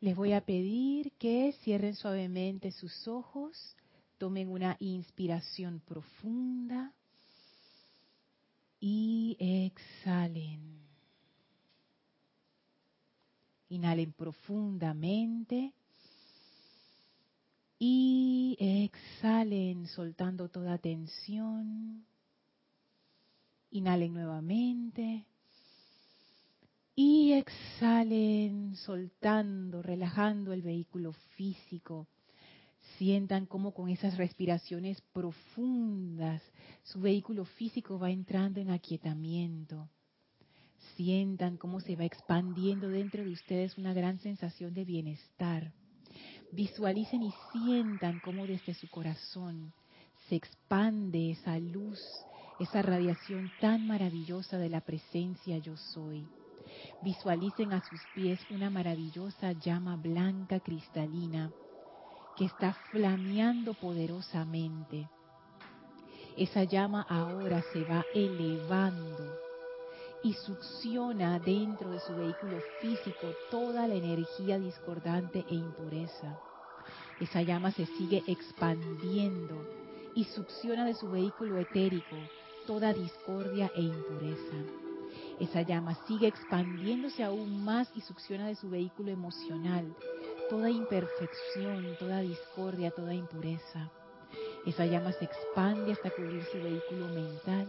Les 0.00 0.14
voy 0.14 0.32
a 0.32 0.40
pedir 0.40 1.10
que 1.18 1.52
cierren 1.64 1.94
suavemente 1.96 2.70
sus 2.70 3.08
ojos, 3.08 3.76
tomen 4.16 4.48
una 4.48 4.76
inspiración 4.78 5.80
profunda 5.80 6.92
y 8.78 9.36
exhalen. 9.40 10.78
Inhalen 13.70 14.12
profundamente 14.12 15.72
y 17.80 18.56
exhalen 18.60 19.88
soltando 19.88 20.48
toda 20.48 20.78
tensión. 20.78 22.06
Inhalen 23.72 24.14
nuevamente. 24.14 25.26
Y 27.00 27.34
exhalen 27.34 28.74
soltando, 28.74 29.82
relajando 29.82 30.52
el 30.52 30.62
vehículo 30.62 31.12
físico. 31.36 32.08
Sientan 32.96 33.46
como 33.46 33.72
con 33.72 33.88
esas 33.88 34.16
respiraciones 34.16 35.00
profundas 35.12 36.42
su 36.82 37.00
vehículo 37.00 37.44
físico 37.44 38.00
va 38.00 38.10
entrando 38.10 38.58
en 38.58 38.70
aquietamiento. 38.70 39.88
Sientan 40.96 41.56
cómo 41.56 41.78
se 41.78 41.94
va 41.94 42.04
expandiendo 42.04 42.88
dentro 42.88 43.22
de 43.22 43.30
ustedes 43.30 43.78
una 43.78 43.94
gran 43.94 44.18
sensación 44.18 44.74
de 44.74 44.84
bienestar. 44.84 45.72
Visualicen 46.50 47.22
y 47.22 47.32
sientan 47.52 48.18
cómo 48.24 48.44
desde 48.44 48.74
su 48.74 48.88
corazón 48.90 49.72
se 50.28 50.34
expande 50.34 51.30
esa 51.30 51.60
luz, 51.60 52.00
esa 52.58 52.82
radiación 52.82 53.52
tan 53.60 53.86
maravillosa 53.86 54.58
de 54.58 54.68
la 54.68 54.80
presencia 54.80 55.58
yo 55.58 55.76
soy. 55.76 56.26
Visualicen 57.00 57.72
a 57.72 57.80
sus 57.80 58.00
pies 58.14 58.44
una 58.50 58.70
maravillosa 58.70 59.52
llama 59.52 59.96
blanca 59.96 60.60
cristalina 60.60 61.52
que 62.36 62.44
está 62.44 62.72
flameando 62.90 63.74
poderosamente. 63.74 65.08
Esa 66.36 66.64
llama 66.64 67.02
ahora 67.08 67.62
se 67.72 67.82
va 67.84 68.04
elevando 68.14 69.38
y 70.22 70.32
succiona 70.34 71.38
dentro 71.38 71.90
de 71.90 72.00
su 72.00 72.14
vehículo 72.14 72.60
físico 72.80 73.32
toda 73.50 73.86
la 73.86 73.94
energía 73.94 74.58
discordante 74.58 75.44
e 75.48 75.54
impureza. 75.54 76.38
Esa 77.20 77.42
llama 77.42 77.72
se 77.72 77.86
sigue 77.86 78.22
expandiendo 78.26 79.66
y 80.14 80.24
succiona 80.24 80.84
de 80.84 80.94
su 80.94 81.10
vehículo 81.10 81.58
etérico 81.58 82.16
toda 82.66 82.92
discordia 82.92 83.70
e 83.74 83.82
impureza. 83.82 84.87
Esa 85.40 85.62
llama 85.62 85.94
sigue 86.06 86.26
expandiéndose 86.26 87.22
aún 87.22 87.64
más 87.64 87.88
y 87.94 88.00
succiona 88.00 88.48
de 88.48 88.56
su 88.56 88.68
vehículo 88.70 89.10
emocional 89.10 89.94
toda 90.48 90.70
imperfección, 90.70 91.96
toda 91.98 92.20
discordia, 92.20 92.90
toda 92.90 93.14
impureza. 93.14 93.90
Esa 94.66 94.86
llama 94.86 95.12
se 95.12 95.26
expande 95.26 95.92
hasta 95.92 96.10
cubrir 96.10 96.42
su 96.44 96.58
vehículo 96.58 97.08
mental 97.08 97.68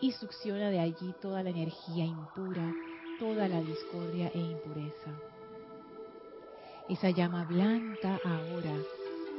y 0.00 0.12
succiona 0.12 0.70
de 0.70 0.80
allí 0.80 1.14
toda 1.20 1.42
la 1.42 1.50
energía 1.50 2.04
impura, 2.04 2.72
toda 3.18 3.48
la 3.48 3.60
discordia 3.60 4.30
e 4.34 4.38
impureza. 4.38 5.12
Esa 6.88 7.10
llama 7.10 7.44
blanca 7.44 8.18
ahora 8.24 8.76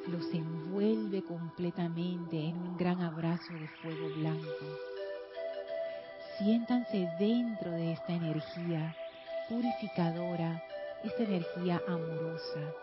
los 0.08 0.34
envuelve 0.34 1.24
completamente 1.24 2.38
en 2.46 2.58
un 2.58 2.78
gran 2.78 3.02
abrazo 3.02 3.54
de 3.54 3.68
fuego 3.68 4.10
blanco. 4.16 4.91
Siéntanse 6.44 7.08
dentro 7.20 7.70
de 7.70 7.92
esta 7.92 8.14
energía 8.14 8.96
purificadora, 9.48 10.60
esta 11.04 11.22
energía 11.22 11.80
amorosa, 11.88 12.74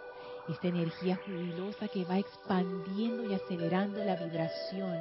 esta 0.49 0.69
energía 0.69 1.19
jubilosa 1.27 1.89
que 1.89 2.05
va 2.05 2.19
expandiendo 2.19 3.29
y 3.29 3.35
acelerando 3.35 4.05
la 4.05 4.15
vibración 4.15 4.97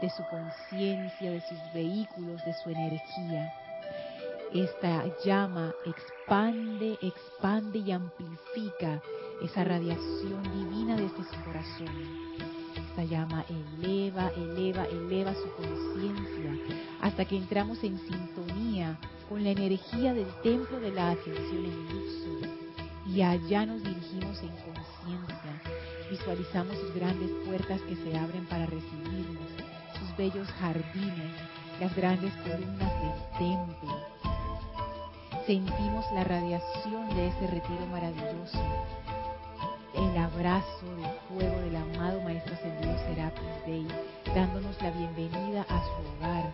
de 0.00 0.08
su 0.08 0.22
conciencia, 0.30 1.32
de 1.32 1.42
sus 1.42 1.58
vehículos, 1.74 2.42
de 2.46 2.54
su 2.54 2.70
energía. 2.70 3.52
Esta 4.54 5.04
llama 5.22 5.74
expande, 5.84 6.96
expande 7.02 7.80
y 7.80 7.92
amplifica 7.92 9.02
esa 9.42 9.64
radiación 9.64 10.42
divina 10.44 10.96
desde 10.96 11.24
su 11.24 11.44
corazón. 11.44 12.57
Llama 13.04 13.44
eleva, 13.48 14.28
eleva, 14.36 14.84
eleva 14.86 15.32
su 15.32 15.50
conciencia 15.52 16.58
hasta 17.00 17.24
que 17.24 17.36
entramos 17.36 17.82
en 17.84 17.98
sintonía 17.98 18.98
con 19.28 19.44
la 19.44 19.50
energía 19.50 20.12
del 20.12 20.26
templo 20.42 20.80
de 20.80 20.92
la 20.92 21.10
ascensión 21.12 21.64
en 21.64 21.88
Luxor. 21.88 22.48
Y 23.06 23.22
allá 23.22 23.66
nos 23.66 23.82
dirigimos 23.82 24.42
en 24.42 24.50
conciencia. 24.50 25.62
Visualizamos 26.10 26.76
sus 26.76 26.94
grandes 26.94 27.30
puertas 27.46 27.80
que 27.82 27.96
se 27.96 28.18
abren 28.18 28.44
para 28.46 28.66
recibirnos 28.66 29.48
bellos 30.18 30.48
jardines, 30.60 31.32
las 31.80 31.94
grandes 31.94 32.34
columnas 32.38 32.92
del 33.00 33.38
templo. 33.38 33.96
Sentimos 35.46 36.04
la 36.12 36.24
radiación 36.24 37.08
de 37.14 37.28
ese 37.28 37.46
retiro 37.46 37.86
maravilloso, 37.86 38.58
el 39.94 40.16
abrazo 40.18 40.86
de 40.96 41.17
fuego 41.38 41.60
del 41.60 41.76
amado 41.76 42.20
Maestro 42.22 42.54
Ascendido 42.54 42.98
Serapis 42.98 43.66
Bey, 43.66 43.86
dándonos 44.34 44.80
la 44.82 44.90
bienvenida 44.90 45.64
a 45.68 45.82
su 45.84 46.18
hogar. 46.18 46.52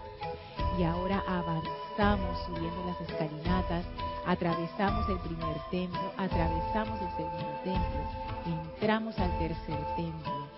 Y 0.78 0.82
ahora 0.82 1.22
avanzamos 1.26 2.38
subiendo 2.44 2.84
las 2.86 3.00
escalinatas, 3.08 3.84
atravesamos 4.26 5.08
el 5.08 5.18
primer 5.20 5.56
templo, 5.70 6.12
atravesamos 6.18 7.00
el 7.00 7.10
segundo 7.16 7.60
templo, 7.64 8.00
entramos 8.46 9.18
al 9.18 9.38
tercer 9.38 9.78
templo. 9.96 10.48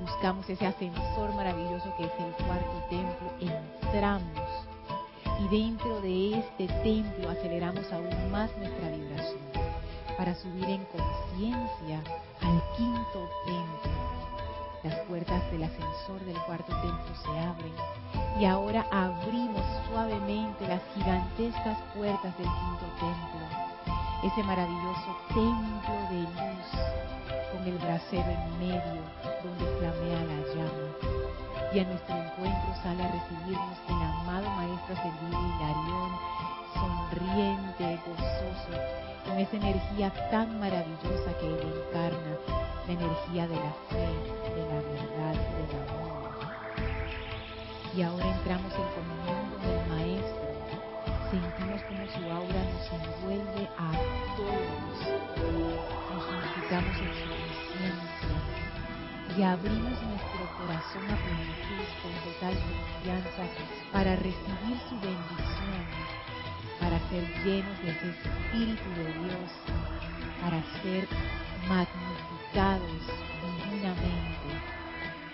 Buscamos 0.00 0.48
ese 0.48 0.66
ascensor 0.66 1.34
maravilloso 1.34 1.92
que 1.98 2.04
es 2.04 2.12
el 2.18 2.46
cuarto 2.46 2.82
templo, 2.88 3.54
entramos. 3.84 4.48
Y 5.44 5.48
dentro 5.48 6.00
de 6.00 6.38
este 6.38 6.66
templo 6.82 7.28
aceleramos 7.28 7.92
aún 7.92 8.30
más 8.30 8.50
nuestra 8.56 8.88
vibración 8.88 9.45
para 10.16 10.34
subir 10.34 10.64
en 10.64 10.84
conciencia 10.86 12.00
al 12.40 12.62
quinto 12.76 13.28
templo. 13.46 13.92
Las 14.82 14.94
puertas 15.06 15.50
del 15.50 15.64
ascensor 15.64 16.20
del 16.24 16.38
cuarto 16.42 16.72
templo 16.80 17.14
se 17.24 17.38
abren 17.40 17.72
y 18.38 18.44
ahora 18.44 18.86
abrimos 18.92 19.62
suavemente 19.88 20.68
las 20.68 20.80
gigantescas 20.94 21.78
puertas 21.94 22.36
del 22.38 22.46
quinto 22.46 22.86
templo, 23.00 23.92
ese 24.22 24.42
maravilloso 24.44 25.16
templo 25.28 25.94
de 26.10 26.20
luz 26.20 27.06
con 27.52 27.66
el 27.66 27.78
brasero 27.78 28.30
en 28.30 28.58
medio 28.58 29.02
donde 29.42 29.66
flamea 29.78 30.22
la 30.24 30.54
llama. 30.54 31.16
Y 31.72 31.80
a 31.80 31.84
nuestro 31.84 32.14
encuentro 32.14 32.74
sale 32.82 33.02
a 33.02 33.12
recibirnos 33.12 33.78
el 33.88 33.94
amado 33.94 34.48
Maestro 34.50 34.94
Ascendido 34.94 35.40
Hilarión, 35.40 36.10
sonriente, 36.74 38.00
gozoso, 38.06 39.05
con 39.26 39.38
esa 39.38 39.56
energía 39.56 40.12
tan 40.30 40.58
maravillosa 40.60 41.36
que 41.40 41.46
él 41.46 41.82
encarna, 41.88 42.38
la 42.86 42.92
energía 42.92 43.48
de 43.48 43.56
la 43.56 43.74
fe, 43.90 44.06
de 44.54 44.62
la 44.62 44.80
verdad 44.80 45.34
del 45.34 45.72
amor. 45.82 46.16
Y 47.96 48.02
ahora 48.02 48.26
entramos 48.26 48.72
en 48.74 48.88
comunión 48.94 49.50
con 49.50 49.70
el 49.70 49.86
Maestro, 49.88 50.46
sentimos 51.30 51.82
como 51.82 52.06
su 52.06 52.22
aura 52.30 52.62
nos 52.72 52.92
envuelve 52.92 53.68
a 53.76 53.92
todos, 54.36 54.98
nos 56.12 56.24
unificamos 56.28 56.96
en 56.96 57.12
su 57.14 57.26
presencia. 57.26 58.36
Y 59.36 59.42
abrimos 59.42 60.00
nuestro 60.02 60.42
corazón 60.56 61.04
a 61.10 61.16
plenitud 61.16 61.84
con 62.00 62.12
total 62.24 62.54
confianza 62.54 63.44
para 63.92 64.16
recibir 64.16 64.78
su 64.88 64.94
bendición, 65.00 65.84
para 66.80 66.98
ser 67.08 67.24
llenos 67.44 67.78
de 67.82 67.90
ese 67.90 68.10
Espíritu 68.10 68.88
de 68.96 69.04
Dios, 69.04 69.50
para 70.40 70.62
ser 70.82 71.08
magnificados 71.68 73.02
divinamente. 73.70 74.50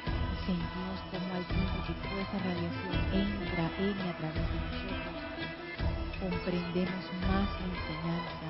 Y 0.04 0.36
sentimos 0.46 0.98
como 1.10 1.34
al 1.34 1.44
tiempo 1.46 1.76
que 1.86 1.94
toda 2.02 2.22
esa 2.22 2.38
radiación 2.38 2.96
entra 3.12 3.64
en 3.78 3.96
y 3.96 4.08
a 4.08 4.16
través 4.18 4.46
de 4.48 4.58
nosotros, 4.62 5.22
comprendemos 6.20 7.04
más 7.26 7.48
la 7.58 7.66
enseñanza 7.72 8.46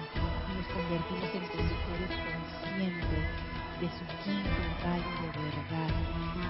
y 0.46 0.56
nos 0.56 0.66
convertimos 0.68 1.30
en 1.32 1.44
conductores 1.48 2.12
conscientes 2.22 3.52
de 3.80 3.88
su 3.88 4.04
quinto 4.22 4.62
rayo 4.84 5.10
de 5.22 5.28
verdad, 5.42 5.90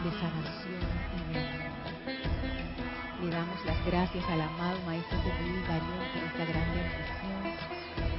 de 0.04 0.10
sanación 0.20 0.82
y 1.16 1.32
de 1.32 1.40
amor. 1.40 2.21
Le 3.22 3.30
damos 3.30 3.64
las 3.64 3.86
gracias 3.86 4.24
al 4.30 4.40
amado 4.40 4.80
Maestro 4.84 5.16
Servidor 5.22 5.62
Darión 5.68 6.02
por 6.12 6.22
esta 6.24 6.44
gran 6.44 6.66
bendición 6.74 7.22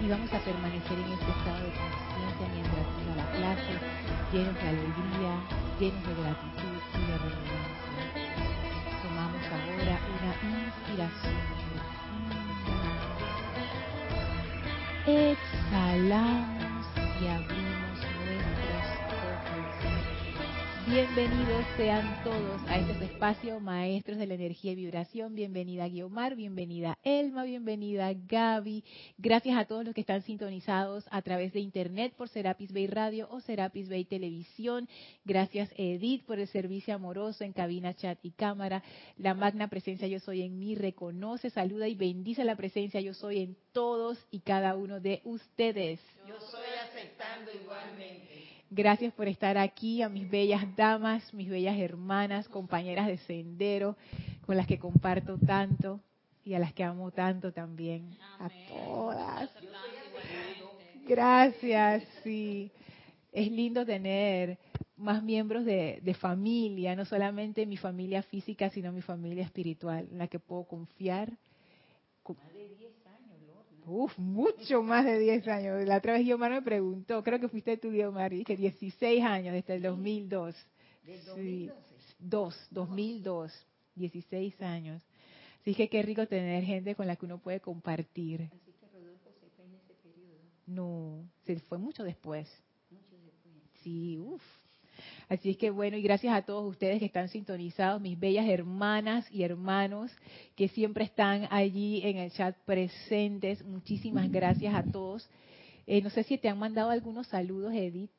y 0.01 0.07
vamos 0.07 0.31
a 0.33 0.39
permanecer 0.39 0.97
en 0.97 1.11
este 1.11 1.31
estado 1.31 1.59
de 1.59 1.71
conciencia 1.75 2.47
mientras 2.55 2.87
dura 3.03 3.15
la 3.19 3.27
clase, 3.35 3.73
llenos 4.31 4.55
de 4.55 4.67
alegría, 4.67 5.33
llenos 5.79 6.03
de 6.07 6.13
gratitud 6.23 6.79
y 6.93 7.03
de 7.03 7.17
reverencia. 7.19 7.83
Tomamos 9.03 9.43
ahora 9.51 9.95
una 10.07 10.31
inspiración. 10.67 11.35
Exhalamos 15.05 16.85
y 17.19 17.27
abrimos 17.27 17.52
Bienvenidos 20.93 21.65
sean 21.75 22.23
todos 22.23 22.61
a 22.67 22.77
este 22.77 23.05
espacio, 23.05 23.59
maestros 23.59 24.19
de 24.19 24.27
la 24.27 24.35
energía 24.35 24.73
y 24.73 24.75
vibración. 24.75 25.33
Bienvenida 25.33 25.87
Guiomar, 25.87 26.35
bienvenida 26.35 26.99
Elma, 27.01 27.45
bienvenida 27.45 28.13
Gaby. 28.13 28.83
Gracias 29.17 29.57
a 29.57 29.65
todos 29.65 29.85
los 29.85 29.95
que 29.95 30.01
están 30.01 30.21
sintonizados 30.21 31.05
a 31.09 31.23
través 31.23 31.51
de 31.51 31.61
internet 31.61 32.13
por 32.15 32.29
Serapis 32.29 32.71
Bay 32.71 32.85
Radio 32.85 33.27
o 33.31 33.39
Serapis 33.39 33.89
Bay 33.89 34.05
Televisión. 34.05 34.87
Gracias 35.25 35.73
Edith 35.77 36.25
por 36.25 36.37
el 36.37 36.47
servicio 36.47 36.93
amoroso 36.93 37.43
en 37.43 37.53
cabina, 37.53 37.95
chat 37.95 38.19
y 38.21 38.29
cámara. 38.29 38.83
La 39.17 39.33
magna 39.33 39.69
presencia 39.69 40.07
yo 40.07 40.19
soy 40.19 40.43
en 40.43 40.59
mí 40.59 40.75
reconoce, 40.75 41.49
saluda 41.49 41.87
y 41.87 41.95
bendice 41.95 42.43
la 42.43 42.55
presencia 42.55 43.01
yo 43.01 43.15
soy 43.15 43.39
en 43.39 43.57
todos 43.71 44.23
y 44.29 44.41
cada 44.41 44.75
uno 44.75 44.99
de 44.99 45.21
ustedes. 45.23 45.99
Yo 46.27 46.39
soy 46.39 46.67
aceptando 46.87 47.49
igualmente. 47.51 48.32
Gracias 48.75 49.13
por 49.13 49.27
estar 49.27 49.55
aquí, 49.55 50.01
a 50.01 50.09
mis 50.09 50.27
bellas 50.27 50.63
damas, 50.75 51.31
mis 51.31 51.47
bellas 51.47 51.77
hermanas, 51.77 52.49
compañeras 52.49 53.05
de 53.05 53.17
sendero, 53.19 53.95
con 54.47 54.57
las 54.57 54.65
que 54.65 54.79
comparto 54.79 55.37
tanto 55.37 55.99
y 56.43 56.55
a 56.55 56.59
las 56.59 56.73
que 56.73 56.83
amo 56.83 57.11
tanto 57.11 57.51
también. 57.51 58.17
A 58.39 58.49
todas. 58.67 59.51
Gracias, 61.07 62.03
sí. 62.23 62.71
Es 63.31 63.51
lindo 63.51 63.85
tener 63.85 64.57
más 64.97 65.21
miembros 65.21 65.65
de, 65.65 65.99
de, 66.01 66.13
familia, 66.15 66.95
no 66.95 67.05
solamente 67.05 67.67
mi 67.67 67.77
familia 67.77 68.23
física, 68.23 68.71
sino 68.71 68.91
mi 68.91 69.03
familia 69.03 69.43
espiritual, 69.43 70.07
en 70.11 70.17
la 70.17 70.27
que 70.27 70.39
puedo 70.39 70.63
confiar. 70.63 71.31
Uf, 73.85 74.17
mucho 74.17 74.81
más 74.81 75.05
de 75.05 75.19
10 75.19 75.47
años. 75.47 75.85
La 75.85 75.97
otra 75.97 76.13
vez 76.13 76.23
Guiomar 76.23 76.51
me 76.51 76.61
preguntó, 76.61 77.23
creo 77.23 77.39
que 77.39 77.49
fuiste 77.49 77.77
tú, 77.77 77.91
Guiomar, 77.91 78.31
dije 78.31 78.55
16 78.55 79.23
años, 79.23 79.53
desde 79.53 79.75
el 79.75 79.81
2002. 79.81 80.55
¿Del 81.03 81.25
2002? 81.25 81.75
Sí, 81.97 82.15
2, 82.19 82.67
2002, 82.71 83.67
16 83.95 84.61
años. 84.61 85.01
Así 85.61 85.75
que 85.75 85.89
qué 85.89 86.01
rico 86.01 86.27
tener 86.27 86.63
gente 86.63 86.95
con 86.95 87.07
la 87.07 87.15
que 87.15 87.25
uno 87.25 87.39
puede 87.39 87.59
compartir. 87.59 88.41
Así 88.41 88.73
que 88.73 88.87
Rodolfo 88.87 89.31
se 89.39 89.49
fue 89.49 89.65
en 89.65 89.75
ese 89.75 89.93
periodo. 89.95 90.39
No, 90.65 91.29
se 91.45 91.59
fue 91.59 91.77
mucho 91.77 92.03
después. 92.03 92.49
Mucho 92.89 93.17
después. 93.17 93.55
Sí, 93.81 94.17
uff. 94.19 94.43
Así 95.29 95.51
es 95.51 95.57
que 95.57 95.69
bueno, 95.71 95.97
y 95.97 96.01
gracias 96.01 96.35
a 96.35 96.41
todos 96.41 96.69
ustedes 96.69 96.99
que 96.99 97.05
están 97.05 97.29
sintonizados, 97.29 98.01
mis 98.01 98.19
bellas 98.19 98.47
hermanas 98.47 99.25
y 99.31 99.43
hermanos 99.43 100.11
que 100.55 100.67
siempre 100.67 101.03
están 101.05 101.47
allí 101.49 102.01
en 102.03 102.17
el 102.17 102.31
chat 102.31 102.55
presentes. 102.65 103.63
Muchísimas 103.63 104.31
gracias 104.31 104.75
a 104.75 104.83
todos. 104.83 105.29
Eh, 105.87 106.01
no 106.01 106.09
sé 106.09 106.23
si 106.23 106.37
te 106.37 106.49
han 106.49 106.59
mandado 106.59 106.89
algunos 106.89 107.27
saludos, 107.27 107.73
Edith. 107.73 108.11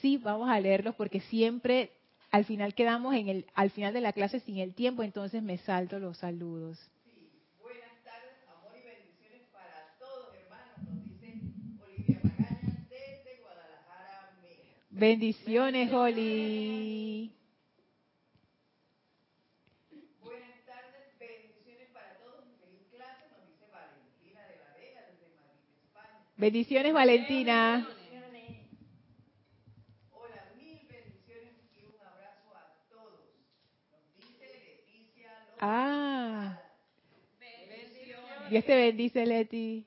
Sí, 0.00 0.16
vamos 0.16 0.48
a 0.48 0.60
leerlos 0.60 0.94
porque 0.94 1.20
siempre 1.20 1.90
al 2.30 2.44
final 2.44 2.74
quedamos 2.74 3.14
en 3.14 3.28
el, 3.28 3.46
al 3.54 3.70
final 3.70 3.92
de 3.92 4.00
la 4.00 4.12
clase 4.12 4.40
sin 4.40 4.58
el 4.58 4.74
tiempo, 4.74 5.02
entonces 5.02 5.42
me 5.42 5.58
salto 5.58 5.98
los 5.98 6.18
saludos. 6.18 6.78
Sí, 7.04 7.28
buenas 7.60 8.02
tardes, 8.04 8.36
amor 8.48 8.72
y 8.78 8.86
bendiciones 8.86 9.42
para 9.52 9.96
todos, 9.98 10.34
hermanos, 10.34 10.78
nos 10.86 11.04
dice 11.04 11.40
Olivia 11.82 12.20
Magaña 12.22 12.86
desde 12.88 13.40
Guadalajara, 13.42 14.38
México. 14.40 14.89
Bendiciones, 15.00 15.90
Oli. 15.94 17.32
Buenas 20.22 20.60
tardes, 20.66 21.18
bendiciones 21.18 21.88
para 21.90 22.18
todos, 22.18 22.44
feliz 22.60 22.84
clase, 22.94 23.24
nos 23.32 23.46
dice 23.48 23.64
Valentina 23.72 24.42
de 24.46 24.56
la 24.56 24.74
Vega 24.74 25.00
desde 25.10 25.34
Madrid, 25.34 25.72
España. 25.86 26.20
Bendiciones, 26.36 26.92
Valentina. 26.92 27.88
Hola, 30.12 30.44
mil 30.58 30.80
bendiciones 30.86 31.54
y 31.74 31.84
un 31.86 31.98
abrazo 32.06 32.50
a 32.54 32.76
todos. 32.90 33.24
Nos 33.90 34.28
dice 34.28 34.44
Leticia 34.52 35.32
López. 35.46 35.58
Ah, 35.60 36.60
Dios 38.50 38.64
te 38.66 38.76
bendice, 38.76 39.24
Leti. 39.24 39.86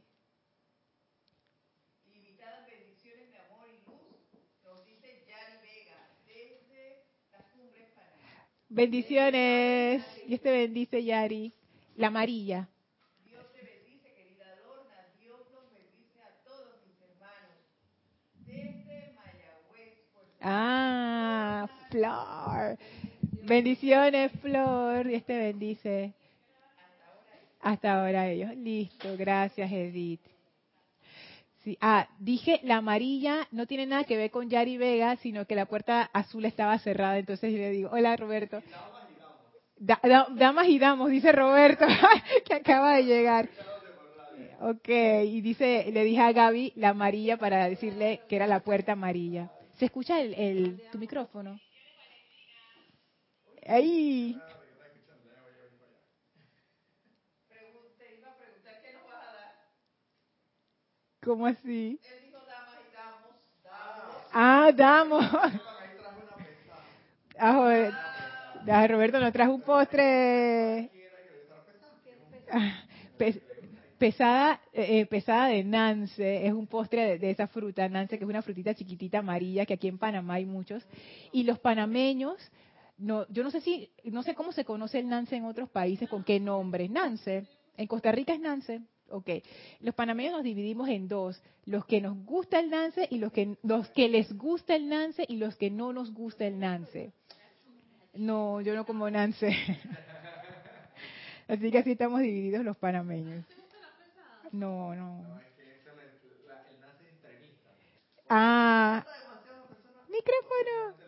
Limitadas 2.12 2.65
bendiciones 2.65 3.30
de 3.31 3.38
amor 3.39 3.68
y 3.69 3.77
luz, 3.86 4.18
nos 4.63 4.86
dice 4.86 5.25
Yari 5.27 5.57
Vega 5.62 6.00
desde 6.25 7.04
las 7.31 7.44
cumbres 7.51 7.89
Panamá. 7.94 8.48
Bendiciones. 8.73 10.03
Dios 10.25 10.41
te 10.41 10.51
bendice, 10.51 11.03
Yari. 11.03 11.53
La 11.95 12.07
amarilla. 12.07 12.67
Dios 13.23 13.45
te 13.53 13.61
bendice, 13.61 14.11
querida 14.15 14.45
Lorna. 14.65 14.95
Dios 15.19 15.37
los 15.51 15.71
bendice 15.71 16.19
a 16.23 16.43
todos 16.43 16.81
mis 16.87 16.99
hermanos. 17.01 17.53
Desde 18.47 19.13
Mayagüez, 19.13 19.99
Ah, 20.41 21.69
Flor. 21.91 22.79
Bendiciones, 23.43 24.31
Flor. 24.41 25.07
Dios 25.07 25.23
te 25.23 25.37
bendice. 25.37 26.13
Hasta 27.61 28.01
ahora 28.01 28.27
ellos. 28.27 28.55
Listo. 28.55 29.15
Gracias, 29.17 29.71
Edith. 29.71 30.32
Sí. 31.63 31.77
Ah, 31.80 32.10
dije 32.19 32.60
la 32.63 32.77
amarilla 32.77 33.48
no 33.51 33.65
tiene 33.68 33.86
nada 33.86 34.04
que 34.04 34.18
ver 34.18 34.31
con 34.31 34.50
Yari 34.50 34.77
Vega, 34.77 35.15
sino 35.18 35.45
que 35.45 35.56
la 35.56 35.65
puerta 35.65 36.10
azul 36.13 36.44
estaba 36.45 36.77
cerrada. 36.80 37.18
Entonces 37.18 37.51
yo 37.54 37.57
le 37.57 37.69
digo, 37.71 37.89
hola 37.92 38.15
Roberto. 38.18 38.62
Da- 39.77 40.00
da- 40.04 40.27
damas 40.31 40.68
y 40.68 40.77
damos, 40.80 41.10
dice 41.10 41.31
Roberto, 41.31 41.86
que 42.45 42.54
acaba 42.54 42.95
de 42.98 43.04
llegar. 43.06 43.50
Ok, 44.62 44.88
y 45.25 45.42
dice, 45.42 45.89
le 45.92 46.04
dije 46.04 46.21
a 46.21 46.31
Gaby 46.31 46.74
la 46.75 46.89
amarilla 46.89 47.38
para 47.38 47.68
decirle 47.68 48.21
que 48.30 48.36
era 48.38 48.48
la 48.48 48.60
puerta 48.62 48.94
amarilla. 48.94 49.50
¿Se 49.77 49.86
escucha 49.86 50.21
el, 50.21 50.33
el 50.36 50.81
tu 50.92 50.98
micrófono? 50.98 51.60
Ahí. 53.68 54.38
Pregun- 57.50 57.92
te 57.98 58.15
iba 58.18 58.30
a 58.31 58.36
preguntar 58.38 58.81
qué 58.83 58.94
nos 58.94 59.04
vas 59.07 59.27
a 59.27 59.33
dar. 59.33 59.51
¿Cómo 61.23 61.45
así? 61.47 61.99
Él 62.03 62.23
dijo 62.25 62.37
damas 62.47 62.79
y 62.89 62.93
damos. 62.93 63.31
Damos. 63.63 64.15
Ah, 64.33 64.71
damos. 64.75 65.25
Ah, 67.37 67.53
joder. 67.53 67.93
Ah, 68.67 68.87
Roberto 68.87 69.19
nos 69.19 69.33
trajo 69.33 69.53
un 69.53 69.61
postre. 69.61 70.89
Ah, 72.51 72.83
pes- 73.17 73.41
pesada, 73.97 74.61
eh, 74.73 74.99
eh, 74.99 75.05
pesada 75.05 75.47
de 75.47 75.63
nance, 75.63 76.45
es 76.45 76.53
un 76.53 76.67
postre 76.67 77.05
de, 77.05 77.19
de 77.19 77.31
esa 77.31 77.47
fruta, 77.47 77.87
nance, 77.89 78.17
que 78.17 78.23
es 78.23 78.29
una 78.29 78.41
frutita 78.41 78.73
chiquitita 78.75 79.19
amarilla, 79.19 79.65
que 79.65 79.74
aquí 79.74 79.88
en 79.88 79.98
Panamá 79.98 80.36
hay 80.36 80.45
muchos. 80.45 80.86
Y 81.31 81.43
los 81.43 81.59
panameños, 81.59 82.38
no, 82.98 83.25
yo 83.29 83.43
no 83.43 83.50
sé 83.51 83.62
si, 83.62 83.89
no 84.05 84.24
sé 84.24 84.36
cómo 84.36 84.51
se 84.51 84.65
conoce 84.65 85.00
el 85.00 85.09
nance 85.09 85.36
en 85.36 85.45
otros 85.45 85.69
países, 85.69 86.09
con 86.09 86.24
qué 86.24 86.39
nombre. 86.39 86.88
Nance. 86.89 87.45
En 87.75 87.88
Costa 87.88 88.12
Rica 88.12 88.33
es 88.33 88.39
nance. 88.39 88.81
Ok. 89.13 89.29
Los 89.82 89.93
panameños 89.93 90.34
nos 90.34 90.43
dividimos 90.43 90.89
en 90.89 91.08
dos. 91.08 91.39
Los 91.65 91.86
que 91.86 92.01
nos 92.01 92.17
gusta 92.25 92.60
el 92.60 92.72
nance 92.72 93.08
y 93.12 93.20
los 93.20 93.32
que, 93.32 93.58
los 93.62 93.88
que 93.91 94.10
les 94.10 94.36
gusta 94.36 94.75
el 94.75 94.89
nance 94.89 95.24
y 95.27 95.38
los 95.38 95.55
que 95.55 95.70
no 95.70 95.93
nos 95.93 96.12
gusta 96.12 96.48
el 96.48 96.58
nance. 96.58 97.13
No, 98.15 98.60
yo 98.62 98.74
no 98.74 98.86
como 98.88 99.08
nance. 99.12 99.55
Así 101.48 101.70
que 101.70 101.77
así 101.77 101.91
estamos 101.91 102.22
divididos 102.22 102.65
los 102.65 102.75
panameños. 102.77 103.46
No, 104.51 104.96
no. 104.96 105.24
Ah, 108.29 109.05
micrófono. 110.10 111.03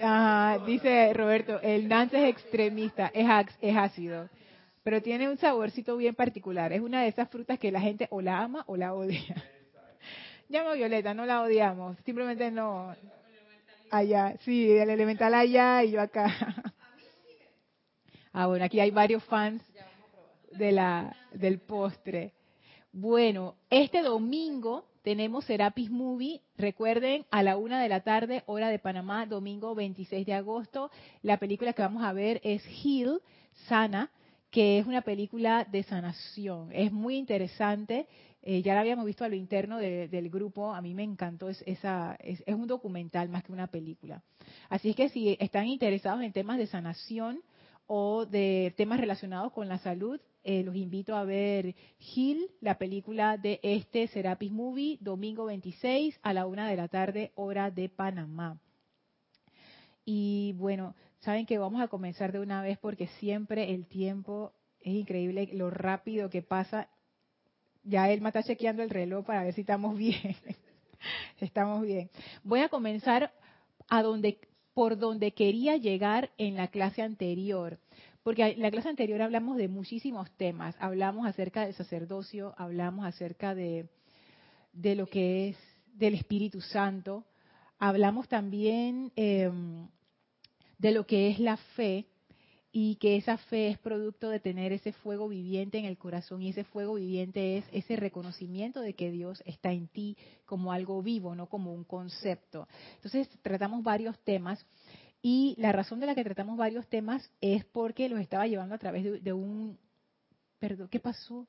Ajá, 0.00 0.64
dice 0.64 1.12
Roberto, 1.14 1.60
el 1.62 1.88
nance 1.88 2.16
es 2.16 2.30
extremista, 2.30 3.10
es, 3.14 3.26
es 3.60 3.76
ácido, 3.76 4.28
pero 4.82 5.00
tiene 5.02 5.28
un 5.28 5.38
saborcito 5.38 5.96
bien 5.96 6.14
particular. 6.14 6.72
Es 6.72 6.80
una 6.80 7.02
de 7.02 7.08
esas 7.08 7.28
frutas 7.28 7.58
que 7.58 7.72
la 7.72 7.80
gente 7.80 8.08
o 8.10 8.20
la 8.20 8.40
ama 8.40 8.64
o 8.66 8.76
la 8.76 8.94
odia. 8.94 9.20
Llama 10.48 10.74
Violeta, 10.74 11.14
no 11.14 11.24
la 11.24 11.42
odiamos, 11.42 11.96
simplemente 12.04 12.50
no. 12.50 12.94
Allá, 13.90 14.36
sí, 14.40 14.70
el 14.70 14.90
elemental 14.90 15.34
allá 15.34 15.84
y 15.84 15.92
yo 15.92 16.00
acá. 16.00 16.26
Ah, 18.34 18.46
bueno, 18.46 18.64
aquí 18.64 18.80
hay 18.80 18.90
varios 18.90 19.22
fans 19.24 19.62
de 20.52 20.72
la, 20.72 21.14
del 21.34 21.58
postre. 21.58 22.32
Bueno, 22.90 23.56
este 23.68 24.00
domingo 24.00 24.86
tenemos 25.02 25.44
Serapis 25.44 25.90
Movie. 25.90 26.40
Recuerden, 26.56 27.26
a 27.30 27.42
la 27.42 27.58
una 27.58 27.82
de 27.82 27.90
la 27.90 28.00
tarde, 28.00 28.42
hora 28.46 28.68
de 28.68 28.78
Panamá, 28.78 29.26
domingo 29.26 29.74
26 29.74 30.24
de 30.24 30.32
agosto. 30.32 30.90
La 31.20 31.36
película 31.36 31.74
que 31.74 31.82
vamos 31.82 32.04
a 32.04 32.14
ver 32.14 32.40
es 32.42 32.62
Heal, 32.82 33.20
Sana, 33.68 34.10
que 34.52 34.78
es 34.78 34.86
una 34.86 35.00
película 35.00 35.64
de 35.64 35.82
sanación. 35.82 36.70
Es 36.72 36.92
muy 36.92 37.16
interesante. 37.16 38.06
Eh, 38.42 38.60
ya 38.62 38.74
la 38.74 38.80
habíamos 38.80 39.06
visto 39.06 39.24
a 39.24 39.28
lo 39.28 39.34
interno 39.34 39.78
de- 39.78 40.08
del 40.08 40.28
grupo. 40.28 40.74
A 40.74 40.82
mí 40.82 40.92
me 40.94 41.02
encantó. 41.02 41.48
Es, 41.48 41.62
esa, 41.66 42.16
es, 42.20 42.42
es 42.46 42.54
un 42.54 42.66
documental 42.66 43.30
más 43.30 43.42
que 43.44 43.52
una 43.52 43.68
película. 43.68 44.22
Así 44.68 44.90
es 44.90 44.96
que 44.96 45.08
si 45.08 45.38
están 45.40 45.66
interesados 45.68 46.22
en 46.22 46.32
temas 46.32 46.58
de 46.58 46.66
sanación 46.66 47.40
o 47.86 48.26
de 48.26 48.74
temas 48.76 49.00
relacionados 49.00 49.52
con 49.52 49.68
la 49.68 49.78
salud, 49.78 50.20
eh, 50.44 50.62
los 50.62 50.76
invito 50.76 51.16
a 51.16 51.24
ver 51.24 51.74
Gil, 51.98 52.50
la 52.60 52.76
película 52.76 53.38
de 53.38 53.58
este 53.62 54.06
Serapis 54.08 54.52
Movie, 54.52 54.98
domingo 55.00 55.46
26 55.46 56.18
a 56.22 56.34
la 56.34 56.46
una 56.46 56.68
de 56.68 56.76
la 56.76 56.88
tarde, 56.88 57.32
hora 57.36 57.70
de 57.70 57.88
Panamá. 57.88 58.60
Y 60.04 60.52
bueno, 60.58 60.94
saben 61.22 61.46
que 61.46 61.58
vamos 61.58 61.80
a 61.80 61.88
comenzar 61.88 62.32
de 62.32 62.40
una 62.40 62.62
vez 62.62 62.78
porque 62.78 63.06
siempre 63.18 63.72
el 63.72 63.86
tiempo 63.86 64.52
es 64.80 64.94
increíble 64.94 65.48
lo 65.52 65.70
rápido 65.70 66.30
que 66.30 66.42
pasa. 66.42 66.88
Ya 67.84 68.10
él 68.10 68.20
me 68.20 68.28
está 68.28 68.42
chequeando 68.42 68.82
el 68.82 68.90
reloj 68.90 69.24
para 69.24 69.44
ver 69.44 69.54
si 69.54 69.62
estamos 69.62 69.96
bien. 69.96 70.36
estamos 71.40 71.82
bien. 71.82 72.10
Voy 72.42 72.60
a 72.60 72.68
comenzar 72.68 73.32
a 73.88 74.02
donde, 74.02 74.38
por 74.74 74.98
donde 74.98 75.32
quería 75.32 75.76
llegar 75.76 76.30
en 76.38 76.56
la 76.56 76.68
clase 76.68 77.02
anterior. 77.02 77.78
Porque 78.24 78.42
en 78.42 78.62
la 78.62 78.70
clase 78.70 78.88
anterior 78.88 79.22
hablamos 79.22 79.56
de 79.56 79.68
muchísimos 79.68 80.30
temas. 80.32 80.76
Hablamos 80.80 81.26
acerca 81.26 81.64
del 81.64 81.74
sacerdocio, 81.74 82.54
hablamos 82.56 83.04
acerca 83.04 83.54
de, 83.54 83.88
de 84.72 84.94
lo 84.96 85.06
que 85.06 85.50
es 85.50 85.56
del 85.94 86.14
Espíritu 86.14 86.60
Santo. 86.60 87.24
Hablamos 87.78 88.28
también 88.28 89.12
em, 89.16 89.88
de 90.82 90.90
lo 90.90 91.06
que 91.06 91.30
es 91.30 91.38
la 91.38 91.56
fe 91.56 92.06
y 92.72 92.96
que 92.96 93.16
esa 93.16 93.38
fe 93.38 93.68
es 93.68 93.78
producto 93.78 94.30
de 94.30 94.40
tener 94.40 94.72
ese 94.72 94.92
fuego 94.92 95.28
viviente 95.28 95.78
en 95.78 95.84
el 95.84 95.96
corazón 95.96 96.42
y 96.42 96.48
ese 96.48 96.64
fuego 96.64 96.94
viviente 96.94 97.58
es 97.58 97.64
ese 97.70 97.94
reconocimiento 97.94 98.80
de 98.80 98.94
que 98.94 99.12
Dios 99.12 99.44
está 99.46 99.70
en 99.70 99.86
ti 99.86 100.16
como 100.44 100.72
algo 100.72 101.00
vivo, 101.00 101.36
no 101.36 101.46
como 101.46 101.72
un 101.72 101.84
concepto. 101.84 102.66
Entonces 102.96 103.28
tratamos 103.42 103.84
varios 103.84 104.18
temas 104.24 104.66
y 105.22 105.54
la 105.56 105.70
razón 105.70 106.00
de 106.00 106.06
la 106.06 106.16
que 106.16 106.24
tratamos 106.24 106.58
varios 106.58 106.88
temas 106.88 107.30
es 107.40 107.64
porque 107.66 108.08
los 108.08 108.18
estaba 108.18 108.48
llevando 108.48 108.74
a 108.74 108.78
través 108.78 109.22
de, 109.22 109.32
un... 109.32 109.78
Perdón, 110.58 110.88
¿qué 110.88 110.98
pasó? 110.98 111.46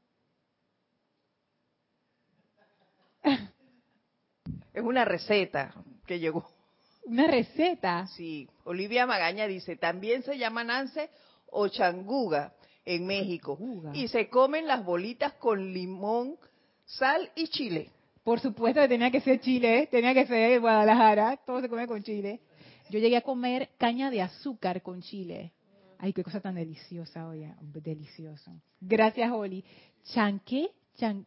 Es 4.74 4.84
una 4.84 5.06
receta 5.06 5.74
que 6.06 6.20
llegó. 6.20 6.48
Una 7.06 7.28
receta. 7.28 8.08
Sí, 8.08 8.48
Olivia 8.64 9.06
Magaña 9.06 9.48
dice, 9.48 9.76
también 9.76 10.24
se 10.24 10.38
llama 10.38 10.64
nance 10.64 11.10
o 11.48 11.68
changuga 11.68 12.54
en 12.86 13.06
México. 13.06 13.58
Y 13.94 14.08
se 14.08 14.30
comen 14.30 14.68
las 14.68 14.84
bolitas 14.84 15.34
con 15.34 15.74
limón, 15.74 16.38
sal 16.86 17.30
y 17.36 17.48
chile. 17.48 17.90
Por 18.24 18.40
supuesto 18.40 18.82
que 18.82 18.88
tenía 18.88 19.12
que 19.12 19.20
ser 19.20 19.42
Chile, 19.42 19.88
tenía 19.92 20.14
que 20.14 20.26
ser 20.26 20.62
Guadalajara, 20.62 21.38
todo 21.46 21.60
se 21.60 21.68
come 21.68 21.88
con 21.88 22.02
chile. 22.04 22.40
Yo 22.90 23.00
llegué 23.00 23.18
a 23.18 23.22
comer 23.22 23.70
caña 23.78 24.10
de 24.10 24.22
azúcar 24.22 24.82
con 24.82 25.02
chile. 25.02 25.52
Ay, 25.98 26.14
qué 26.14 26.24
cosa 26.24 26.40
tan 26.40 26.56
deliciosa, 26.56 27.28
oye, 27.28 27.54
delicioso. 27.62 28.52
Gracias, 28.80 29.32
Oli. 29.32 29.64
¿Chanqué? 30.14 30.70
Chan... 30.96 31.26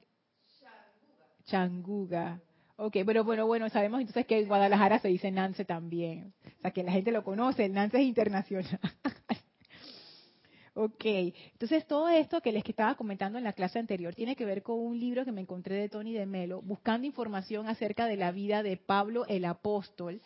Changuga. 1.47 2.40
Ok, 2.78 2.99
pero 3.06 3.25
bueno, 3.25 3.47
bueno, 3.47 3.71
sabemos 3.71 4.00
entonces 4.00 4.26
que 4.26 4.38
en 4.38 4.49
Guadalajara 4.49 4.99
se 4.99 5.09
dice 5.09 5.30
Nance 5.30 5.64
también. 5.64 6.35
O 6.45 6.61
sea, 6.61 6.73
que 6.73 6.83
la 6.83 6.92
gente 6.92 7.11
lo 7.11 7.25
conoce, 7.25 7.68
Nance 7.71 7.97
es 7.97 8.04
internacional. 8.04 8.78
ok, 10.75 11.04
entonces 11.52 11.87
todo 11.87 12.11
esto 12.11 12.42
que 12.42 12.52
les 12.52 12.62
estaba 12.68 12.95
comentando 12.95 13.38
en 13.38 13.45
la 13.45 13.54
clase 13.54 13.78
anterior 13.78 14.14
tiene 14.14 14.37
que 14.37 14.45
ver 14.45 14.62
con 14.62 14.78
un 14.78 15.00
libro 15.00 15.25
que 15.25 15.33
me 15.33 15.40
encontré 15.40 15.76
de 15.76 15.88
Tony 15.88 16.12
de 16.12 16.26
Melo, 16.26 16.61
buscando 16.61 17.06
información 17.06 17.66
acerca 17.66 18.06
de 18.06 18.16
la 18.16 18.30
vida 18.30 18.62
de 18.62 18.76
Pablo 18.76 19.25
el 19.26 19.47
apóstol, 19.47 20.21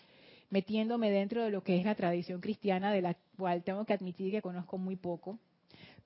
metiéndome 0.49 1.13
dentro 1.13 1.45
de 1.45 1.51
lo 1.51 1.63
que 1.63 1.79
es 1.79 1.85
la 1.85 1.95
tradición 1.95 2.41
cristiana, 2.41 2.91
de 2.91 3.03
la 3.03 3.17
cual 3.39 3.63
tengo 3.63 3.85
que 3.85 3.93
admitir 3.93 4.33
que 4.33 4.43
conozco 4.43 4.77
muy 4.77 4.97
poco, 4.97 5.39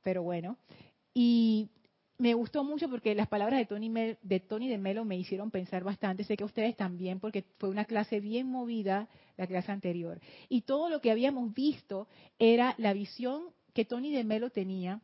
pero 0.03 0.23
bueno. 0.23 0.59
Y 1.15 1.71
me 2.19 2.35
gustó 2.35 2.63
mucho 2.63 2.89
porque 2.89 3.15
las 3.15 3.29
palabras 3.29 3.59
de 3.59 3.67
Tony, 3.67 4.17
de 4.23 4.41
Tony 4.41 4.69
de 4.69 4.79
Melo 4.79 5.05
me 5.05 5.19
hicieron 5.19 5.51
pensar 5.51 5.83
bastante. 5.83 6.25
Sé 6.25 6.37
que 6.37 6.45
ustedes 6.45 6.77
también, 6.77 7.19
porque 7.19 7.45
fue 7.59 7.69
una 7.69 7.85
clase 7.85 8.21
bien 8.21 8.47
movida 8.47 9.09
la 9.37 9.47
clase 9.47 9.73
anterior. 9.73 10.21
Y 10.49 10.63
todo 10.63 10.89
lo 10.89 11.01
que 11.01 11.11
habíamos 11.11 11.53
visto 11.55 12.07
era 12.39 12.75
la 12.79 12.93
visión 12.93 13.47
que 13.73 13.85
Tony 13.85 14.13
de 14.13 14.25
Melo 14.25 14.51
tenía. 14.51 15.01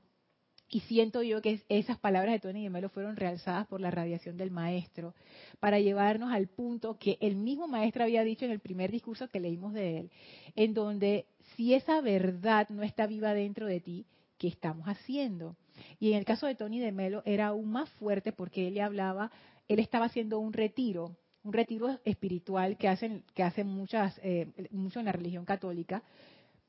Y 0.73 0.81
siento 0.81 1.25
yo 1.25 1.43
que 1.43 1.63
esas 1.69 1.99
palabras 1.99 2.33
de 2.33 2.39
Tony 2.39 2.63
de 2.63 2.71
Melo 2.71 2.91
fueron 2.91 3.17
realzadas 3.17 3.67
por 3.67 3.81
la 3.81 3.91
radiación 3.91 4.37
del 4.37 4.53
maestro 4.53 5.15
para 5.59 5.81
llevarnos 5.81 6.33
al 6.33 6.47
punto 6.47 6.97
que 6.97 7.19
el 7.21 7.35
mismo 7.35 7.67
maestro 7.67 8.05
había 8.05 8.23
dicho 8.23 8.45
en 8.45 8.53
el 8.53 8.61
primer 8.61 8.93
discurso 8.93 9.27
que 9.29 9.41
leímos 9.41 9.73
de 9.73 9.99
él, 9.99 10.11
en 10.55 10.73
donde 10.73 11.27
si 11.57 11.75
esa 11.75 12.01
verdad 12.01 12.69
no 12.69 12.85
está 12.85 13.09
viva 13.09 13.35
dentro 13.35 13.67
de 13.67 13.81
ti, 13.81 14.07
¿qué 14.39 14.47
estamos 14.47 14.87
haciendo? 14.87 15.57
Y 15.99 16.13
en 16.13 16.19
el 16.19 16.25
caso 16.25 16.47
de 16.47 16.55
Tony 16.55 16.81
de 16.81 16.93
Melo 16.93 17.23
era 17.25 17.49
aún 17.49 17.71
más 17.71 17.89
fuerte 17.91 18.33
porque 18.33 18.69
él 18.69 18.75
le 18.75 18.83
hablaba, 18.83 19.31
él 19.69 19.79
estaba 19.79 20.07
haciendo 20.07 20.39
un 20.39 20.53
retiro, 20.53 21.17
un 21.43 21.53
retiro 21.53 21.99
espiritual 22.05 22.77
que 22.77 22.89
hacen, 22.89 23.25
que 23.35 23.43
hacen 23.43 23.67
muchas, 23.67 24.19
eh, 24.23 24.47
mucho 24.71 25.01
en 25.01 25.07
la 25.07 25.13
religión 25.13 25.45
católica, 25.45 26.03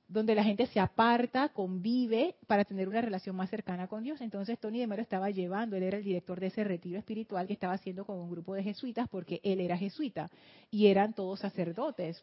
donde 0.08 0.36
la 0.36 0.44
gente 0.44 0.68
se 0.68 0.80
aparta, 0.80 1.50
convive 1.50 2.36
para 2.46 2.66
tener 2.66 2.90
una 2.90 3.00
relación 3.00 3.36
más 3.36 3.50
cercana 3.50 3.88
con 3.88 4.04
Dios. 4.04 4.20
Entonces 4.20 4.60
Tony 4.60 4.80
de 4.80 4.88
Melo 4.88 5.02
estaba 5.02 5.30
llevando, 5.30 5.78
él 5.78 5.84
era 5.84 5.98
el 5.98 6.04
director 6.04 6.40
de 6.40 6.48
ese 6.48 6.64
retiro 6.66 7.00
espiritual 7.00 7.48
que 7.48 7.54
estaba 7.54 7.74
haciendo 7.74 8.06
con 8.06 8.18
un 8.18 8.30
grupo 8.30 8.54
de 8.54 8.64
jesuitas, 8.64 9.08
porque 9.08 9.40
él 9.44 9.62
era 9.62 9.78
jesuita 9.78 10.30
y 10.70 10.88
eran 10.88 11.14
todos 11.14 11.40
sacerdotes. 11.40 12.22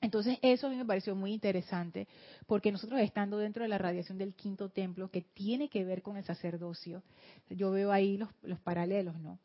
Entonces 0.00 0.38
eso 0.42 0.66
a 0.66 0.70
mí 0.70 0.76
me 0.76 0.84
pareció 0.84 1.16
muy 1.16 1.32
interesante, 1.32 2.06
porque 2.46 2.70
nosotros 2.70 3.00
estando 3.00 3.38
dentro 3.38 3.64
de 3.64 3.68
la 3.68 3.78
radiación 3.78 4.16
del 4.16 4.34
quinto 4.34 4.68
templo, 4.68 5.10
que 5.10 5.22
tiene 5.22 5.68
que 5.68 5.84
ver 5.84 6.02
con 6.02 6.16
el 6.16 6.24
sacerdocio, 6.24 7.02
yo 7.50 7.72
veo 7.72 7.90
ahí 7.90 8.16
los, 8.16 8.28
los 8.42 8.60
paralelos, 8.60 9.18
¿no? 9.18 9.40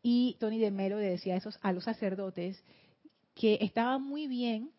Y 0.00 0.36
Tony 0.38 0.58
de 0.58 0.70
Melo 0.70 0.98
le 0.98 1.10
decía 1.10 1.34
a, 1.34 1.38
esos, 1.38 1.58
a 1.62 1.72
los 1.72 1.84
sacerdotes 1.84 2.62
que 3.34 3.58
estaba 3.60 3.98
muy 3.98 4.28
bien 4.28 4.70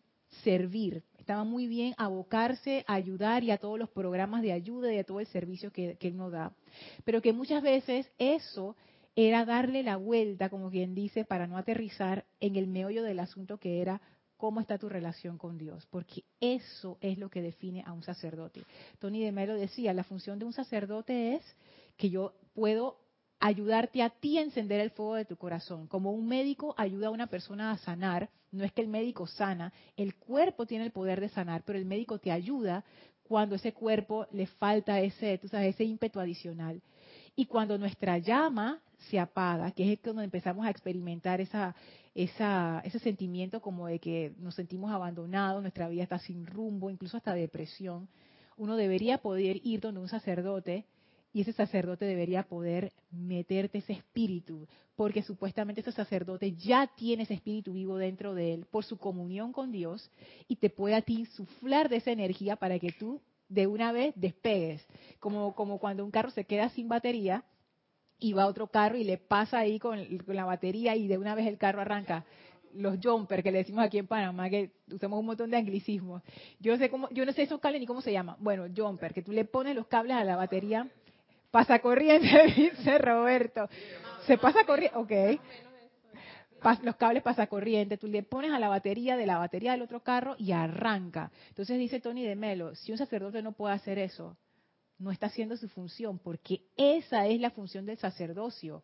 servir, 0.42 1.02
estaba 1.18 1.44
muy 1.44 1.66
bien 1.66 1.94
abocarse 1.98 2.84
a 2.86 2.94
ayudar 2.94 3.44
y 3.44 3.50
a 3.50 3.58
todos 3.58 3.78
los 3.78 3.90
programas 3.90 4.40
de 4.40 4.52
ayuda 4.52 4.92
y 4.92 4.98
a 4.98 5.04
todo 5.04 5.20
el 5.20 5.26
servicio 5.26 5.70
que, 5.70 5.96
que 5.96 6.10
nos 6.10 6.32
da, 6.32 6.54
pero 7.04 7.20
que 7.20 7.34
muchas 7.34 7.62
veces 7.62 8.10
eso 8.16 8.74
era 9.16 9.44
darle 9.44 9.82
la 9.82 9.96
vuelta, 9.96 10.48
como 10.48 10.70
quien 10.70 10.94
dice, 10.94 11.24
para 11.26 11.46
no 11.46 11.58
aterrizar 11.58 12.24
en 12.38 12.56
el 12.56 12.66
meollo 12.66 13.02
del 13.02 13.18
asunto 13.18 13.58
que 13.58 13.82
era 13.82 14.00
cómo 14.40 14.62
está 14.62 14.78
tu 14.78 14.88
relación 14.88 15.36
con 15.36 15.58
Dios, 15.58 15.86
porque 15.90 16.24
eso 16.40 16.96
es 17.02 17.18
lo 17.18 17.28
que 17.28 17.42
define 17.42 17.84
a 17.86 17.92
un 17.92 18.02
sacerdote. 18.02 18.64
Tony 18.98 19.22
de 19.22 19.32
Melo 19.32 19.54
decía, 19.54 19.92
la 19.92 20.02
función 20.02 20.38
de 20.38 20.46
un 20.46 20.54
sacerdote 20.54 21.34
es 21.34 21.42
que 21.98 22.08
yo 22.08 22.32
puedo 22.54 22.96
ayudarte 23.38 24.02
a 24.02 24.08
ti 24.08 24.38
a 24.38 24.42
encender 24.42 24.80
el 24.80 24.92
fuego 24.92 25.16
de 25.16 25.26
tu 25.26 25.36
corazón. 25.36 25.86
Como 25.88 26.12
un 26.12 26.26
médico 26.26 26.74
ayuda 26.78 27.08
a 27.08 27.10
una 27.10 27.26
persona 27.26 27.70
a 27.70 27.76
sanar, 27.76 28.30
no 28.50 28.64
es 28.64 28.72
que 28.72 28.80
el 28.80 28.88
médico 28.88 29.26
sana, 29.26 29.74
el 29.98 30.14
cuerpo 30.14 30.64
tiene 30.64 30.86
el 30.86 30.90
poder 30.90 31.20
de 31.20 31.28
sanar, 31.28 31.62
pero 31.66 31.78
el 31.78 31.84
médico 31.84 32.18
te 32.18 32.32
ayuda 32.32 32.82
cuando 33.22 33.56
ese 33.56 33.74
cuerpo 33.74 34.26
le 34.32 34.46
falta 34.46 35.00
ese, 35.00 35.36
tú 35.36 35.48
sabes, 35.48 35.74
ese 35.74 35.84
ímpetu 35.84 36.18
adicional. 36.18 36.80
Y 37.40 37.46
cuando 37.46 37.78
nuestra 37.78 38.18
llama 38.18 38.82
se 39.08 39.18
apaga, 39.18 39.70
que 39.70 39.90
es 39.90 39.98
cuando 40.00 40.20
empezamos 40.20 40.66
a 40.66 40.70
experimentar 40.70 41.40
esa, 41.40 41.74
esa, 42.14 42.82
ese 42.84 42.98
sentimiento 42.98 43.62
como 43.62 43.86
de 43.86 43.98
que 43.98 44.34
nos 44.40 44.56
sentimos 44.56 44.92
abandonados, 44.92 45.62
nuestra 45.62 45.88
vida 45.88 46.02
está 46.02 46.18
sin 46.18 46.44
rumbo, 46.44 46.90
incluso 46.90 47.16
hasta 47.16 47.32
depresión, 47.32 48.10
uno 48.58 48.76
debería 48.76 49.16
poder 49.16 49.58
ir 49.64 49.80
donde 49.80 50.02
un 50.02 50.08
sacerdote 50.08 50.84
y 51.32 51.40
ese 51.40 51.54
sacerdote 51.54 52.04
debería 52.04 52.42
poder 52.42 52.92
meterte 53.10 53.78
ese 53.78 53.94
espíritu, 53.94 54.68
porque 54.94 55.22
supuestamente 55.22 55.80
ese 55.80 55.92
sacerdote 55.92 56.52
ya 56.52 56.90
tiene 56.94 57.22
ese 57.22 57.32
espíritu 57.32 57.72
vivo 57.72 57.96
dentro 57.96 58.34
de 58.34 58.52
él 58.52 58.66
por 58.70 58.84
su 58.84 58.98
comunión 58.98 59.52
con 59.54 59.72
Dios 59.72 60.10
y 60.46 60.56
te 60.56 60.68
puede 60.68 60.94
a 60.94 61.00
ti 61.00 61.20
insuflar 61.20 61.88
de 61.88 61.96
esa 61.96 62.10
energía 62.10 62.56
para 62.56 62.78
que 62.78 62.92
tú 62.92 63.18
de 63.50 63.66
una 63.66 63.92
vez 63.92 64.14
despegues, 64.16 64.86
como, 65.18 65.54
como 65.54 65.78
cuando 65.78 66.04
un 66.04 66.10
carro 66.10 66.30
se 66.30 66.44
queda 66.44 66.70
sin 66.70 66.88
batería 66.88 67.44
y 68.18 68.32
va 68.32 68.46
otro 68.46 68.68
carro 68.68 68.96
y 68.96 69.04
le 69.04 69.18
pasa 69.18 69.58
ahí 69.58 69.78
con, 69.78 69.98
la 70.28 70.44
batería 70.44 70.96
y 70.96 71.08
de 71.08 71.18
una 71.18 71.34
vez 71.34 71.46
el 71.46 71.58
carro 71.58 71.80
arranca 71.80 72.24
los 72.72 72.98
jumper 73.02 73.42
que 73.42 73.50
le 73.50 73.58
decimos 73.58 73.84
aquí 73.84 73.98
en 73.98 74.06
Panamá, 74.06 74.48
que 74.48 74.70
usamos 74.92 75.18
un 75.18 75.26
montón 75.26 75.50
de 75.50 75.56
anglicismos. 75.56 76.22
Yo 76.60 76.76
sé 76.78 76.88
cómo, 76.88 77.08
yo 77.10 77.26
no 77.26 77.32
sé 77.32 77.42
esos 77.42 77.58
cables 77.58 77.80
ni 77.80 77.86
cómo 77.86 78.00
se 78.00 78.12
llama. 78.12 78.36
Bueno, 78.38 78.66
jumper, 78.74 79.12
que 79.12 79.22
tú 79.22 79.32
le 79.32 79.44
pones 79.44 79.74
los 79.74 79.88
cables 79.88 80.16
a 80.16 80.22
la 80.22 80.36
batería, 80.36 80.88
pasa 81.50 81.80
corriente, 81.80 82.28
dice 82.56 82.98
Roberto. 82.98 83.68
Se 84.26 84.38
pasa 84.38 84.64
corriente, 84.64 84.96
ok. 84.96 85.40
Los 86.82 86.96
cables 86.96 87.22
pasa 87.22 87.46
corriente, 87.46 87.98
tú 87.98 88.06
le 88.06 88.22
pones 88.22 88.52
a 88.52 88.58
la 88.58 88.68
batería 88.68 89.16
de 89.16 89.26
la 89.26 89.38
batería 89.38 89.72
del 89.72 89.82
otro 89.82 90.00
carro 90.00 90.36
y 90.38 90.52
arranca. 90.52 91.30
Entonces 91.48 91.78
dice 91.78 92.00
Tony 92.00 92.24
de 92.24 92.36
Melo, 92.36 92.74
si 92.74 92.92
un 92.92 92.98
sacerdote 92.98 93.42
no 93.42 93.52
puede 93.52 93.74
hacer 93.74 93.98
eso, 93.98 94.36
no 95.00 95.10
está 95.10 95.26
haciendo 95.26 95.56
su 95.56 95.68
función, 95.68 96.18
porque 96.18 96.60
esa 96.76 97.26
es 97.26 97.40
la 97.40 97.50
función 97.50 97.86
del 97.86 97.96
sacerdocio. 97.96 98.82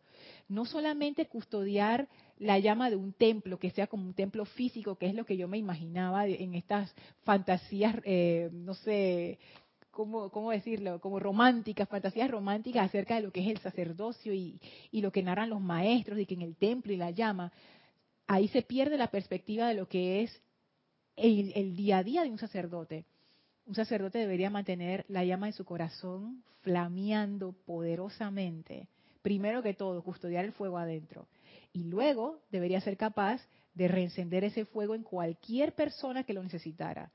No 0.49 0.65
solamente 0.65 1.27
custodiar 1.27 2.09
la 2.39 2.57
llama 2.57 2.89
de 2.89 2.95
un 2.95 3.13
templo, 3.13 3.59
que 3.59 3.69
sea 3.69 3.87
como 3.87 4.03
un 4.03 4.15
templo 4.15 4.43
físico, 4.45 4.95
que 4.95 5.05
es 5.05 5.13
lo 5.13 5.25
que 5.25 5.37
yo 5.37 5.47
me 5.47 5.59
imaginaba 5.59 6.25
en 6.25 6.55
estas 6.55 6.93
fantasías, 7.23 7.95
eh, 8.03 8.49
no 8.51 8.73
sé, 8.73 9.37
¿cómo, 9.97 10.29
¿cómo, 10.29 10.51
decirlo? 10.51 11.01
Como 11.01 11.19
románticas, 11.19 11.89
fantasías 11.89 12.29
románticas 12.29 12.85
acerca 12.85 13.15
de 13.15 13.21
lo 13.23 13.31
que 13.31 13.41
es 13.41 13.47
el 13.47 13.57
sacerdocio 13.57 14.31
y, 14.31 14.61
y 14.91 15.01
lo 15.01 15.11
que 15.11 15.23
narran 15.23 15.49
los 15.49 15.59
maestros, 15.59 16.17
de 16.17 16.27
que 16.27 16.35
en 16.35 16.43
el 16.43 16.55
templo 16.55 16.93
y 16.93 16.97
la 16.97 17.09
llama, 17.09 17.51
ahí 18.27 18.47
se 18.49 18.61
pierde 18.61 18.95
la 18.95 19.09
perspectiva 19.09 19.67
de 19.67 19.73
lo 19.73 19.87
que 19.89 20.21
es 20.21 20.41
el, 21.15 21.51
el 21.55 21.75
día 21.75 21.97
a 21.97 22.03
día 22.03 22.21
de 22.21 22.29
un 22.29 22.37
sacerdote. 22.37 23.05
Un 23.65 23.73
sacerdote 23.73 24.19
debería 24.19 24.51
mantener 24.51 25.03
la 25.07 25.25
llama 25.25 25.47
de 25.47 25.53
su 25.53 25.65
corazón 25.65 26.43
flameando 26.61 27.53
poderosamente. 27.65 28.89
Primero 29.23 29.63
que 29.63 29.73
todo, 29.73 30.03
custodiar 30.03 30.45
el 30.45 30.51
fuego 30.51 30.77
adentro. 30.77 31.27
Y 31.73 31.85
luego 31.85 32.43
debería 32.51 32.81
ser 32.81 32.97
capaz 32.97 33.41
de 33.73 33.87
reencender 33.87 34.43
ese 34.43 34.65
fuego 34.65 34.93
en 34.93 35.01
cualquier 35.01 35.73
persona 35.73 36.23
que 36.23 36.33
lo 36.33 36.43
necesitara. 36.43 37.11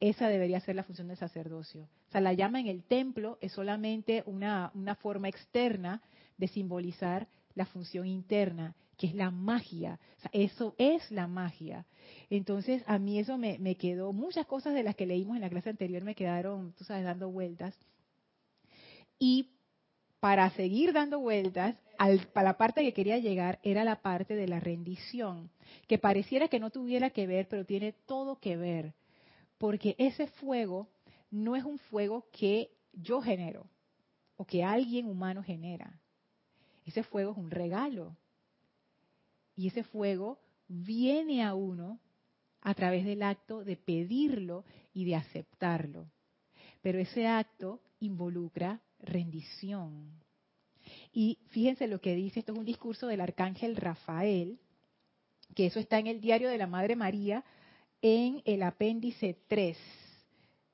Esa 0.00 0.28
debería 0.28 0.60
ser 0.60 0.76
la 0.76 0.84
función 0.84 1.08
del 1.08 1.16
sacerdocio. 1.16 1.88
O 2.08 2.12
sea, 2.12 2.20
la 2.20 2.32
llama 2.32 2.60
en 2.60 2.68
el 2.68 2.84
templo 2.84 3.38
es 3.40 3.52
solamente 3.52 4.22
una, 4.26 4.70
una 4.74 4.94
forma 4.94 5.28
externa 5.28 6.02
de 6.36 6.48
simbolizar 6.48 7.26
la 7.54 7.66
función 7.66 8.06
interna, 8.06 8.76
que 8.96 9.08
es 9.08 9.14
la 9.14 9.30
magia. 9.30 9.98
O 10.18 10.20
sea, 10.20 10.30
eso 10.32 10.74
es 10.78 11.10
la 11.10 11.26
magia. 11.26 11.84
Entonces, 12.30 12.82
a 12.86 12.98
mí 12.98 13.18
eso 13.18 13.36
me, 13.38 13.58
me, 13.58 13.76
quedó, 13.76 14.12
muchas 14.12 14.46
cosas 14.46 14.74
de 14.74 14.84
las 14.84 14.94
que 14.94 15.06
leímos 15.06 15.36
en 15.36 15.42
la 15.42 15.50
clase 15.50 15.70
anterior 15.70 16.02
me 16.04 16.14
quedaron, 16.14 16.72
tú 16.72 16.84
sabes, 16.84 17.04
dando 17.04 17.30
vueltas. 17.30 17.74
Y 19.18 19.50
para 20.20 20.50
seguir 20.50 20.92
dando 20.92 21.20
vueltas, 21.20 21.76
para 22.32 22.48
la 22.48 22.56
parte 22.56 22.82
que 22.82 22.92
quería 22.92 23.18
llegar 23.18 23.58
era 23.62 23.84
la 23.84 23.96
parte 24.02 24.34
de 24.34 24.48
la 24.48 24.60
rendición, 24.60 25.50
que 25.86 25.98
pareciera 25.98 26.48
que 26.48 26.60
no 26.60 26.70
tuviera 26.70 27.10
que 27.10 27.26
ver, 27.26 27.48
pero 27.48 27.64
tiene 27.64 27.92
todo 28.06 28.36
que 28.36 28.56
ver, 28.56 28.94
porque 29.58 29.94
ese 29.98 30.26
fuego 30.26 30.88
no 31.30 31.56
es 31.56 31.64
un 31.64 31.78
fuego 31.78 32.26
que 32.32 32.70
yo 32.92 33.20
genero 33.20 33.68
o 34.36 34.46
que 34.46 34.64
alguien 34.64 35.06
humano 35.06 35.42
genera. 35.42 36.00
Ese 36.86 37.02
fuego 37.02 37.32
es 37.32 37.38
un 37.38 37.50
regalo. 37.50 38.16
Y 39.54 39.66
ese 39.66 39.82
fuego 39.82 40.38
viene 40.68 41.42
a 41.42 41.54
uno 41.54 42.00
a 42.60 42.74
través 42.74 43.04
del 43.04 43.22
acto 43.22 43.64
de 43.64 43.76
pedirlo 43.76 44.64
y 44.94 45.04
de 45.04 45.16
aceptarlo. 45.16 46.10
Pero 46.80 46.98
ese 46.98 47.26
acto 47.26 47.80
involucra 48.00 48.80
rendición. 49.00 50.12
Y 51.12 51.38
fíjense 51.48 51.86
lo 51.86 52.00
que 52.00 52.14
dice, 52.14 52.40
esto 52.40 52.52
es 52.52 52.58
un 52.58 52.64
discurso 52.64 53.08
del 53.08 53.20
arcángel 53.20 53.76
Rafael, 53.76 54.58
que 55.54 55.66
eso 55.66 55.80
está 55.80 55.98
en 55.98 56.06
el 56.06 56.20
diario 56.20 56.48
de 56.48 56.58
la 56.58 56.66
Madre 56.66 56.94
María 56.96 57.44
en 58.02 58.42
el 58.44 58.62
apéndice 58.62 59.36
3. 59.48 59.76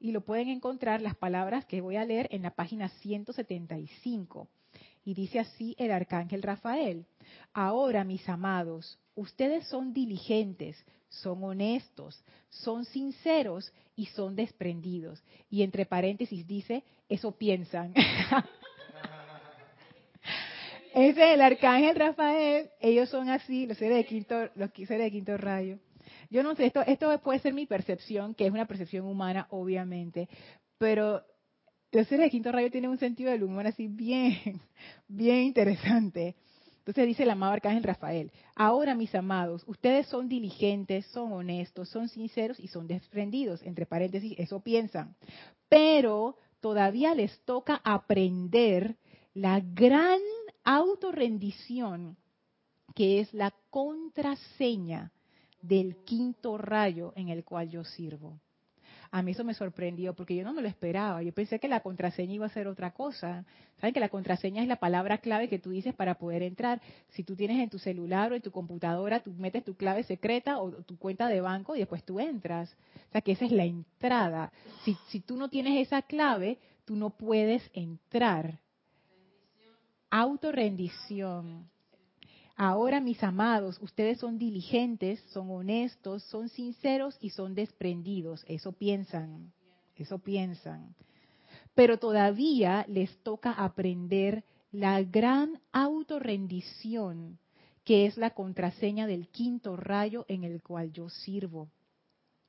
Y 0.00 0.12
lo 0.12 0.20
pueden 0.22 0.48
encontrar 0.48 1.00
las 1.00 1.16
palabras 1.16 1.64
que 1.64 1.80
voy 1.80 1.96
a 1.96 2.04
leer 2.04 2.28
en 2.30 2.42
la 2.42 2.50
página 2.50 2.88
175. 2.88 4.48
Y 5.04 5.14
dice 5.14 5.38
así 5.38 5.74
el 5.78 5.90
arcángel 5.90 6.42
Rafael, 6.42 7.06
ahora 7.52 8.04
mis 8.04 8.28
amados, 8.28 8.98
ustedes 9.14 9.66
son 9.68 9.92
diligentes, 9.92 10.82
son 11.08 11.44
honestos, 11.44 12.22
son 12.48 12.84
sinceros 12.84 13.72
y 13.96 14.06
son 14.06 14.34
desprendidos. 14.34 15.22
Y 15.50 15.62
entre 15.62 15.86
paréntesis 15.86 16.46
dice, 16.46 16.84
eso 17.08 17.32
piensan. 17.32 17.92
Ese 20.94 21.10
es 21.10 21.34
el 21.34 21.40
arcángel 21.40 21.96
Rafael, 21.96 22.70
ellos 22.80 23.08
son 23.08 23.28
así, 23.28 23.66
los 23.66 23.76
seres 23.76 23.96
de 23.96 24.04
quinto, 24.04 24.48
los 24.54 24.70
seres 24.70 25.00
de 25.00 25.10
quinto 25.10 25.36
rayo. 25.36 25.80
Yo 26.34 26.42
no 26.42 26.56
sé, 26.56 26.66
esto, 26.66 26.80
esto 26.80 27.16
puede 27.20 27.38
ser 27.38 27.54
mi 27.54 27.64
percepción, 27.64 28.34
que 28.34 28.44
es 28.44 28.52
una 28.52 28.66
percepción 28.66 29.06
humana, 29.06 29.46
obviamente, 29.50 30.28
pero 30.78 31.22
los 31.92 32.08
seres 32.08 32.24
de 32.24 32.30
quinto 32.30 32.50
rayo 32.50 32.72
tienen 32.72 32.90
un 32.90 32.98
sentido 32.98 33.30
del 33.30 33.44
humor 33.44 33.68
así 33.68 33.86
bien, 33.86 34.60
bien 35.06 35.42
interesante. 35.44 36.34
Entonces 36.78 37.06
dice 37.06 37.22
el 37.22 37.30
amado 37.30 37.52
Arcángel 37.52 37.84
Rafael, 37.84 38.32
ahora 38.56 38.96
mis 38.96 39.14
amados, 39.14 39.62
ustedes 39.68 40.08
son 40.08 40.28
diligentes, 40.28 41.06
son 41.06 41.32
honestos, 41.32 41.88
son 41.90 42.08
sinceros 42.08 42.58
y 42.58 42.66
son 42.66 42.88
desprendidos, 42.88 43.62
entre 43.62 43.86
paréntesis, 43.86 44.34
eso 44.36 44.58
piensan, 44.58 45.14
pero 45.68 46.36
todavía 46.58 47.14
les 47.14 47.44
toca 47.44 47.80
aprender 47.84 48.96
la 49.34 49.60
gran 49.60 50.18
autorrendición 50.64 52.16
que 52.96 53.20
es 53.20 53.32
la 53.32 53.54
contraseña 53.70 55.12
del 55.66 55.96
quinto 56.04 56.58
rayo 56.58 57.12
en 57.16 57.28
el 57.28 57.44
cual 57.44 57.68
yo 57.68 57.84
sirvo 57.84 58.38
a 59.14 59.22
mí 59.22 59.30
eso 59.30 59.44
me 59.44 59.54
sorprendió 59.54 60.12
porque 60.12 60.34
yo 60.34 60.42
no 60.42 60.52
me 60.52 60.60
lo 60.60 60.66
esperaba. 60.66 61.22
Yo 61.22 61.32
pensé 61.32 61.60
que 61.60 61.68
la 61.68 61.78
contraseña 61.78 62.34
iba 62.34 62.46
a 62.46 62.48
ser 62.48 62.66
otra 62.66 62.90
cosa. 62.90 63.44
Saben 63.76 63.94
que 63.94 64.00
la 64.00 64.08
contraseña 64.08 64.60
es 64.60 64.66
la 64.66 64.80
palabra 64.80 65.18
clave 65.18 65.48
que 65.48 65.60
tú 65.60 65.70
dices 65.70 65.94
para 65.94 66.16
poder 66.16 66.42
entrar. 66.42 66.82
Si 67.10 67.22
tú 67.22 67.36
tienes 67.36 67.60
en 67.60 67.70
tu 67.70 67.78
celular 67.78 68.32
o 68.32 68.34
en 68.34 68.42
tu 68.42 68.50
computadora, 68.50 69.20
tú 69.20 69.32
metes 69.34 69.62
tu 69.62 69.76
clave 69.76 70.02
secreta 70.02 70.58
o 70.58 70.72
tu 70.82 70.98
cuenta 70.98 71.28
de 71.28 71.40
banco 71.40 71.76
y 71.76 71.78
después 71.78 72.02
tú 72.02 72.18
entras. 72.18 72.76
O 73.08 73.12
sea 73.12 73.20
que 73.20 73.30
esa 73.30 73.44
es 73.44 73.52
la 73.52 73.64
entrada. 73.64 74.52
Si, 74.82 75.20
tú 75.20 75.36
no 75.36 75.48
tienes 75.48 75.86
esa 75.86 76.02
clave, 76.02 76.58
tú 76.84 76.96
no 76.96 77.10
puedes 77.10 77.62
entrar. 77.72 78.58
Autorrendición. 80.10 81.70
Ahora, 82.56 83.00
mis 83.00 83.22
amados, 83.24 83.78
ustedes 83.80 84.18
son 84.20 84.38
diligentes, 84.38 85.20
son 85.32 85.50
honestos, 85.50 86.22
son 86.24 86.48
sinceros 86.48 87.16
y 87.20 87.30
son 87.30 87.54
desprendidos. 87.54 88.44
Eso 88.46 88.72
piensan, 88.72 89.52
eso 89.96 90.20
piensan. 90.20 90.94
Pero 91.74 91.98
todavía 91.98 92.84
les 92.88 93.16
toca 93.24 93.50
aprender 93.50 94.44
la 94.70 95.02
gran 95.02 95.60
autorrendición, 95.72 97.38
que 97.84 98.06
es 98.06 98.16
la 98.16 98.30
contraseña 98.30 99.08
del 99.08 99.28
quinto 99.28 99.76
rayo 99.76 100.24
en 100.28 100.44
el 100.44 100.62
cual 100.62 100.92
yo 100.92 101.08
sirvo. 101.08 101.70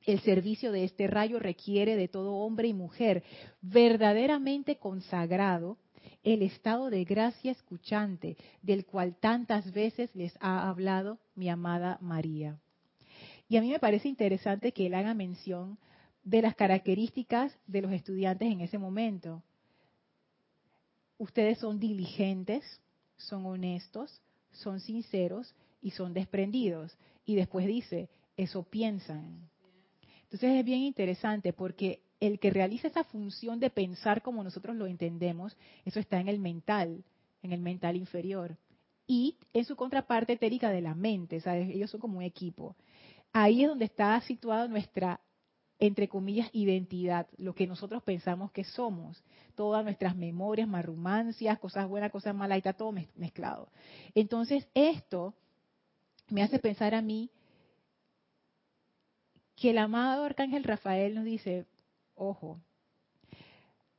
El 0.02 0.20
servicio 0.20 0.70
de 0.70 0.84
este 0.84 1.08
rayo 1.08 1.40
requiere 1.40 1.96
de 1.96 2.06
todo 2.06 2.34
hombre 2.34 2.68
y 2.68 2.74
mujer 2.74 3.24
verdaderamente 3.60 4.76
consagrado 4.76 5.78
el 6.22 6.42
estado 6.42 6.90
de 6.90 7.04
gracia 7.04 7.52
escuchante 7.52 8.36
del 8.62 8.84
cual 8.84 9.16
tantas 9.16 9.72
veces 9.72 10.10
les 10.14 10.36
ha 10.40 10.68
hablado 10.68 11.18
mi 11.34 11.48
amada 11.48 11.98
María. 12.00 12.58
Y 13.48 13.56
a 13.56 13.60
mí 13.60 13.70
me 13.70 13.78
parece 13.78 14.08
interesante 14.08 14.72
que 14.72 14.86
él 14.86 14.94
haga 14.94 15.14
mención 15.14 15.78
de 16.24 16.42
las 16.42 16.56
características 16.56 17.56
de 17.66 17.82
los 17.82 17.92
estudiantes 17.92 18.50
en 18.50 18.60
ese 18.60 18.78
momento. 18.78 19.42
Ustedes 21.18 21.58
son 21.58 21.78
diligentes, 21.78 22.64
son 23.16 23.46
honestos, 23.46 24.20
son 24.50 24.80
sinceros 24.80 25.54
y 25.80 25.92
son 25.92 26.12
desprendidos. 26.12 26.96
Y 27.24 27.36
después 27.36 27.66
dice, 27.66 28.08
eso 28.36 28.64
piensan. 28.64 29.48
Entonces 30.24 30.58
es 30.58 30.64
bien 30.64 30.80
interesante 30.80 31.52
porque 31.52 32.00
el 32.20 32.38
que 32.38 32.50
realiza 32.50 32.88
esa 32.88 33.04
función 33.04 33.60
de 33.60 33.70
pensar 33.70 34.22
como 34.22 34.42
nosotros 34.42 34.76
lo 34.76 34.86
entendemos, 34.86 35.56
eso 35.84 36.00
está 36.00 36.20
en 36.20 36.28
el 36.28 36.38
mental, 36.38 37.04
en 37.42 37.52
el 37.52 37.60
mental 37.60 37.96
inferior. 37.96 38.56
Y 39.06 39.36
en 39.52 39.64
su 39.64 39.76
contraparte 39.76 40.32
etérica 40.32 40.70
de 40.70 40.80
la 40.80 40.94
mente, 40.94 41.40
¿sabes? 41.40 41.68
Ellos 41.70 41.90
son 41.90 42.00
como 42.00 42.18
un 42.18 42.24
equipo. 42.24 42.74
Ahí 43.32 43.62
es 43.62 43.68
donde 43.68 43.84
está 43.84 44.20
situada 44.22 44.66
nuestra, 44.66 45.20
entre 45.78 46.08
comillas, 46.08 46.48
identidad, 46.52 47.28
lo 47.36 47.54
que 47.54 47.66
nosotros 47.66 48.02
pensamos 48.02 48.50
que 48.50 48.64
somos. 48.64 49.22
Todas 49.54 49.84
nuestras 49.84 50.16
memorias, 50.16 50.66
marrumancias, 50.66 51.58
cosas 51.58 51.88
buenas, 51.88 52.10
cosas 52.10 52.34
malas, 52.34 52.56
ahí 52.56 52.60
está 52.60 52.72
todo 52.72 52.92
mezclado. 53.14 53.68
Entonces, 54.14 54.66
esto 54.74 55.34
me 56.28 56.42
hace 56.42 56.58
pensar 56.58 56.94
a 56.94 57.02
mí 57.02 57.30
que 59.54 59.70
el 59.70 59.78
amado 59.78 60.24
Arcángel 60.24 60.64
Rafael 60.64 61.14
nos 61.14 61.24
dice, 61.24 61.66
Ojo, 62.16 62.60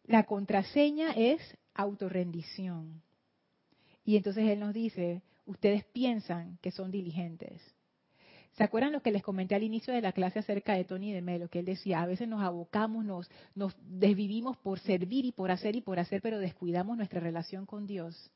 la 0.04 0.24
contraseña 0.24 1.12
es 1.12 1.40
autorrendición. 1.74 3.02
Y 4.04 4.18
entonces 4.18 4.50
él 4.50 4.60
nos 4.60 4.74
dice, 4.74 5.22
ustedes 5.46 5.86
piensan 5.86 6.58
que 6.62 6.72
son 6.72 6.92
diligentes. 6.92 7.62
¿Se 8.54 8.64
acuerdan 8.64 8.92
lo 8.92 9.04
que 9.04 9.12
les 9.12 9.22
comenté 9.22 9.54
al 9.54 9.62
inicio 9.62 9.94
de 9.94 10.02
la 10.02 10.14
clase 10.14 10.40
acerca 10.40 10.74
de 10.74 10.84
Tony 10.84 11.14
de 11.14 11.22
Melo? 11.22 11.48
Que 11.48 11.60
él 11.60 11.66
decía, 11.66 12.02
a 12.02 12.08
veces 12.08 12.28
nos 12.28 12.42
abocamos, 12.42 13.06
nos, 13.06 13.30
nos 13.54 13.76
desvivimos 13.82 14.58
por 14.58 14.80
servir 14.80 15.26
y 15.26 15.32
por 15.32 15.52
hacer 15.52 15.76
y 15.76 15.82
por 15.82 16.00
hacer, 16.00 16.22
pero 16.24 16.40
descuidamos 16.40 16.98
nuestra 16.98 17.20
relación 17.20 17.68
con 17.68 17.86
Dios. 17.86 18.32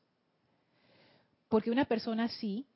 Porque 1.48 1.72
una 1.72 1.86
persona 1.86 2.24
así 2.24 2.66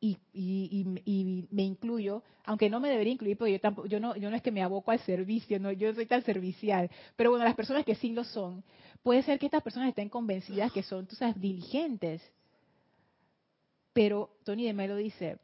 y, 0.00 1.46
me 1.50 1.62
incluyo, 1.62 2.22
aunque 2.44 2.68
no 2.68 2.80
me 2.80 2.90
debería 2.90 3.12
incluir, 3.14 3.38
porque 3.38 3.52
yo, 3.52 3.60
tampoco, 3.60 3.88
yo, 3.88 4.00
no, 4.00 4.16
yo 4.16 4.28
no 4.30 4.36
es 4.36 4.42
que 4.42 4.52
me 4.52 4.62
aboco 4.62 4.90
al 4.90 5.00
servicio, 5.00 5.58
no, 5.58 5.72
yo 5.72 5.94
soy 5.94 6.06
tan 6.06 6.22
servicial, 6.22 6.90
pero 7.16 7.30
bueno, 7.30 7.44
las 7.44 7.54
personas 7.54 7.84
que 7.84 7.94
sí 7.94 8.10
lo 8.12 8.24
son, 8.24 8.62
puede 9.02 9.22
ser 9.22 9.38
que 9.38 9.46
estas 9.46 9.62
personas 9.62 9.88
estén 9.88 10.08
convencidas 10.08 10.72
que 10.72 10.82
son, 10.82 11.06
tú 11.06 11.16
sabes, 11.16 11.40
diligentes. 11.40 12.22
Pero 13.92 14.30
Tony 14.44 14.66
de 14.66 14.72
Melo 14.72 14.96
dice, 14.96 15.38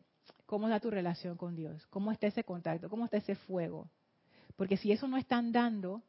¿cómo 0.44 0.66
está 0.66 0.80
tu 0.80 0.90
relación 0.90 1.36
con 1.36 1.56
Dios? 1.56 1.86
¿Cómo 1.88 2.12
está 2.12 2.26
ese 2.26 2.44
contacto? 2.44 2.90
¿Cómo 2.90 3.04
está 3.04 3.16
ese 3.16 3.36
fuego? 3.36 3.88
Porque 4.56 4.76
si 4.76 4.92
eso 4.92 5.08
no 5.08 5.16
están 5.16 5.52
dando, 5.52 6.02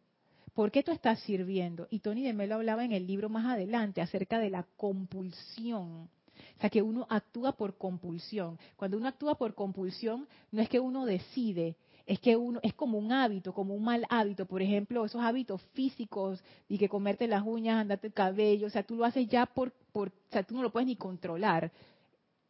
¿Por 0.54 0.72
qué 0.72 0.84
tú 0.84 0.92
estás 0.92 1.20
sirviendo? 1.22 1.88
Y 1.90 2.00
Tony 2.00 2.24
de 2.24 2.34
Melo 2.34 2.56
hablaba 2.56 2.84
en 2.84 2.92
el 2.92 3.08
libro 3.08 3.30
más 3.30 3.46
adelante 3.46 4.02
acerca 4.02 4.38
de 4.38 4.50
la 4.50 4.66
compulsión. 4.76 6.10
O 6.58 6.62
sea, 6.62 6.70
que 6.70 6.82
uno 6.82 7.08
actúa 7.10 7.54
por 7.54 7.78
compulsión. 7.78 8.58
Cuando 8.76 8.98
uno 8.98 9.08
actúa 9.08 9.36
por 9.36 9.54
compulsión, 9.56 10.28
no 10.52 10.62
es 10.62 10.70
que 10.70 10.80
uno 10.80 11.06
decide, 11.06 11.76
es 12.06 12.20
que 12.20 12.36
uno 12.36 12.60
es 12.64 12.74
como 12.74 12.98
un 12.98 13.12
hábito, 13.12 13.54
como 13.54 13.74
un 13.74 13.84
mal 13.84 14.06
hábito. 14.10 14.46
Por 14.46 14.62
ejemplo, 14.62 15.06
esos 15.06 15.22
hábitos 15.22 15.62
físicos 15.74 16.44
y 16.68 16.78
que 16.78 16.90
comerte 16.90 17.28
las 17.28 17.44
uñas, 17.46 17.78
andarte 17.78 18.08
el 18.08 18.14
cabello, 18.14 18.68
o 18.68 18.70
sea, 18.70 18.84
tú 18.84 18.96
lo 18.96 19.06
haces 19.06 19.28
ya 19.28 19.46
por, 19.46 19.72
por, 19.92 20.10
o 20.10 20.32
sea, 20.32 20.44
tú 20.44 20.56
no 20.56 20.64
lo 20.64 20.72
puedes 20.72 20.88
ni 20.88 20.96
controlar 20.96 21.72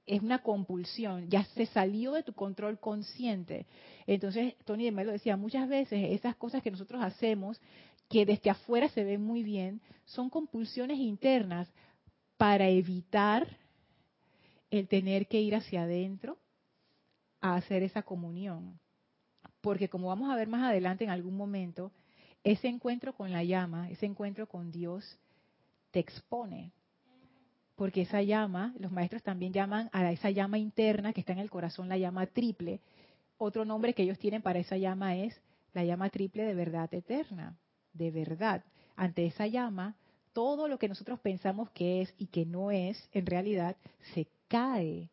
es 0.06 0.22
una 0.22 0.40
compulsión, 0.40 1.30
ya 1.30 1.44
se 1.56 1.66
salió 1.68 2.14
de 2.14 2.24
tu 2.24 2.34
control 2.34 2.80
consciente. 2.80 3.66
Entonces, 4.08 4.56
Tony 4.66 4.86
de 4.86 4.92
Melo 4.92 5.12
decía, 5.12 5.38
muchas 5.38 5.70
veces 5.70 6.12
esas 6.12 6.36
cosas 6.36 6.62
que 6.62 6.72
nosotros 6.72 7.02
hacemos, 7.04 7.62
que 8.10 8.26
desde 8.26 8.50
afuera 8.50 8.90
se 8.90 9.04
ven 9.04 9.24
muy 9.24 9.44
bien, 9.44 9.80
son 10.06 10.30
compulsiones 10.30 10.98
internas 10.98 11.72
para 12.38 12.68
evitar 12.68 13.48
el 14.72 14.88
tener 14.88 15.28
que 15.28 15.42
ir 15.42 15.54
hacia 15.54 15.84
adentro 15.84 16.38
a 17.42 17.56
hacer 17.56 17.84
esa 17.84 18.02
comunión. 18.02 18.80
Porque 19.62 19.90
como 19.90 20.08
vamos 20.08 20.32
a 20.32 20.36
ver 20.36 20.48
más 20.48 20.64
adelante 20.64 21.04
en 21.04 21.10
algún 21.12 21.36
momento, 21.36 21.92
ese 22.44 22.68
encuentro 22.68 23.14
con 23.14 23.32
la 23.32 23.44
llama, 23.44 23.92
ese 23.92 24.08
encuentro 24.08 24.48
con 24.48 24.72
Dios, 24.72 25.20
te 25.92 26.00
expone, 26.00 26.72
porque 27.76 28.02
esa 28.02 28.22
llama, 28.22 28.74
los 28.80 28.92
maestros 28.92 29.24
también 29.24 29.54
llaman 29.54 29.90
a 29.92 30.12
esa 30.12 30.30
llama 30.30 30.58
interna 30.58 31.14
que 31.14 31.20
está 31.20 31.34
en 31.34 31.40
el 31.40 31.50
corazón 31.50 31.90
la 31.90 31.98
llama 31.98 32.28
triple. 32.28 32.80
Otro 33.38 33.66
nombre 33.66 33.94
que 33.94 34.04
ellos 34.04 34.20
tienen 34.20 34.42
para 34.42 34.60
esa 34.60 34.78
llama 34.78 35.16
es 35.16 35.40
la 35.74 35.84
llama 35.84 36.10
triple 36.10 36.44
de 36.44 36.54
verdad 36.54 36.94
eterna, 36.94 37.58
de 37.94 38.12
verdad. 38.12 38.64
Ante 38.96 39.26
esa 39.26 39.48
llama, 39.48 39.96
todo 40.32 40.68
lo 40.68 40.78
que 40.78 40.88
nosotros 40.88 41.20
pensamos 41.20 41.70
que 41.72 42.02
es 42.02 42.14
y 42.18 42.28
que 42.28 42.46
no 42.46 42.72
es, 42.72 43.10
en 43.14 43.26
realidad, 43.26 43.76
se 44.14 44.28
cae. 44.52 45.10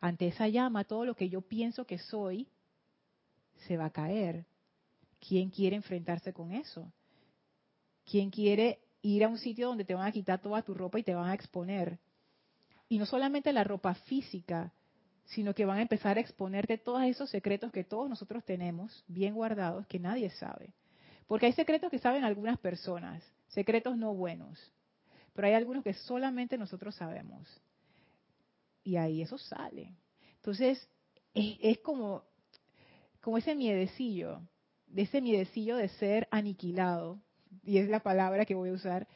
Ante 0.00 0.28
esa 0.28 0.48
llama, 0.48 0.84
todo 0.84 1.04
lo 1.04 1.14
que 1.14 1.28
yo 1.28 1.42
pienso 1.42 1.84
que 1.84 1.98
soy, 1.98 2.48
se 3.66 3.76
va 3.76 3.86
a 3.86 3.90
caer. 3.90 4.46
¿Quién 5.20 5.50
quiere 5.50 5.76
enfrentarse 5.76 6.32
con 6.32 6.52
eso? 6.52 6.90
¿Quién 8.04 8.30
quiere 8.30 8.80
ir 9.02 9.24
a 9.24 9.28
un 9.28 9.38
sitio 9.38 9.68
donde 9.68 9.84
te 9.84 9.94
van 9.94 10.06
a 10.06 10.12
quitar 10.12 10.40
toda 10.40 10.62
tu 10.62 10.74
ropa 10.74 10.98
y 10.98 11.02
te 11.02 11.14
van 11.14 11.28
a 11.28 11.34
exponer. 11.34 11.98
Y 12.88 12.98
no 12.98 13.06
solamente 13.06 13.52
la 13.52 13.64
ropa 13.64 13.94
física, 13.94 14.72
sino 15.24 15.54
que 15.54 15.64
van 15.64 15.78
a 15.78 15.82
empezar 15.82 16.16
a 16.16 16.20
exponerte 16.20 16.78
todos 16.78 17.02
esos 17.02 17.30
secretos 17.30 17.72
que 17.72 17.84
todos 17.84 18.08
nosotros 18.08 18.44
tenemos 18.44 19.04
bien 19.08 19.34
guardados 19.34 19.86
que 19.86 19.98
nadie 19.98 20.30
sabe. 20.30 20.72
Porque 21.26 21.46
hay 21.46 21.52
secretos 21.52 21.90
que 21.90 21.98
saben 21.98 22.24
algunas 22.24 22.58
personas, 22.58 23.24
secretos 23.48 23.96
no 23.96 24.14
buenos, 24.14 24.72
pero 25.34 25.48
hay 25.48 25.54
algunos 25.54 25.82
que 25.82 25.94
solamente 25.94 26.58
nosotros 26.58 26.94
sabemos. 26.94 27.48
Y 28.84 28.96
ahí 28.96 29.22
eso 29.22 29.38
sale. 29.38 29.94
Entonces, 30.36 30.88
es, 31.34 31.78
como, 31.78 32.24
como 33.20 33.38
ese 33.38 33.54
miedecillo, 33.54 34.40
de 34.86 35.02
ese 35.02 35.20
miedecillo 35.20 35.76
de 35.76 35.88
ser 35.88 36.28
aniquilado, 36.30 37.20
y 37.62 37.78
es 37.78 37.88
la 37.88 38.00
palabra 38.00 38.44
que 38.44 38.54
voy 38.54 38.70
a 38.70 38.74
usar, 38.74 39.06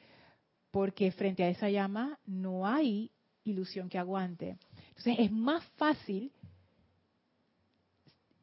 porque 0.71 1.11
frente 1.11 1.43
a 1.43 1.49
esa 1.49 1.71
llama 1.71 2.19
no 2.27 2.67
hay 2.67 3.11
ilusión 3.45 3.89
que 3.89 3.99
aguante. 3.99 4.59
Entonces 4.89 5.17
es 5.19 5.33
más 5.33 5.65
fácil 5.77 6.33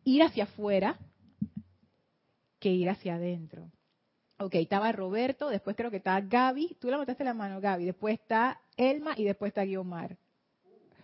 ir 0.04 0.24
hacia 0.24 0.46
afuera 0.46 0.98
que 2.60 2.70
ir 2.70 2.90
hacia 2.90 3.16
adentro. 3.16 3.70
Ok, 4.40 4.56
estaba 4.56 4.92
Roberto, 4.92 5.50
después 5.50 5.76
creo 5.76 5.92
que 5.92 5.98
estaba 5.98 6.22
Gaby, 6.22 6.78
tú 6.80 6.90
le 6.90 6.98
botaste 6.98 7.24
la 7.24 7.34
mano 7.34 7.62
Gaby, 7.62 7.86
después 7.86 8.20
está 8.20 8.60
Elma 8.76 9.14
y 9.16 9.24
después 9.24 9.50
está 9.50 9.64
Guiomar. 9.64 10.18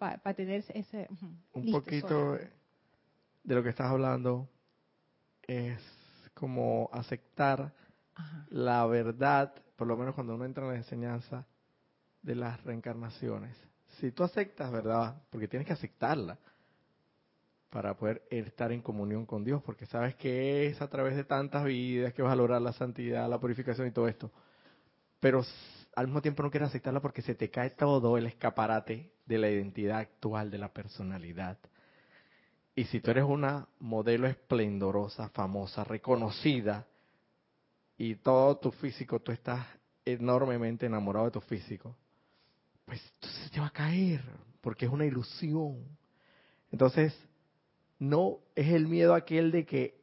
Para 0.00 0.32
tener 0.34 0.64
ese... 0.70 1.08
un 1.52 1.70
poquito 1.70 2.32
de 2.32 3.54
lo 3.54 3.62
que 3.62 3.68
estás 3.68 3.90
hablando 3.90 4.48
es 5.42 5.78
como 6.32 6.88
aceptar 6.90 7.74
la 8.48 8.86
verdad, 8.86 9.52
por 9.76 9.86
lo 9.86 9.98
menos 9.98 10.14
cuando 10.14 10.34
uno 10.34 10.46
entra 10.46 10.64
en 10.64 10.70
la 10.70 10.76
enseñanza 10.76 11.46
de 12.22 12.34
las 12.34 12.64
reencarnaciones. 12.64 13.54
Si 13.98 14.10
tú 14.10 14.24
aceptas, 14.24 14.72
¿verdad? 14.72 15.22
Porque 15.28 15.48
tienes 15.48 15.66
que 15.66 15.74
aceptarla 15.74 16.38
para 17.68 17.94
poder 17.94 18.22
estar 18.30 18.72
en 18.72 18.80
comunión 18.80 19.26
con 19.26 19.44
Dios, 19.44 19.62
porque 19.62 19.84
sabes 19.84 20.14
que 20.14 20.66
es 20.66 20.80
a 20.80 20.88
través 20.88 21.14
de 21.14 21.24
tantas 21.24 21.62
vidas 21.64 22.14
que 22.14 22.22
vas 22.22 22.32
a 22.32 22.36
lograr 22.36 22.62
la 22.62 22.72
santidad, 22.72 23.28
la 23.28 23.38
purificación 23.38 23.86
y 23.86 23.90
todo 23.90 24.08
esto. 24.08 24.30
Pero 25.20 25.44
al 25.94 26.06
mismo 26.06 26.22
tiempo 26.22 26.42
no 26.42 26.50
quieres 26.50 26.70
aceptarla 26.70 27.00
porque 27.00 27.20
se 27.20 27.34
te 27.34 27.50
cae 27.50 27.68
todo 27.70 28.16
el 28.16 28.24
escaparate 28.24 29.12
de 29.30 29.38
la 29.38 29.48
identidad 29.48 30.00
actual 30.00 30.50
de 30.50 30.58
la 30.58 30.72
personalidad. 30.72 31.56
Y 32.74 32.84
si 32.84 33.00
tú 33.00 33.12
eres 33.12 33.24
una 33.24 33.68
modelo 33.78 34.26
esplendorosa, 34.26 35.28
famosa, 35.28 35.84
reconocida, 35.84 36.86
y 37.96 38.16
todo 38.16 38.56
tu 38.56 38.70
físico, 38.72 39.20
tú 39.20 39.30
estás 39.30 39.66
enormemente 40.04 40.86
enamorado 40.86 41.26
de 41.26 41.32
tu 41.32 41.40
físico, 41.42 41.94
pues 42.86 43.00
entonces 43.14 43.50
te 43.50 43.60
va 43.60 43.66
a 43.66 43.72
caer, 43.72 44.22
porque 44.62 44.86
es 44.86 44.90
una 44.90 45.04
ilusión. 45.04 45.84
Entonces, 46.72 47.14
no 47.98 48.38
es 48.56 48.68
el 48.68 48.88
miedo 48.88 49.14
aquel 49.14 49.52
de 49.52 49.66
que 49.66 50.00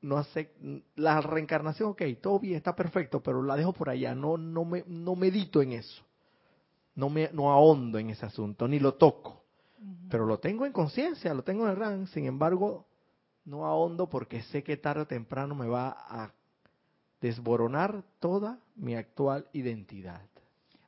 no 0.00 0.16
hace 0.16 0.52
la 0.94 1.20
reencarnación, 1.20 1.90
ok, 1.90 2.02
todo 2.20 2.38
bien, 2.38 2.54
está 2.54 2.74
perfecto, 2.74 3.20
pero 3.20 3.42
la 3.42 3.56
dejo 3.56 3.72
por 3.72 3.90
allá, 3.90 4.14
no, 4.14 4.38
no, 4.38 4.64
me, 4.64 4.84
no 4.86 5.16
medito 5.16 5.60
en 5.60 5.72
eso, 5.72 6.04
no, 6.94 7.08
me, 7.08 7.30
no 7.32 7.50
ahondo 7.50 7.98
en 7.98 8.10
ese 8.10 8.26
asunto, 8.26 8.68
ni 8.68 8.78
lo 8.78 8.94
toco, 8.94 9.44
pero 10.10 10.26
lo 10.26 10.38
tengo 10.38 10.66
en 10.66 10.72
conciencia, 10.72 11.34
lo 11.34 11.42
tengo 11.42 11.64
en 11.64 11.70
el 11.70 11.76
RAN, 11.76 12.06
sin 12.08 12.26
embargo, 12.26 12.86
no 13.44 13.66
ahondo 13.66 14.08
porque 14.08 14.42
sé 14.42 14.62
que 14.62 14.76
tarde 14.76 15.02
o 15.02 15.06
temprano 15.06 15.54
me 15.54 15.66
va 15.66 15.96
a 15.98 16.32
desboronar 17.20 18.04
toda 18.18 18.58
mi 18.76 18.94
actual 18.94 19.46
identidad. 19.52 20.22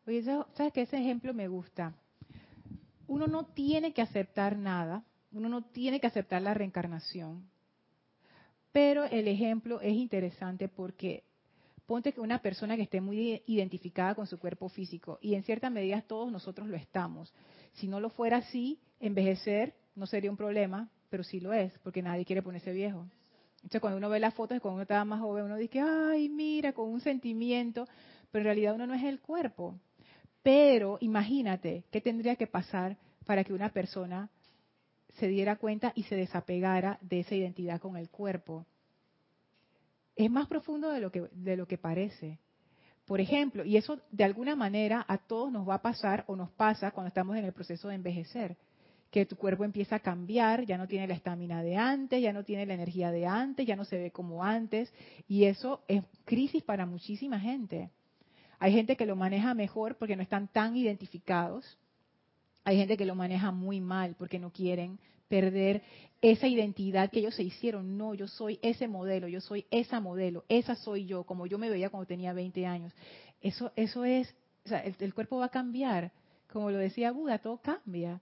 Oye, 0.06 0.22
¿sabes 0.22 0.72
que 0.72 0.82
ese 0.82 0.98
ejemplo 0.98 1.32
me 1.32 1.48
gusta? 1.48 1.94
Uno 3.06 3.26
no 3.26 3.46
tiene 3.46 3.92
que 3.92 4.02
aceptar 4.02 4.56
nada, 4.56 5.04
uno 5.32 5.48
no 5.48 5.62
tiene 5.62 6.00
que 6.00 6.06
aceptar 6.06 6.42
la 6.42 6.54
reencarnación. 6.54 7.48
Pero 8.72 9.04
el 9.04 9.28
ejemplo 9.28 9.80
es 9.80 9.94
interesante 9.94 10.68
porque 10.68 11.24
ponte 11.86 12.12
que 12.12 12.20
una 12.20 12.40
persona 12.40 12.76
que 12.76 12.82
esté 12.82 13.00
muy 13.00 13.42
identificada 13.46 14.14
con 14.14 14.26
su 14.26 14.38
cuerpo 14.38 14.68
físico, 14.68 15.18
y 15.20 15.34
en 15.34 15.42
cierta 15.42 15.70
medida 15.70 16.02
todos 16.02 16.30
nosotros 16.32 16.68
lo 16.68 16.76
estamos. 16.76 17.32
Si 17.74 17.88
no 17.88 18.00
lo 18.00 18.10
fuera 18.10 18.38
así, 18.38 18.80
envejecer 19.00 19.74
no 19.94 20.06
sería 20.06 20.30
un 20.30 20.36
problema, 20.36 20.90
pero 21.10 21.22
sí 21.22 21.40
lo 21.40 21.52
es, 21.52 21.78
porque 21.80 22.02
nadie 22.02 22.24
quiere 22.24 22.42
ponerse 22.42 22.72
viejo. 22.72 23.06
Entonces 23.56 23.80
cuando 23.80 23.98
uno 23.98 24.10
ve 24.10 24.20
las 24.20 24.34
fotos 24.34 24.56
de 24.56 24.60
cuando 24.60 24.76
uno 24.76 24.82
estaba 24.82 25.04
más 25.04 25.20
joven, 25.20 25.44
uno 25.44 25.56
dice, 25.56 25.80
ay, 25.80 26.28
mira, 26.28 26.72
con 26.72 26.88
un 26.90 27.00
sentimiento, 27.00 27.86
pero 28.30 28.42
en 28.42 28.44
realidad 28.44 28.74
uno 28.74 28.86
no 28.86 28.94
es 28.94 29.04
el 29.04 29.20
cuerpo. 29.20 29.78
Pero 30.42 30.98
imagínate 31.00 31.84
qué 31.90 32.00
tendría 32.00 32.36
que 32.36 32.46
pasar 32.46 32.98
para 33.24 33.42
que 33.44 33.54
una 33.54 33.70
persona 33.70 34.28
se 35.14 35.28
diera 35.28 35.56
cuenta 35.56 35.92
y 35.94 36.02
se 36.02 36.16
desapegara 36.16 36.98
de 37.00 37.20
esa 37.20 37.34
identidad 37.34 37.80
con 37.80 37.96
el 37.96 38.10
cuerpo. 38.10 38.66
Es 40.16 40.30
más 40.30 40.46
profundo 40.46 40.90
de 40.90 41.00
lo 41.00 41.10
que, 41.10 41.28
de 41.32 41.56
lo 41.56 41.66
que 41.66 41.78
parece. 41.78 42.38
Por 43.06 43.20
ejemplo, 43.20 43.64
y 43.64 43.76
eso 43.76 44.00
de 44.10 44.24
alguna 44.24 44.56
manera 44.56 45.04
a 45.06 45.18
todos 45.18 45.52
nos 45.52 45.68
va 45.68 45.74
a 45.74 45.82
pasar 45.82 46.24
o 46.26 46.36
nos 46.36 46.50
pasa 46.50 46.90
cuando 46.92 47.08
estamos 47.08 47.36
en 47.36 47.44
el 47.44 47.52
proceso 47.52 47.88
de 47.88 47.96
envejecer, 47.96 48.56
que 49.10 49.26
tu 49.26 49.36
cuerpo 49.36 49.64
empieza 49.64 49.96
a 49.96 50.00
cambiar, 50.00 50.64
ya 50.64 50.76
no 50.76 50.88
tiene 50.88 51.06
la 51.06 51.14
estamina 51.14 51.62
de 51.62 51.76
antes, 51.76 52.20
ya 52.20 52.32
no 52.32 52.44
tiene 52.44 52.66
la 52.66 52.74
energía 52.74 53.12
de 53.12 53.26
antes, 53.26 53.66
ya 53.66 53.76
no 53.76 53.84
se 53.84 53.96
ve 53.96 54.10
como 54.10 54.42
antes, 54.42 54.92
y 55.28 55.44
eso 55.44 55.84
es 55.86 56.02
crisis 56.24 56.64
para 56.64 56.86
muchísima 56.86 57.38
gente. 57.38 57.90
Hay 58.58 58.72
gente 58.72 58.96
que 58.96 59.06
lo 59.06 59.14
maneja 59.14 59.54
mejor 59.54 59.96
porque 59.98 60.16
no 60.16 60.22
están 60.22 60.48
tan 60.48 60.76
identificados, 60.76 61.78
hay 62.64 62.78
gente 62.78 62.96
que 62.96 63.04
lo 63.04 63.14
maneja 63.14 63.52
muy 63.52 63.80
mal 63.80 64.16
porque 64.18 64.38
no 64.38 64.50
quieren 64.50 64.98
perder 65.28 65.82
esa 66.20 66.46
identidad 66.46 67.10
que 67.10 67.20
ellos 67.20 67.34
se 67.34 67.42
hicieron. 67.42 67.98
No, 67.98 68.14
yo 68.14 68.28
soy 68.28 68.58
ese 68.62 68.88
modelo, 68.88 69.28
yo 69.28 69.40
soy 69.40 69.66
esa 69.70 70.00
modelo, 70.00 70.44
esa 70.48 70.74
soy 70.74 71.06
yo, 71.06 71.24
como 71.24 71.46
yo 71.46 71.58
me 71.58 71.68
veía 71.68 71.90
cuando 71.90 72.06
tenía 72.06 72.32
20 72.32 72.66
años. 72.66 72.92
Eso, 73.40 73.72
eso 73.76 74.04
es, 74.04 74.34
o 74.64 74.68
sea, 74.68 74.80
el, 74.80 74.94
el 74.98 75.14
cuerpo 75.14 75.38
va 75.38 75.46
a 75.46 75.50
cambiar. 75.50 76.12
Como 76.52 76.70
lo 76.70 76.78
decía 76.78 77.12
Buda, 77.12 77.38
todo 77.38 77.58
cambia. 77.58 78.20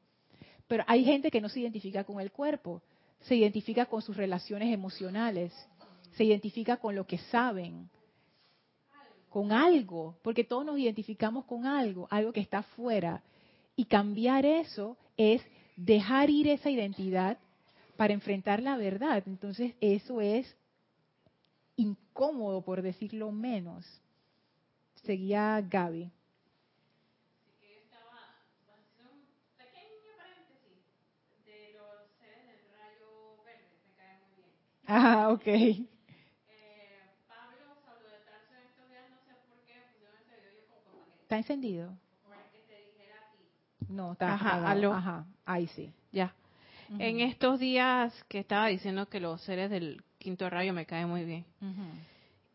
Pero 0.67 0.85
hay 0.87 1.05
gente 1.05 1.31
que 1.31 1.41
no 1.41 1.49
se 1.49 1.61
identifica 1.61 2.05
con 2.05 2.21
el 2.21 2.33
cuerpo, 2.33 2.83
se 3.21 3.37
identifica 3.37 3.87
con 3.87 4.03
sus 4.03 4.17
relaciones 4.17 4.73
emocionales, 4.73 5.53
se 6.17 6.25
identifica 6.25 6.79
con 6.79 6.95
lo 6.95 7.07
que 7.07 7.19
saben, 7.19 7.89
con 9.29 9.53
algo, 9.53 10.17
porque 10.23 10.45
todos 10.45 10.65
nos 10.65 10.79
identificamos 10.79 11.45
con 11.47 11.67
algo, 11.67 12.07
algo 12.11 12.33
que 12.33 12.41
está 12.41 12.59
afuera. 12.59 13.23
Y 13.77 13.87
cambiar 13.87 14.45
eso 14.45 14.97
es 15.17 15.43
dejar 15.77 16.31
ir 16.31 16.49
esa 16.49 16.71
identidad 16.71 17.39
para 17.97 18.13
enfrentar 18.13 18.63
la 18.63 18.77
verdad. 18.77 19.23
Entonces 19.27 19.75
eso 19.81 20.21
es 20.21 20.57
incómodo, 21.77 22.63
por 22.63 22.83
decirlo 22.83 23.31
menos. 23.33 23.85
Seguía 25.05 25.61
Gaby. 25.69 26.11
Ah, 34.87 35.29
ok. 35.33 35.47
Eh, 35.47 35.87
Pablo 37.29 37.65
Saulo 37.87 38.09
de 38.09 38.19
Tarso 38.27 38.53
en 38.59 38.67
estos 38.69 38.89
días, 38.89 39.05
no 39.11 39.17
sé 39.25 39.33
por 39.49 39.59
qué, 39.65 39.75
pusieron 39.93 40.17
ese 40.21 40.37
video 40.41 40.53
yo 40.59 40.65
como 40.69 41.03
¿Está 41.23 41.37
encendido? 41.39 41.97
para 42.29 42.43
que 42.51 42.59
te 42.69 42.77
dijera 42.91 43.17
a 43.17 43.33
ti. 43.33 43.39
No, 43.93 44.13
está 44.13 44.35
Ajá, 44.35 44.49
apagado. 44.55 44.69
aló. 44.69 44.93
Ajá, 44.93 45.27
ahí 45.45 45.67
sí. 45.69 45.93
Ya. 46.13 46.35
En 46.99 47.21
estos 47.21 47.59
días 47.59 48.13
que 48.29 48.39
estaba 48.39 48.67
diciendo 48.67 49.09
que 49.09 49.19
los 49.19 49.41
seres 49.43 49.71
del 49.71 50.03
quinto 50.19 50.51
rayo 50.51 50.75
me 50.75 50.85
caen 50.85 51.09
muy 51.09 51.25
bien. 51.25 51.47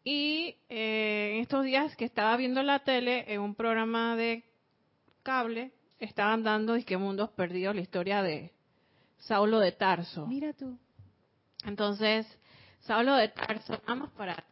Y 0.03 0.55
eh, 0.69 1.33
en 1.33 1.41
estos 1.41 1.65
días 1.65 1.95
que 1.95 2.05
estaba 2.05 2.37
viendo 2.37 2.61
la 2.61 2.79
tele, 2.79 3.25
en 3.33 3.41
un 3.41 3.55
programa 3.55 4.15
de 4.15 4.43
cable, 5.23 5.71
estaban 5.99 6.43
dando 6.43 6.75
Disque 6.75 6.97
Mundos 6.97 7.31
Perdidos, 7.31 7.75
la 7.75 7.81
historia 7.81 8.21
de 8.21 8.51
Saulo 9.17 9.59
de 9.59 9.71
Tarso. 9.71 10.27
Mira 10.27 10.53
tú. 10.53 10.77
Entonces, 11.65 12.25
Saulo 12.81 13.15
de 13.15 13.29
Tarso, 13.29 13.81
vamos 13.87 14.11
para 14.11 14.43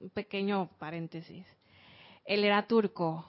un 0.00 0.10
pequeño 0.10 0.70
paréntesis. 0.78 1.46
Él 2.24 2.44
era 2.44 2.66
turco. 2.66 3.24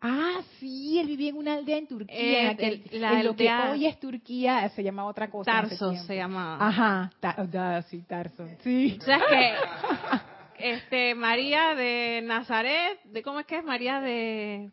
Ah, 0.00 0.40
sí, 0.60 0.98
él 1.00 1.08
vivía 1.08 1.30
en 1.30 1.36
una 1.36 1.54
aldea 1.54 1.76
en 1.78 1.88
Turquía. 1.88 2.52
Eh, 2.52 2.56
el- 2.92 3.00
la 3.00 3.18
en 3.20 3.26
lo 3.26 3.34
que 3.34 3.50
hoy 3.52 3.86
es 3.86 3.98
Turquía 3.98 4.68
se 4.70 4.82
llamaba 4.84 5.08
otra 5.08 5.28
cosa. 5.28 5.50
Tarso 5.50 5.92
se 6.06 6.14
llamaba. 6.16 6.64
Ajá, 6.66 7.10
ta- 7.20 7.34
da- 7.50 7.82
sí, 7.82 8.02
Tarso. 8.06 8.46
Sí. 8.62 8.96
O 9.00 9.04
sea, 9.04 9.16
es 9.16 9.24
que 9.26 9.54
este, 10.70 11.14
María 11.16 11.74
de 11.74 12.20
Nazaret, 12.24 13.02
de 13.04 13.22
¿cómo 13.22 13.40
es 13.40 13.46
que 13.46 13.56
es 13.58 13.64
María 13.64 14.00
de... 14.00 14.70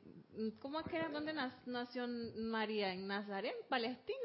¿Cómo 0.61 0.79
es 0.81 0.85
que 0.87 0.97
era? 0.97 1.07
¿Dónde 1.09 1.33
nació 1.65 2.05
María? 2.37 2.93
¿En 2.93 3.07
Nazaret? 3.07 3.53
¿En 3.63 3.67
Palestina? 3.69 4.19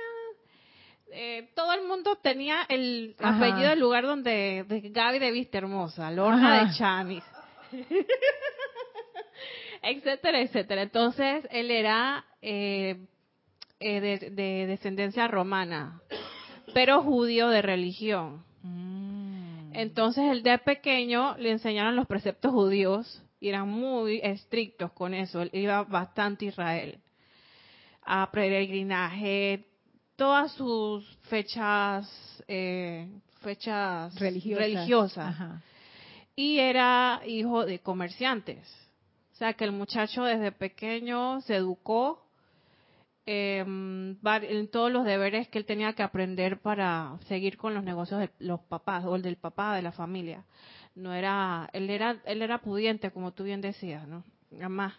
Eh, 1.13 1.51
todo 1.55 1.73
el 1.73 1.87
mundo 1.87 2.17
tenía 2.17 2.63
el 2.69 3.17
Ajá. 3.19 3.37
apellido 3.37 3.71
del 3.71 3.81
lugar 3.81 4.05
donde 4.05 4.65
de 4.69 4.81
Gaby 4.91 5.19
de 5.19 5.31
Vista 5.33 5.59
Hermosa, 5.59 6.11
Lorna 6.11 6.57
Ajá. 6.63 6.67
de 6.71 6.77
Chanis, 6.77 7.25
etcétera, 9.83 10.41
etcétera. 10.41 10.83
Entonces, 10.83 11.47
él 11.51 11.71
era 11.71 12.25
eh, 12.43 12.97
eh, 13.79 14.01
de, 14.01 14.31
de 14.31 14.67
descendencia 14.67 15.29
romana, 15.29 16.01
pero 16.75 17.03
judío 17.03 17.49
de 17.49 17.63
religión. 17.63 18.45
Mm. 18.63 19.73
Entonces 19.73 20.25
él 20.31 20.43
de 20.43 20.59
pequeño 20.59 21.37
le 21.39 21.53
enseñaron 21.53 21.95
los 21.97 22.07
preceptos 22.07 22.53
judíos 22.53 23.23
y 23.39 23.49
eran 23.49 23.69
muy 23.69 24.21
estrictos 24.23 24.93
con 24.93 25.15
eso. 25.15 25.43
Él 25.43 25.51
iba 25.53 25.85
bastante 25.85 26.47
a 26.47 26.49
Israel 26.49 26.99
a 28.03 28.31
peregrinaje, 28.31 29.67
todas 30.17 30.53
sus 30.53 31.07
fechas, 31.29 32.43
eh, 32.49 33.09
fechas 33.41 34.15
religiosas. 34.19 34.59
religiosas. 34.59 35.37
Y 36.35 36.59
era 36.59 37.21
hijo 37.27 37.65
de 37.65 37.79
comerciantes. 37.81 38.59
O 39.41 39.43
sea 39.43 39.55
que 39.55 39.65
el 39.65 39.73
muchacho 39.73 40.23
desde 40.25 40.53
pequeño 40.53 41.41
se 41.41 41.57
educó 41.57 42.23
eh, 43.25 43.65
var- 44.21 44.45
en 44.45 44.69
todos 44.71 44.93
los 44.93 45.07
deberes 45.07 45.49
que 45.49 45.57
él 45.57 45.65
tenía 45.65 45.95
que 45.95 46.03
aprender 46.03 46.61
para 46.61 47.17
seguir 47.27 47.57
con 47.57 47.73
los 47.73 47.83
negocios 47.83 48.21
de 48.21 48.29
los 48.39 48.61
papás 48.61 49.03
o 49.07 49.17
el 49.17 49.23
del 49.23 49.37
papá 49.37 49.75
de 49.75 49.81
la 49.81 49.93
familia. 49.93 50.45
No 50.95 51.15
era, 51.15 51.71
él 51.73 51.89
era, 51.89 52.19
él 52.27 52.43
era 52.43 52.59
pudiente, 52.59 53.13
como 53.13 53.33
tú 53.33 53.45
bien 53.45 53.63
decías, 53.63 54.07
¿no? 54.07 54.25
Además, 54.57 54.93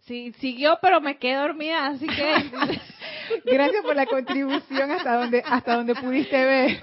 sí, 0.00 0.32
siguió, 0.40 0.76
pero 0.82 1.00
me 1.00 1.16
quedé 1.18 1.36
dormida, 1.36 1.86
así 1.86 2.08
que 2.08 2.34
Gracias 3.44 3.84
por 3.84 3.94
la 3.94 4.06
contribución 4.06 4.90
hasta 4.90 5.16
donde 5.16 5.44
hasta 5.46 5.76
donde 5.76 5.94
pudiste 5.94 6.44
ver. 6.44 6.82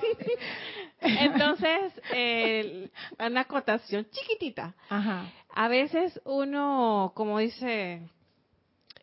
entonces 1.02 1.92
eh, 2.14 2.90
una 3.20 3.42
acotación 3.42 4.08
chiquitita. 4.10 4.74
Ajá. 4.90 5.26
A 5.54 5.68
veces 5.68 6.22
uno, 6.26 7.12
como 7.16 7.40
dice 7.40 8.02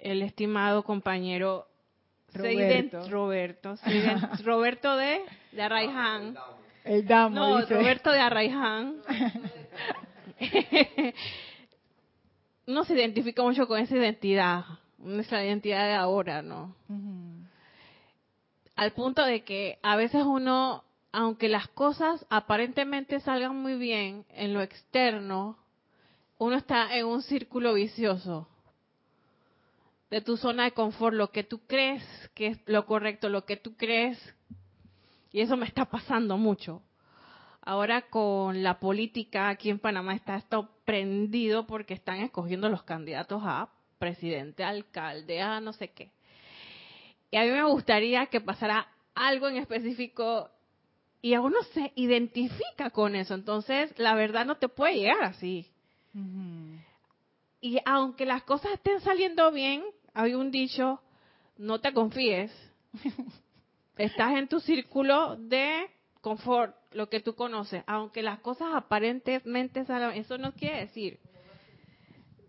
el 0.00 0.22
estimado 0.22 0.82
compañero 0.82 1.66
se 2.32 2.38
Roberto. 2.38 3.08
Roberto, 3.08 3.76
se 3.76 4.16
Roberto 4.44 4.96
de, 4.96 5.22
de 5.52 5.62
Arraiján. 5.62 6.36
El 6.84 7.06
damo 7.06 7.34
No, 7.34 7.60
dice. 7.60 7.74
Roberto 7.74 8.10
de 8.12 8.20
Arraiján. 8.20 8.96
Uno 12.66 12.84
se 12.84 12.94
identifica 12.94 13.42
mucho 13.42 13.66
con 13.66 13.80
esa 13.80 13.96
identidad, 13.96 14.64
nuestra 14.98 15.42
identidad 15.42 15.86
de 15.86 15.94
ahora, 15.94 16.42
¿no? 16.42 16.76
Al 18.76 18.92
punto 18.92 19.24
de 19.24 19.42
que 19.42 19.78
a 19.82 19.96
veces 19.96 20.22
uno, 20.22 20.84
aunque 21.10 21.48
las 21.48 21.66
cosas 21.68 22.26
aparentemente 22.28 23.20
salgan 23.20 23.56
muy 23.56 23.76
bien 23.76 24.26
en 24.28 24.52
lo 24.52 24.60
externo, 24.60 25.56
uno 26.38 26.56
está 26.56 26.96
en 26.96 27.06
un 27.06 27.22
círculo 27.22 27.74
vicioso 27.74 28.48
de 30.10 30.20
tu 30.20 30.36
zona 30.36 30.64
de 30.64 30.72
confort, 30.72 31.14
lo 31.14 31.30
que 31.30 31.44
tú 31.44 31.60
crees 31.66 32.02
que 32.34 32.46
es 32.48 32.58
lo 32.66 32.86
correcto, 32.86 33.28
lo 33.28 33.44
que 33.44 33.56
tú 33.56 33.76
crees, 33.76 34.18
y 35.32 35.40
eso 35.40 35.56
me 35.56 35.66
está 35.66 35.84
pasando 35.84 36.38
mucho. 36.38 36.82
Ahora 37.60 38.02
con 38.08 38.62
la 38.62 38.78
política 38.78 39.50
aquí 39.50 39.68
en 39.68 39.78
Panamá 39.78 40.14
está 40.14 40.36
esto 40.36 40.70
prendido 40.86 41.66
porque 41.66 41.92
están 41.92 42.20
escogiendo 42.20 42.70
los 42.70 42.82
candidatos 42.84 43.42
a 43.44 43.68
presidente, 43.98 44.64
alcalde, 44.64 45.42
a 45.42 45.60
no 45.60 45.74
sé 45.74 45.88
qué. 45.88 46.10
Y 47.30 47.36
a 47.36 47.42
mí 47.42 47.50
me 47.50 47.64
gustaría 47.64 48.26
que 48.26 48.40
pasara 48.40 48.88
algo 49.14 49.48
en 49.48 49.56
específico 49.56 50.48
y 51.20 51.34
a 51.34 51.42
uno 51.42 51.62
se 51.74 51.92
identifica 51.96 52.88
con 52.90 53.16
eso. 53.16 53.34
Entonces, 53.34 53.92
la 53.98 54.14
verdad 54.14 54.46
no 54.46 54.56
te 54.56 54.68
puede 54.68 54.94
llegar 54.94 55.22
así. 55.24 55.70
Y 57.60 57.78
aunque 57.84 58.24
las 58.24 58.42
cosas 58.44 58.72
estén 58.72 59.00
saliendo 59.00 59.50
bien, 59.50 59.82
hay 60.14 60.34
un 60.34 60.50
dicho, 60.50 61.00
no 61.56 61.80
te 61.80 61.92
confíes. 61.92 62.52
Estás 63.96 64.36
en 64.36 64.48
tu 64.48 64.60
círculo 64.60 65.36
de 65.36 65.86
confort, 66.20 66.76
lo 66.92 67.08
que 67.08 67.20
tú 67.20 67.34
conoces. 67.34 67.82
Aunque 67.86 68.22
las 68.22 68.38
cosas 68.40 68.68
aparentemente 68.74 69.84
salgan, 69.84 70.14
eso 70.14 70.38
no 70.38 70.52
quiere 70.52 70.80
decir, 70.80 71.18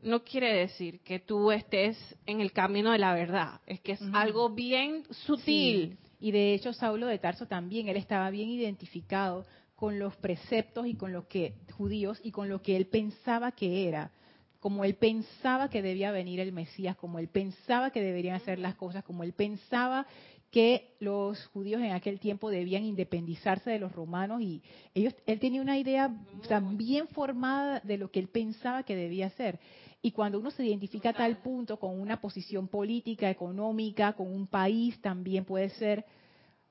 no 0.02 0.24
quiere 0.24 0.54
decir 0.54 1.00
que 1.02 1.20
tú 1.20 1.52
estés 1.52 1.98
en 2.26 2.42
el 2.42 2.52
camino 2.52 2.92
de 2.92 3.00
la 3.00 3.14
verdad. 3.14 3.62
Es 3.66 3.82
que 3.82 3.94
es 3.94 4.02
algo 4.14 4.50
bien 4.50 5.04
sutil. 5.10 5.98
Sí. 5.98 6.10
Y 6.22 6.32
de 6.32 6.54
hecho, 6.54 6.74
Saulo 6.74 7.08
de 7.08 7.18
Tarso 7.18 7.48
también, 7.48 7.88
él 7.88 7.98
estaba 7.98 8.30
bien 8.30 8.50
identificado 8.50 9.46
con 9.80 9.98
los 9.98 10.14
preceptos 10.18 10.88
y 10.88 10.96
con 10.96 11.14
lo 11.14 11.30
que 11.30 11.54
judíos 11.72 12.20
y 12.22 12.32
con 12.32 12.50
lo 12.50 12.62
que 12.62 12.76
él 12.76 12.88
pensaba 12.88 13.54
que 13.54 13.88
era, 13.88 14.12
como 14.60 14.84
él 14.84 14.96
pensaba 14.96 15.70
que 15.70 15.82
debía 15.82 16.12
venir 16.12 16.42
el 16.42 16.52
Mesías, 16.52 16.98
como 16.98 17.18
él 17.18 17.30
pensaba 17.30 17.90
que 17.90 18.02
deberían 18.02 18.36
hacer 18.36 18.60
las 18.60 18.76
cosas, 18.76 19.06
como 19.06 19.24
él 19.24 19.32
pensaba 19.32 20.06
que 20.52 20.98
los 21.00 21.46
judíos 21.48 21.82
en 21.82 21.92
aquel 21.92 22.20
tiempo 22.20 22.50
debían 22.50 22.84
independizarse 22.84 23.70
de 23.70 23.80
los 23.80 23.94
romanos 23.94 24.42
y 24.42 24.62
ellos 24.94 25.16
él 25.26 25.40
tenía 25.40 25.62
una 25.62 25.78
idea 25.78 26.14
sea, 26.46 26.60
bien 26.60 27.08
formada 27.08 27.80
de 27.80 27.98
lo 27.98 28.12
que 28.12 28.20
él 28.20 28.28
pensaba 28.28 28.84
que 28.84 28.98
debía 28.98 29.28
hacer. 29.28 29.62
Y 30.02 30.12
cuando 30.12 30.40
uno 30.40 30.52
se 30.52 30.66
identifica 30.66 31.12
a 31.12 31.14
tal 31.14 31.38
punto 31.38 31.80
con 31.80 31.98
una 31.98 32.20
posición 32.20 32.68
política, 32.68 33.30
económica, 33.30 34.12
con 34.12 34.28
un 34.28 34.46
país, 34.46 35.00
también 35.02 35.46
puede 35.46 35.70
ser, 35.70 36.04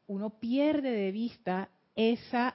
uno 0.06 0.28
pierde 0.28 0.90
de 0.90 1.10
vista 1.10 1.70
esa 1.94 2.54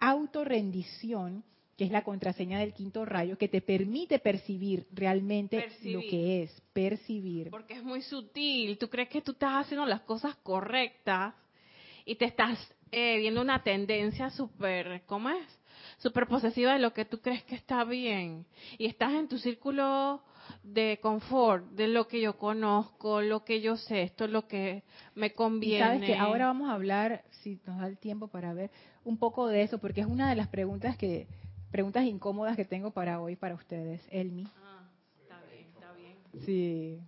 autorrendición, 0.00 1.44
que 1.76 1.84
es 1.84 1.90
la 1.90 2.04
contraseña 2.04 2.58
del 2.58 2.72
quinto 2.72 3.04
rayo, 3.04 3.36
que 3.36 3.48
te 3.48 3.60
permite 3.60 4.18
percibir 4.18 4.86
realmente 4.92 5.60
Percibir. 5.60 5.94
lo 5.94 6.00
que 6.00 6.42
es, 6.42 6.62
percibir. 6.72 7.50
Porque 7.50 7.74
es 7.74 7.82
muy 7.82 8.02
sutil. 8.02 8.78
Tú 8.78 8.88
crees 8.88 9.08
que 9.08 9.20
tú 9.20 9.32
estás 9.32 9.64
haciendo 9.64 9.84
las 9.86 10.00
cosas 10.02 10.36
correctas 10.36 11.34
y 12.04 12.14
te 12.14 12.24
estás 12.24 12.58
eh, 12.92 13.18
viendo 13.18 13.40
una 13.42 13.62
tendencia 13.62 14.30
súper, 14.30 15.02
¿cómo 15.06 15.28
es? 15.28 15.46
Súper 15.98 16.26
posesiva 16.26 16.72
de 16.72 16.78
lo 16.78 16.92
que 16.92 17.04
tú 17.04 17.20
crees 17.20 17.42
que 17.44 17.54
está 17.54 17.84
bien. 17.84 18.46
Y 18.78 18.86
estás 18.86 19.12
en 19.12 19.28
tu 19.28 19.38
círculo 19.38 20.22
de 20.62 20.98
confort, 21.02 21.64
de 21.70 21.88
lo 21.88 22.08
que 22.08 22.20
yo 22.20 22.36
conozco, 22.36 23.20
lo 23.20 23.44
que 23.44 23.60
yo 23.60 23.76
sé, 23.76 24.02
esto 24.02 24.24
es 24.24 24.30
lo 24.30 24.46
que 24.46 24.82
me 25.14 25.32
conviene. 25.32 25.76
Y 25.76 25.78
sabes 25.78 26.02
que 26.02 26.16
ahora 26.16 26.46
vamos 26.46 26.68
a 26.70 26.74
hablar, 26.74 27.24
si 27.42 27.60
nos 27.66 27.78
da 27.78 27.86
el 27.86 27.98
tiempo 27.98 28.28
para 28.28 28.52
ver, 28.52 28.70
un 29.04 29.16
poco 29.18 29.46
de 29.48 29.62
eso, 29.62 29.78
porque 29.78 30.00
es 30.00 30.06
una 30.06 30.28
de 30.28 30.36
las 30.36 30.48
preguntas 30.48 30.96
que 30.96 31.26
preguntas 31.70 32.04
incómodas 32.04 32.56
que 32.56 32.64
tengo 32.64 32.90
para 32.90 33.20
hoy 33.20 33.36
para 33.36 33.54
ustedes, 33.54 34.00
Elmi. 34.10 34.46
Ah, 34.56 34.88
está 35.22 35.40
bien, 35.50 35.66
está 35.74 35.92
bien. 35.94 36.16
Sí. 36.44 37.00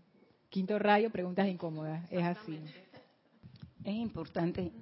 Quinto 0.50 0.78
rayo, 0.78 1.10
preguntas 1.10 1.46
incómodas, 1.48 2.06
es 2.10 2.24
así. 2.24 2.60
Es 3.84 3.94
importante 3.94 4.72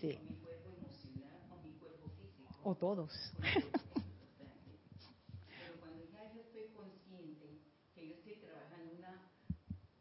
Sí. 0.00 0.18
mi 0.28 0.36
cuerpo 0.36 0.68
emocional 0.76 1.40
o 1.50 1.56
mi 1.66 1.72
cuerpo 1.78 2.08
físico. 2.18 2.53
O 2.64 2.74
todos. 2.74 3.12
Pero 5.48 5.78
cuando 5.80 6.02
ya 6.10 6.32
yo 6.32 6.40
estoy 6.40 6.68
consciente 6.74 7.60
que 7.94 8.08
yo 8.08 8.14
estoy 8.16 8.36
trabajando 8.40 8.92
una 8.98 9.30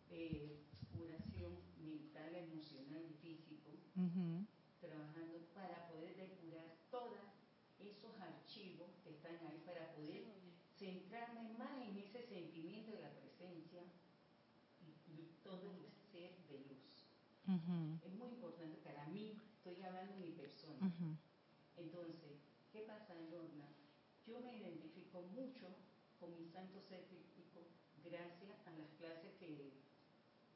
eh, 0.09 0.63
curación 0.95 1.51
mental, 1.83 2.35
emocional 2.35 3.03
y 3.09 3.13
físico, 3.21 3.69
Ujú. 3.95 4.45
trabajando 4.79 5.45
para 5.53 5.87
poder 5.87 6.15
depurar 6.15 6.65
todos 6.89 7.19
esos 7.79 8.15
archivos 8.21 8.89
que 9.03 9.11
están 9.11 9.35
ahí, 9.45 9.61
para 9.65 9.93
poder 9.93 10.23
centrarme 10.79 11.53
más 11.57 11.77
en 11.87 11.97
ese 11.99 12.27
sentimiento 12.29 12.91
de 12.91 13.01
la 13.01 13.11
presencia 13.13 13.83
y, 14.81 15.11
y 15.11 15.37
todo 15.43 15.71
el 15.73 15.85
ser 16.11 16.31
de 16.47 16.59
luz. 16.69 17.05
Ujú. 17.47 17.99
Es 18.01 18.13
muy 18.15 18.29
importante 18.29 18.77
para 18.83 19.05
mí, 19.07 19.37
estoy 19.57 19.83
hablando 19.83 20.13
de 20.13 20.19
mi 20.21 20.31
persona. 20.31 20.87
Ujú. 20.87 21.17
Entonces, 21.75 22.37
¿qué 22.73 22.81
pasa, 22.81 23.13
Lorna? 23.29 23.69
Yo 24.25 24.39
me 24.41 24.57
identifico 24.57 25.21
mucho 25.21 25.67
con 26.19 26.35
mi 26.35 26.49
santo 26.49 26.81
ser 26.81 27.05
crítico 27.05 27.61
gracias 28.03 28.57
a 28.65 28.71
las 28.71 28.89
clases 28.97 29.31
que, 29.39 29.71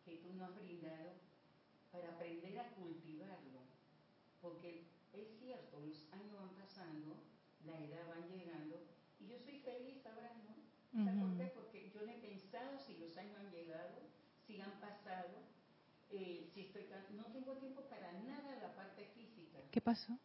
que 0.03 0.17
tú 0.17 0.33
nos 0.33 0.49
has 0.49 0.55
brindado 0.55 1.13
para 1.91 2.09
aprender 2.09 2.57
a 2.59 2.73
cultivarlo. 2.73 3.61
Porque 4.41 4.87
es 5.13 5.27
cierto, 5.39 5.79
los 5.79 6.11
años 6.11 6.41
van 6.41 6.55
pasando, 6.55 7.15
la 7.65 7.77
edad 7.85 8.09
va 8.09 8.25
llegando, 8.27 8.81
y 9.19 9.27
yo 9.27 9.37
soy 9.39 9.59
feliz 9.59 10.03
ahora, 10.05 10.33
¿no? 10.43 10.57
¿Sabes 11.05 11.21
por 11.21 11.37
qué? 11.37 11.45
Porque 11.53 11.91
yo 11.91 12.01
no 12.01 12.11
he 12.11 12.17
pensado 12.17 12.79
si 12.79 12.97
los 12.97 13.15
años 13.17 13.37
han 13.37 13.51
llegado, 13.51 14.01
si 14.47 14.59
han 14.59 14.79
pasado, 14.79 15.37
eh, 16.09 16.49
si 16.53 16.61
estoy... 16.61 16.87
No 17.11 17.25
tengo 17.25 17.57
tiempo 17.57 17.81
para 17.83 18.11
nada 18.13 18.55
la 18.55 18.75
parte 18.75 19.05
física. 19.13 19.59
¿Qué 19.69 19.81
pasó? 19.81 20.17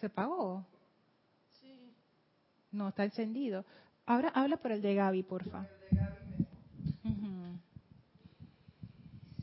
¿Se 0.00 0.06
apagó? 0.06 0.64
Sí. 1.60 1.92
No, 2.72 2.88
está 2.88 3.04
encendido. 3.04 3.64
Ahora 4.06 4.30
habla 4.30 4.56
por 4.56 4.72
el 4.72 4.82
de 4.82 4.94
Gaby, 4.94 5.22
porfa. 5.24 5.66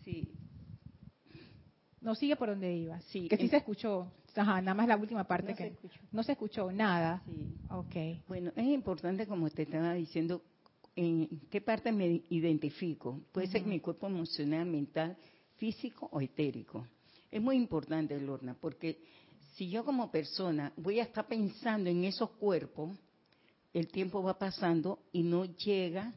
Sí, 0.03 0.33
No 1.99 2.15
sigue 2.15 2.35
por 2.37 2.47
donde 2.49 2.73
iba. 2.73 2.99
Sí, 3.01 3.27
Que 3.27 3.35
sí 3.35 3.43
en- 3.43 3.49
se 3.49 3.57
escuchó. 3.57 4.09
Ajá, 4.35 4.61
nada 4.61 4.73
más 4.75 4.87
la 4.87 4.95
última 4.95 5.23
parte 5.25 5.51
No 5.51 5.57
que 5.57 5.63
se 5.63 5.69
escuchó. 5.71 5.99
no 6.11 6.23
se 6.23 6.31
escuchó 6.33 6.71
nada. 6.71 7.21
sí. 7.25 7.57
Ok. 7.69 8.23
Bueno, 8.27 8.51
es 8.55 8.65
importante, 8.67 9.27
como 9.27 9.49
te 9.49 9.63
estaba 9.63 9.93
diciendo, 9.93 10.41
en 10.95 11.27
qué 11.49 11.59
parte 11.59 11.91
me 11.91 12.21
identifico. 12.29 13.19
Puede 13.33 13.47
ser 13.47 13.65
mi 13.65 13.79
cuerpo 13.81 14.07
emocional, 14.07 14.65
mental, 14.67 15.17
físico 15.57 16.07
o 16.11 16.21
etérico. 16.21 16.87
Es 17.29 17.41
muy 17.41 17.57
importante, 17.57 18.17
Lorna, 18.21 18.55
porque 18.59 18.99
si 19.57 19.69
yo 19.69 19.83
como 19.83 20.11
persona 20.11 20.71
voy 20.77 20.99
a 20.99 21.03
estar 21.03 21.25
pensando 21.27 21.89
en 21.89 22.03
esos 22.03 22.29
cuerpos, 22.31 22.91
el 23.73 23.87
tiempo 23.87 24.21
va 24.21 24.37
pasando 24.37 24.99
y 25.11 25.23
no 25.23 25.45
llega 25.45 26.13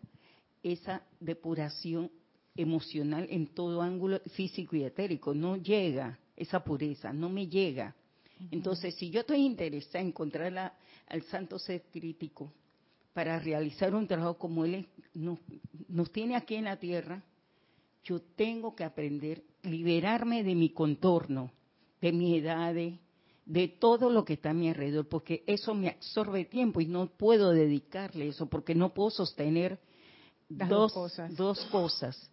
esa 0.62 1.03
depuración 1.18 2.11
emocional 2.55 3.26
en 3.31 3.46
todo 3.46 3.81
ángulo 3.81 4.20
físico 4.35 4.76
y 4.76 4.85
etérico. 4.85 5.33
No 5.33 5.57
llega 5.57 6.18
esa 6.37 6.62
pureza, 6.62 7.14
no 7.14 7.31
me 7.31 7.46
llega. 7.46 7.94
Entonces, 8.50 8.94
si 8.96 9.09
yo 9.11 9.20
estoy 9.20 9.38
interesada 9.40 10.00
en 10.03 10.09
encontrar 10.09 10.53
la- 10.53 10.74
al 11.07 11.22
santo 11.22 11.59
ser 11.59 11.85
crítico 11.90 12.53
para 13.14 13.38
realizar 13.38 13.94
un 13.94 14.07
trabajo 14.07 14.37
como 14.37 14.66
él 14.66 14.87
nos, 15.14 15.38
nos 15.88 16.12
tiene 16.12 16.37
aquí 16.37 16.57
en 16.57 16.64
la 16.64 16.76
tierra, 16.76 17.22
yo 18.05 18.20
tengo 18.20 18.74
que 18.74 18.85
aprender, 18.85 19.42
liberarme 19.62 20.44
de 20.44 20.55
mi 20.55 20.70
contorno, 20.70 21.50
de 22.03 22.12
mi 22.12 22.37
edad, 22.37 22.74
de, 23.44 23.68
todo 23.68 24.11
lo 24.11 24.24
que 24.24 24.35
está 24.35 24.50
a 24.50 24.55
mi 24.55 24.68
alrededor, 24.68 25.09
porque 25.09 25.42
eso 25.46 25.74
me 25.74 25.88
absorbe 25.88 26.44
tiempo 26.44 26.81
y 26.81 26.87
no 26.87 27.07
puedo 27.07 27.50
dedicarle 27.50 28.29
eso, 28.29 28.46
porque 28.46 28.74
no 28.74 28.94
puedo 28.94 29.11
sostener 29.11 29.79
Las 30.48 30.68
dos, 30.68 30.92
dos 30.92 30.92
cosas. 30.92 31.37
dos 31.37 31.64
cosas, 31.66 32.31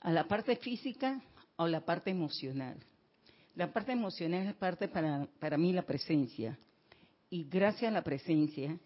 a 0.00 0.12
la 0.12 0.26
parte 0.26 0.56
física 0.56 1.20
o 1.56 1.66
la 1.66 1.80
parte 1.84 2.10
emocional. 2.10 2.76
La 3.54 3.72
parte 3.72 3.92
emocional 3.92 4.46
es 4.46 4.54
parte 4.54 4.88
para, 4.88 5.26
para 5.40 5.58
mí 5.58 5.72
la 5.72 5.82
presencia. 5.82 6.56
Y 7.30 7.44
gracias 7.44 7.90
a 7.90 7.94
la 7.94 8.02
presencia, 8.02 8.78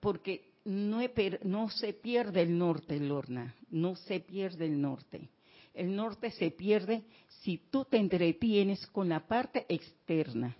porque 0.00 0.54
no, 0.64 1.00
he 1.00 1.40
no 1.42 1.68
se 1.68 1.92
pierde 1.92 2.42
el 2.42 2.56
norte, 2.56 2.98
Lorna, 2.98 3.54
no 3.70 3.96
se 3.96 4.20
pierde 4.20 4.66
el 4.66 4.80
norte. 4.80 5.28
El 5.74 5.94
norte 5.96 6.30
se 6.30 6.50
pierde 6.52 7.02
si 7.42 7.58
tú 7.58 7.84
te 7.84 7.98
entretienes 7.98 8.86
con 8.86 9.08
la 9.08 9.26
parte 9.26 9.66
externa. 9.68 10.56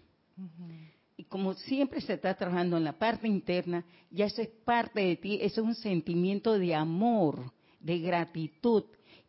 Y 1.17 1.25
como 1.25 1.55
siempre 1.55 2.01
se 2.01 2.15
está 2.15 2.35
trabajando 2.35 2.77
en 2.77 2.85
la 2.85 2.99
parte 2.99 3.29
interna, 3.29 3.85
ya 4.11 4.27
eso 4.27 4.43
es 4.43 4.49
parte 4.49 5.01
de 5.01 5.17
ti, 5.17 5.39
eso 5.41 5.61
es 5.61 5.67
un 5.67 5.75
sentimiento 5.77 6.59
de 6.59 6.75
amor, 6.75 7.53
de 7.79 8.01
gratitud. 8.01 8.85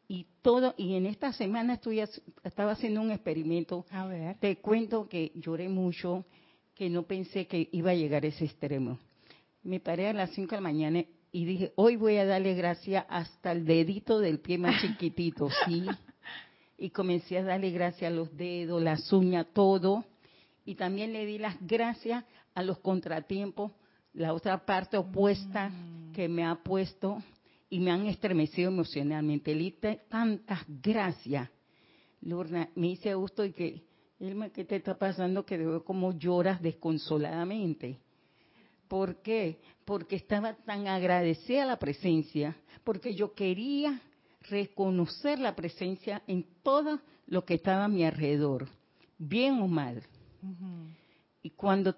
Y 0.08 0.26
todo, 0.42 0.74
y 0.78 0.96
en 0.96 1.06
esta 1.06 1.32
semana 1.34 1.76
estoy, 1.76 2.00
estaba 2.44 2.72
haciendo 2.72 3.02
un 3.02 3.12
experimento. 3.12 3.86
A 3.92 4.08
ver. 4.08 4.38
Te 4.40 4.58
cuento 4.58 5.08
que 5.08 5.32
lloré 5.36 5.70
mucho, 5.70 6.26
que 6.74 6.90
no 6.90 7.04
pensé 7.04 7.46
que 7.46 7.70
iba 7.72 7.92
a 7.92 7.96
llegar 7.96 8.24
a 8.24 8.28
ese 8.28 8.46
extremo. 8.46 8.98
Me 9.64 9.80
paré 9.80 10.08
a 10.08 10.14
las 10.14 10.32
5 10.32 10.50
de 10.50 10.58
la 10.58 10.62
mañana 10.62 11.06
y 11.36 11.44
dije, 11.44 11.74
hoy 11.76 11.98
voy 11.98 12.16
a 12.16 12.26
darle 12.26 12.54
gracias 12.54 13.06
hasta 13.10 13.52
el 13.52 13.66
dedito 13.66 14.20
del 14.20 14.40
pie 14.40 14.58
más 14.58 14.82
chiquitito, 14.82 15.50
¿sí? 15.66 15.84
Y 16.78 16.92
comencé 16.92 17.38
a 17.38 17.44
darle 17.44 17.72
gracias 17.72 18.10
a 18.10 18.16
los 18.16 18.34
dedos, 18.38 18.82
las 18.82 19.12
uñas, 19.12 19.46
todo. 19.52 20.06
Y 20.64 20.76
también 20.76 21.12
le 21.12 21.26
di 21.26 21.38
las 21.38 21.58
gracias 21.60 22.24
a 22.54 22.64
los 22.64 22.78
contratiempos, 22.80 23.74
la 24.14 24.34
otra 24.34 24.66
parte 24.66 24.96
opuesta 24.96 25.68
Mm. 25.68 26.14
que 26.14 26.30
me 26.30 26.46
ha 26.46 26.56
puesto 26.56 27.22
y 27.70 27.82
me 27.82 27.92
han 27.92 28.06
estremecido 28.08 28.70
emocionalmente. 28.70 29.54
Le 29.54 29.64
di 29.64 29.72
tantas 30.08 30.64
gracias. 30.82 31.50
Lorna, 32.22 32.70
me 32.76 32.88
hice 32.92 33.14
gusto 33.14 33.44
y 33.44 33.52
que, 33.52 33.84
Irma, 34.22 34.52
¿qué 34.52 34.64
te 34.64 34.78
está 34.78 34.98
pasando? 34.98 35.46
Que 35.46 35.58
veo 35.58 35.84
como 35.84 36.18
lloras 36.18 36.62
desconsoladamente. 36.62 38.00
¿Por 38.88 39.22
qué? 39.22 39.60
Porque 39.84 40.16
estaba 40.16 40.54
tan 40.54 40.88
agradecida 40.88 41.64
a 41.64 41.68
la 41.68 41.80
presencia, 41.80 42.56
porque 42.84 43.16
yo 43.16 43.34
quería 43.34 44.02
reconocer 44.42 45.40
la 45.40 45.56
presencia 45.56 46.22
en 46.28 46.46
todo 46.62 47.00
lo 47.28 47.46
que 47.46 47.56
estaba 47.56 47.86
a 47.86 47.90
mi 47.90 48.04
alrededor, 48.04 48.68
bien 49.18 49.60
o 49.62 49.68
mal. 49.68 50.04
Y 51.42 51.50
cuando 51.52 51.96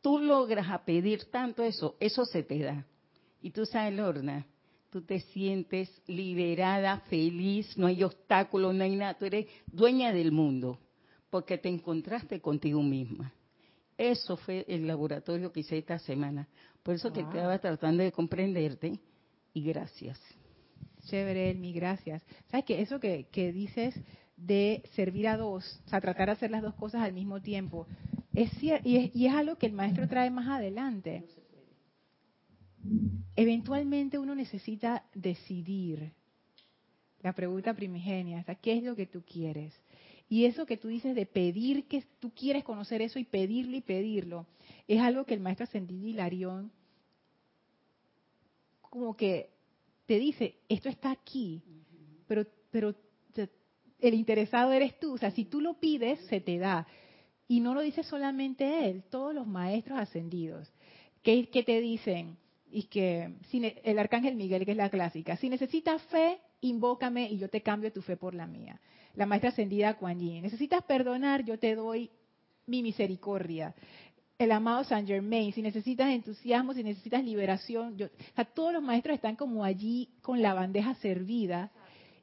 tú 0.00 0.18
logras 0.18 0.68
a 0.70 0.84
pedir 0.84 1.24
tanto 1.30 1.62
eso, 1.62 1.96
eso 2.00 2.24
se 2.24 2.42
te 2.42 2.58
da. 2.58 2.86
Y 3.42 3.50
tú 3.50 3.66
sabes, 3.66 3.94
Lorna, 3.94 4.46
tú 4.90 5.02
te 5.02 5.20
sientes 5.20 5.90
liberada, 6.06 7.00
feliz, 7.08 7.76
no 7.76 7.86
hay 7.86 8.02
obstáculos, 8.02 8.74
no 8.74 8.84
hay 8.84 8.96
nada, 8.96 9.14
tú 9.14 9.26
eres 9.26 9.46
dueña 9.66 10.12
del 10.12 10.32
mundo, 10.32 10.78
porque 11.30 11.58
te 11.58 11.68
encontraste 11.68 12.40
contigo 12.40 12.82
misma. 12.82 13.32
Eso 14.00 14.38
fue 14.38 14.64
el 14.66 14.86
laboratorio 14.86 15.52
que 15.52 15.60
hice 15.60 15.76
esta 15.76 15.98
semana. 15.98 16.48
Por 16.82 16.94
eso 16.94 17.12
que 17.12 17.20
Wow. 17.20 17.28
estaba 17.32 17.58
tratando 17.58 18.02
de 18.02 18.10
comprenderte 18.10 18.98
y 19.52 19.62
gracias. 19.62 20.18
Chévere, 21.04 21.50
Elmi, 21.50 21.74
gracias. 21.74 22.22
¿Sabes 22.50 22.64
qué? 22.64 22.80
Eso 22.80 22.98
que, 22.98 23.26
que 23.30 23.52
dices 23.52 23.94
de 24.38 24.82
servir 24.94 25.28
a 25.28 25.36
dos, 25.36 25.82
o 25.84 25.88
sea, 25.90 26.00
tratar 26.00 26.28
de 26.28 26.32
hacer 26.32 26.50
las 26.50 26.62
dos 26.62 26.74
cosas 26.76 27.02
al 27.02 27.12
mismo 27.12 27.42
tiempo, 27.42 27.86
es 28.32 28.50
cierto, 28.52 28.88
y 28.88 28.96
es, 28.96 29.14
y 29.14 29.26
es 29.26 29.34
algo 29.34 29.56
que 29.56 29.66
el 29.66 29.74
maestro 29.74 30.08
trae 30.08 30.30
más 30.30 30.48
adelante. 30.48 31.26
Eventualmente 33.36 34.18
uno 34.18 34.34
necesita 34.34 35.04
decidir. 35.14 36.10
La 37.22 37.34
pregunta 37.34 37.74
primigenia, 37.74 38.40
o 38.40 38.44
sea, 38.44 38.54
¿qué 38.54 38.78
es 38.78 38.82
lo 38.82 38.96
que 38.96 39.04
tú 39.04 39.22
quieres? 39.30 39.74
Y 40.30 40.46
eso 40.46 40.64
que 40.64 40.78
tú 40.78 40.88
dices 40.88 41.14
de 41.14 41.26
pedir 41.26 41.84
que 41.88 42.04
tú 42.20 42.30
quieres 42.30 42.64
conocer 42.64 43.02
eso 43.02 43.18
y 43.18 43.24
pedirlo 43.24 43.76
y 43.76 43.82
pedirlo, 43.82 44.46
es 44.88 45.00
algo 45.00 45.24
que 45.24 45.34
el 45.34 45.40
maestro 45.40 45.64
Ascendido 45.64 46.06
Hilarión 46.06 46.72
como 48.80 49.16
que 49.16 49.50
te 50.06 50.18
dice, 50.18 50.56
esto 50.68 50.88
está 50.88 51.10
aquí, 51.10 51.62
pero, 52.26 52.46
pero 52.70 52.94
el 54.00 54.14
interesado 54.14 54.72
eres 54.72 54.98
tú. 54.98 55.14
O 55.14 55.18
sea, 55.18 55.30
si 55.30 55.44
tú 55.44 55.60
lo 55.60 55.74
pides, 55.74 56.18
se 56.26 56.40
te 56.40 56.58
da. 56.58 56.86
Y 57.46 57.60
no 57.60 57.74
lo 57.74 57.80
dice 57.80 58.02
solamente 58.02 58.88
él, 58.88 59.04
todos 59.10 59.34
los 59.34 59.46
maestros 59.46 59.98
ascendidos. 59.98 60.72
que 61.22 61.64
te 61.64 61.80
dicen? 61.80 62.36
Y 62.72 62.84
que 62.84 63.34
el 63.82 63.98
arcángel 63.98 64.36
Miguel, 64.36 64.64
que 64.64 64.70
es 64.72 64.76
la 64.76 64.90
clásica, 64.90 65.36
si 65.36 65.48
necesitas 65.48 66.00
fe, 66.02 66.38
invócame 66.60 67.28
y 67.30 67.38
yo 67.38 67.48
te 67.48 67.62
cambio 67.62 67.92
tu 67.92 68.02
fe 68.02 68.16
por 68.16 68.34
la 68.34 68.46
mía. 68.46 68.80
La 69.14 69.26
maestra 69.26 69.50
ascendida 69.50 69.94
Kuan 69.94 70.20
Yin, 70.20 70.42
necesitas 70.42 70.82
perdonar, 70.84 71.44
yo 71.44 71.58
te 71.58 71.74
doy 71.74 72.10
mi 72.66 72.82
misericordia. 72.82 73.74
El 74.38 74.52
amado 74.52 74.84
Saint 74.84 75.06
Germain, 75.06 75.52
si 75.52 75.60
necesitas 75.60 76.10
entusiasmo, 76.10 76.72
si 76.72 76.82
necesitas 76.82 77.22
liberación, 77.22 77.96
yo, 77.96 78.06
o 78.06 78.34
sea, 78.34 78.44
todos 78.44 78.72
los 78.72 78.82
maestros 78.82 79.16
están 79.16 79.36
como 79.36 79.64
allí 79.64 80.08
con 80.22 80.40
la 80.40 80.54
bandeja 80.54 80.94
servida 80.94 81.70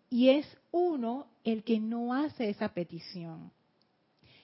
y 0.10 0.30
es 0.30 0.48
uno 0.72 1.28
el 1.44 1.64
que 1.64 1.80
no 1.80 2.14
hace 2.14 2.50
esa 2.50 2.70
petición. 2.70 3.52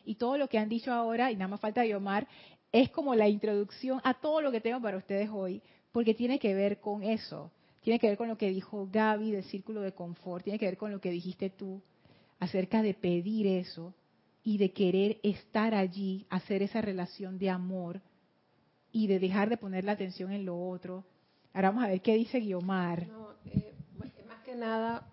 Y 0.05 0.15
todo 0.15 0.37
lo 0.37 0.49
que 0.49 0.59
han 0.59 0.69
dicho 0.69 0.91
ahora, 0.91 1.31
y 1.31 1.35
nada 1.35 1.47
más 1.47 1.61
falta 1.61 1.85
Yomar, 1.85 2.27
es 2.71 2.89
como 2.89 3.15
la 3.15 3.29
introducción 3.29 4.01
a 4.03 4.13
todo 4.15 4.41
lo 4.41 4.51
que 4.51 4.59
tengo 4.59 4.81
para 4.81 4.97
ustedes 4.97 5.29
hoy, 5.31 5.61
porque 5.91 6.13
tiene 6.13 6.39
que 6.39 6.53
ver 6.53 6.79
con 6.79 7.03
eso. 7.03 7.51
Tiene 7.81 7.99
que 7.99 8.09
ver 8.09 8.17
con 8.17 8.27
lo 8.27 8.37
que 8.37 8.49
dijo 8.49 8.87
Gaby 8.91 9.31
del 9.31 9.43
círculo 9.45 9.81
de 9.81 9.93
confort, 9.93 10.43
tiene 10.43 10.59
que 10.59 10.65
ver 10.65 10.77
con 10.77 10.91
lo 10.91 10.99
que 10.99 11.09
dijiste 11.09 11.49
tú 11.49 11.81
acerca 12.43 12.81
de 12.81 12.93
pedir 12.93 13.47
eso 13.47 13.93
y 14.43 14.57
de 14.57 14.71
querer 14.71 15.19
estar 15.23 15.73
allí, 15.73 16.25
hacer 16.29 16.61
esa 16.61 16.81
relación 16.81 17.37
de 17.37 17.49
amor 17.49 18.01
y 18.91 19.07
de 19.07 19.19
dejar 19.19 19.49
de 19.49 19.57
poner 19.57 19.83
la 19.83 19.93
atención 19.93 20.31
en 20.31 20.45
lo 20.45 20.67
otro. 20.69 21.05
Ahora 21.53 21.69
vamos 21.69 21.85
a 21.85 21.87
ver 21.87 22.01
qué 22.01 22.15
dice 22.15 22.39
Guiomar. 22.39 23.07
No, 23.07 23.29
eh, 23.45 23.73
más 24.27 24.41
que 24.43 24.55
nada, 24.55 25.07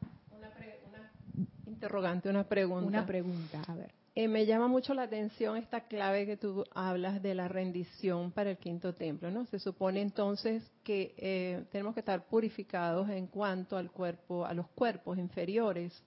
interrogante, 1.66 2.28
una 2.28 2.44
pregunta. 2.44 2.86
Una 2.86 3.06
pregunta, 3.06 3.62
a 3.66 3.74
ver. 3.74 3.90
Eh, 4.14 4.28
me 4.28 4.44
llama 4.44 4.66
mucho 4.66 4.92
la 4.92 5.04
atención 5.04 5.56
esta 5.56 5.82
clave 5.82 6.26
que 6.26 6.36
tú 6.36 6.64
hablas 6.74 7.22
de 7.22 7.34
la 7.34 7.48
rendición 7.48 8.32
para 8.32 8.50
el 8.50 8.58
quinto 8.58 8.92
templo, 8.92 9.30
¿no? 9.30 9.46
Se 9.46 9.58
supone 9.58 10.02
entonces 10.02 10.62
que 10.82 11.14
eh, 11.16 11.64
tenemos 11.70 11.94
que 11.94 12.00
estar 12.00 12.26
purificados 12.26 13.08
en 13.08 13.28
cuanto 13.28 13.76
al 13.76 13.90
cuerpo, 13.90 14.44
a 14.44 14.52
los 14.52 14.66
cuerpos 14.68 15.16
inferiores, 15.16 16.02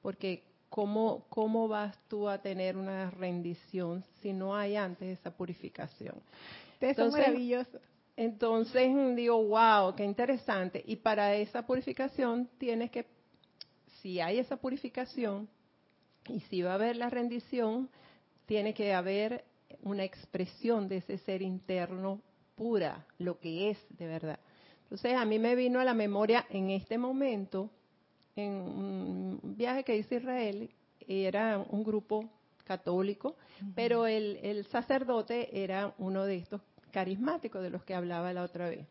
porque 0.00 0.42
¿cómo, 0.72 1.26
cómo 1.28 1.68
vas 1.68 1.94
tú 2.08 2.30
a 2.30 2.38
tener 2.38 2.78
una 2.78 3.10
rendición 3.10 4.02
si 4.22 4.32
no 4.32 4.56
hay 4.56 4.74
antes 4.74 5.18
esa 5.18 5.30
purificación? 5.30 6.14
Eso 6.80 7.04
es 7.04 7.12
maravilloso. 7.12 7.78
Entonces 8.16 8.90
digo, 9.14 9.46
wow, 9.48 9.94
qué 9.94 10.02
interesante. 10.02 10.82
Y 10.86 10.96
para 10.96 11.34
esa 11.36 11.66
purificación 11.66 12.48
tienes 12.56 12.90
que 12.90 13.04
si 14.00 14.18
hay 14.20 14.38
esa 14.38 14.56
purificación 14.56 15.46
y 16.26 16.40
si 16.40 16.62
va 16.62 16.72
a 16.72 16.74
haber 16.74 16.96
la 16.96 17.10
rendición, 17.10 17.90
tiene 18.46 18.72
que 18.72 18.94
haber 18.94 19.44
una 19.82 20.04
expresión 20.04 20.88
de 20.88 20.96
ese 20.96 21.18
ser 21.18 21.42
interno 21.42 22.22
pura, 22.56 23.04
lo 23.18 23.38
que 23.38 23.70
es 23.70 23.78
de 23.90 24.06
verdad. 24.06 24.40
Entonces 24.84 25.14
a 25.16 25.26
mí 25.26 25.38
me 25.38 25.54
vino 25.54 25.80
a 25.80 25.84
la 25.84 25.94
memoria 25.94 26.46
en 26.48 26.70
este 26.70 26.96
momento, 26.96 27.70
en 28.36 28.52
un 28.52 29.56
viaje 29.56 29.84
que 29.84 29.96
hice 29.96 30.16
a 30.16 30.18
Israel, 30.18 30.70
era 31.06 31.58
un 31.58 31.84
grupo 31.84 32.28
católico, 32.64 33.36
pero 33.74 34.06
el, 34.06 34.38
el 34.42 34.64
sacerdote 34.66 35.62
era 35.62 35.94
uno 35.98 36.24
de 36.24 36.36
estos 36.36 36.60
carismáticos 36.90 37.62
de 37.62 37.70
los 37.70 37.84
que 37.84 37.94
hablaba 37.94 38.32
la 38.32 38.44
otra 38.44 38.68
vez. 38.68 38.86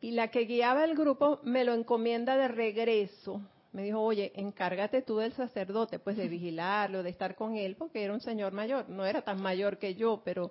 Y 0.00 0.10
la 0.10 0.28
que 0.28 0.40
guiaba 0.46 0.84
el 0.84 0.96
grupo 0.96 1.38
me 1.44 1.64
lo 1.64 1.74
encomienda 1.74 2.36
de 2.36 2.48
regreso. 2.48 3.40
Me 3.72 3.84
dijo, 3.84 4.00
oye, 4.00 4.32
encárgate 4.34 5.00
tú 5.00 5.18
del 5.18 5.32
sacerdote, 5.32 5.98
pues 5.98 6.16
de 6.16 6.28
vigilarlo, 6.28 7.02
de 7.02 7.10
estar 7.10 7.36
con 7.36 7.56
él, 7.56 7.76
porque 7.76 8.02
era 8.02 8.12
un 8.12 8.20
señor 8.20 8.52
mayor, 8.52 8.88
no 8.88 9.06
era 9.06 9.22
tan 9.22 9.40
mayor 9.40 9.78
que 9.78 9.94
yo, 9.94 10.20
pero 10.24 10.50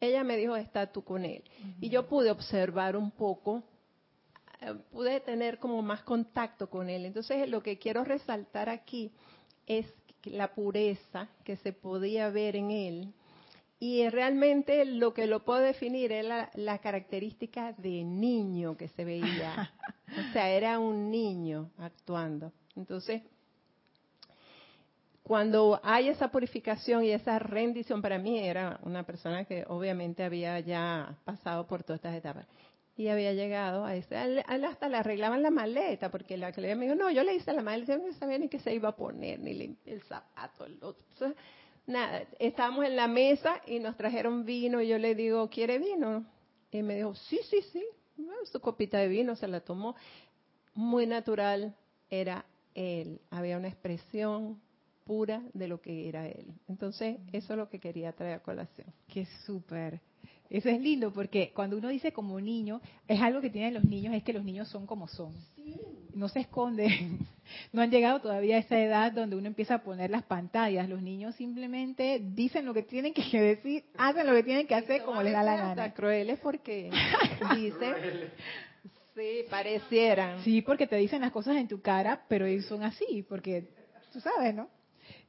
ella 0.00 0.24
me 0.24 0.36
dijo, 0.36 0.56
está 0.56 0.86
tú 0.86 1.02
con 1.02 1.24
él. 1.24 1.42
Y 1.80 1.90
yo 1.90 2.06
pude 2.06 2.30
observar 2.30 2.96
un 2.96 3.10
poco, 3.10 3.62
pude 4.90 5.20
tener 5.20 5.58
como 5.58 5.82
más 5.82 6.02
contacto 6.02 6.68
con 6.68 6.88
él. 6.88 7.04
Entonces, 7.04 7.48
lo 7.48 7.62
que 7.62 7.78
quiero 7.78 8.04
resaltar 8.04 8.68
aquí 8.68 9.12
es 9.66 9.86
la 10.24 10.54
pureza 10.54 11.28
que 11.44 11.56
se 11.56 11.72
podía 11.72 12.30
ver 12.30 12.56
en 12.56 12.70
él 12.70 13.14
y 13.78 14.08
realmente 14.08 14.84
lo 14.86 15.12
que 15.12 15.26
lo 15.26 15.44
puedo 15.44 15.60
definir 15.60 16.10
es 16.10 16.24
la, 16.54 16.78
característica 16.78 17.72
de 17.72 18.04
niño 18.04 18.76
que 18.76 18.88
se 18.88 19.04
veía. 19.04 19.70
o 20.08 20.32
sea, 20.32 20.48
era 20.48 20.78
un 20.78 21.10
niño 21.10 21.70
actuando. 21.78 22.52
Entonces, 22.74 23.22
cuando 25.22 25.78
hay 25.82 26.08
esa 26.08 26.28
purificación 26.28 27.04
y 27.04 27.10
esa 27.10 27.38
rendición, 27.38 28.00
para 28.00 28.18
mí 28.18 28.38
era 28.38 28.80
una 28.82 29.02
persona 29.02 29.44
que 29.44 29.64
obviamente 29.68 30.24
había 30.24 30.58
ya 30.60 31.18
pasado 31.24 31.66
por 31.66 31.82
todas 31.82 31.98
estas 31.98 32.14
etapas. 32.14 32.46
Y 32.96 33.08
había 33.08 33.34
llegado 33.34 33.84
a 33.84 33.94
ese, 33.94 34.16
hasta 34.16 34.88
le 34.88 34.96
arreglaban 34.96 35.42
la 35.42 35.50
maleta, 35.50 36.10
porque 36.10 36.36
la 36.38 36.52
que 36.52 36.62
le 36.62 36.74
dijo, 36.74 36.94
no, 36.94 37.10
yo 37.10 37.22
le 37.24 37.34
hice 37.34 37.52
la 37.52 37.62
maleta, 37.62 37.98
no 37.98 38.12
sabía 38.14 38.38
ni 38.38 38.48
qué 38.48 38.58
se 38.58 38.74
iba 38.74 38.88
a 38.88 38.96
poner, 38.96 39.38
ni 39.38 39.76
el, 39.84 40.02
zapato, 40.04 40.64
el 40.64 40.82
otro 40.82 41.34
nada, 41.86 42.24
estábamos 42.38 42.84
en 42.84 42.96
la 42.96 43.08
mesa 43.08 43.60
y 43.66 43.78
nos 43.78 43.96
trajeron 43.96 44.44
vino 44.44 44.80
y 44.80 44.88
yo 44.88 44.98
le 44.98 45.14
digo, 45.14 45.48
¿quiere 45.48 45.78
vino? 45.78 46.24
Y 46.70 46.82
me 46.82 46.96
dijo, 46.96 47.14
sí, 47.14 47.40
sí, 47.48 47.62
sí, 47.72 47.84
su 48.50 48.60
copita 48.60 48.98
de 48.98 49.08
vino 49.08 49.36
se 49.36 49.48
la 49.48 49.60
tomó. 49.60 49.94
Muy 50.74 51.06
natural 51.06 51.74
era 52.10 52.44
él, 52.74 53.20
había 53.30 53.56
una 53.56 53.68
expresión 53.68 54.60
pura 55.04 55.42
de 55.54 55.68
lo 55.68 55.80
que 55.80 56.08
era 56.08 56.26
él. 56.26 56.52
Entonces, 56.68 57.18
eso 57.32 57.52
es 57.52 57.58
lo 57.58 57.68
que 57.68 57.78
quería 57.78 58.12
traer 58.12 58.34
a 58.34 58.42
colación. 58.42 58.92
Qué 59.06 59.24
súper. 59.46 60.00
Eso 60.48 60.68
es 60.68 60.80
lindo 60.80 61.12
porque 61.12 61.50
cuando 61.54 61.76
uno 61.76 61.88
dice 61.88 62.12
como 62.12 62.40
niño, 62.40 62.80
es 63.08 63.20
algo 63.20 63.40
que 63.40 63.50
tienen 63.50 63.74
los 63.74 63.84
niños, 63.84 64.14
es 64.14 64.22
que 64.22 64.32
los 64.32 64.44
niños 64.44 64.68
son 64.68 64.86
como 64.86 65.08
son. 65.08 65.34
No 66.14 66.28
se 66.28 66.40
esconden. 66.40 67.18
No 67.72 67.80
han 67.80 67.92
llegado 67.92 68.20
todavía 68.20 68.56
a 68.56 68.58
esa 68.58 68.76
edad 68.76 69.12
donde 69.12 69.36
uno 69.36 69.46
empieza 69.46 69.76
a 69.76 69.82
poner 69.84 70.10
las 70.10 70.24
pantallas. 70.24 70.88
Los 70.88 71.00
niños 71.00 71.36
simplemente 71.36 72.20
dicen 72.20 72.64
lo 72.66 72.74
que 72.74 72.82
tienen 72.82 73.14
que 73.14 73.22
decir, 73.40 73.84
hacen 73.96 74.26
lo 74.26 74.32
que 74.32 74.42
tienen 74.42 74.66
que 74.66 74.74
hacer 74.74 75.04
como 75.04 75.22
les 75.22 75.32
da 75.32 75.44
la 75.44 75.56
gana. 75.56 75.94
Crueles 75.94 76.40
porque 76.40 76.90
dicen, 77.54 77.94
sí, 79.14 79.44
parecieran. 79.48 80.42
Sí, 80.42 80.60
porque 80.60 80.88
te 80.88 80.96
dicen 80.96 81.20
las 81.20 81.30
cosas 81.30 81.56
en 81.56 81.68
tu 81.68 81.80
cara, 81.80 82.24
pero 82.28 82.46
ellos 82.46 82.66
son 82.66 82.82
así, 82.82 83.24
porque 83.28 83.68
tú 84.12 84.20
sabes, 84.20 84.52
¿no? 84.52 84.68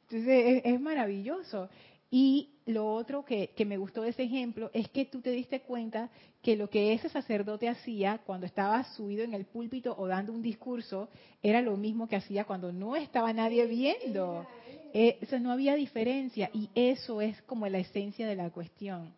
Entonces 0.09 0.61
es 0.65 0.81
maravilloso. 0.81 1.69
Y 2.09 2.53
lo 2.65 2.93
otro 2.93 3.25
que, 3.25 3.53
me 3.65 3.77
gustó 3.77 4.01
de 4.01 4.09
ese 4.09 4.23
ejemplo 4.23 4.69
es 4.73 4.87
que 4.89 5.05
tú 5.05 5.21
te 5.21 5.31
diste 5.31 5.61
cuenta 5.61 6.09
que 6.41 6.55
lo 6.55 6.69
que 6.69 6.93
ese 6.93 7.09
sacerdote 7.09 7.67
hacía 7.67 8.19
cuando 8.25 8.45
estaba 8.45 8.83
subido 8.95 9.23
en 9.23 9.33
el 9.33 9.45
púlpito 9.45 9.95
o 9.97 10.07
dando 10.07 10.31
un 10.31 10.41
discurso 10.41 11.09
era 11.43 11.61
lo 11.61 11.75
mismo 11.75 12.07
que 12.07 12.15
hacía 12.15 12.45
cuando 12.45 12.71
no 12.71 12.95
estaba 12.95 13.33
nadie 13.33 13.65
viendo. 13.65 14.45
Eh, 14.93 15.19
no 15.41 15.51
había 15.51 15.75
diferencia 15.75 16.49
y 16.53 16.69
eso 16.75 17.21
es 17.21 17.41
como 17.43 17.67
la 17.67 17.79
esencia 17.79 18.25
de 18.25 18.35
la 18.35 18.49
cuestión. 18.51 19.13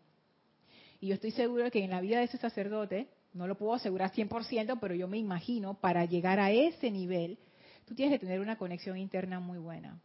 Y 1.00 1.08
yo 1.08 1.14
estoy 1.14 1.32
seguro 1.32 1.70
que 1.70 1.84
en 1.84 1.92
la 1.92 2.02
vida 2.02 2.18
de 2.18 2.26
ese 2.26 2.38
sacerdote, 2.38 3.08
no 3.34 3.48
lo 3.48 3.56
puedo 3.56 3.76
asegurar 3.76 4.12
100%, 4.12 4.80
pero 4.82 4.96
yo 4.96 5.08
me 5.08 5.20
imagino, 5.20 5.76
para 5.76 6.06
llegar 6.06 6.40
a 6.40 6.52
ese 6.52 6.90
nivel, 6.90 7.38
tú 7.86 7.94
tienes 7.94 8.20
que 8.20 8.26
tener 8.26 8.42
una 8.42 8.58
conexión 8.58 8.98
interna 8.98 9.40
muy 9.40 9.60
buena 9.60 10.02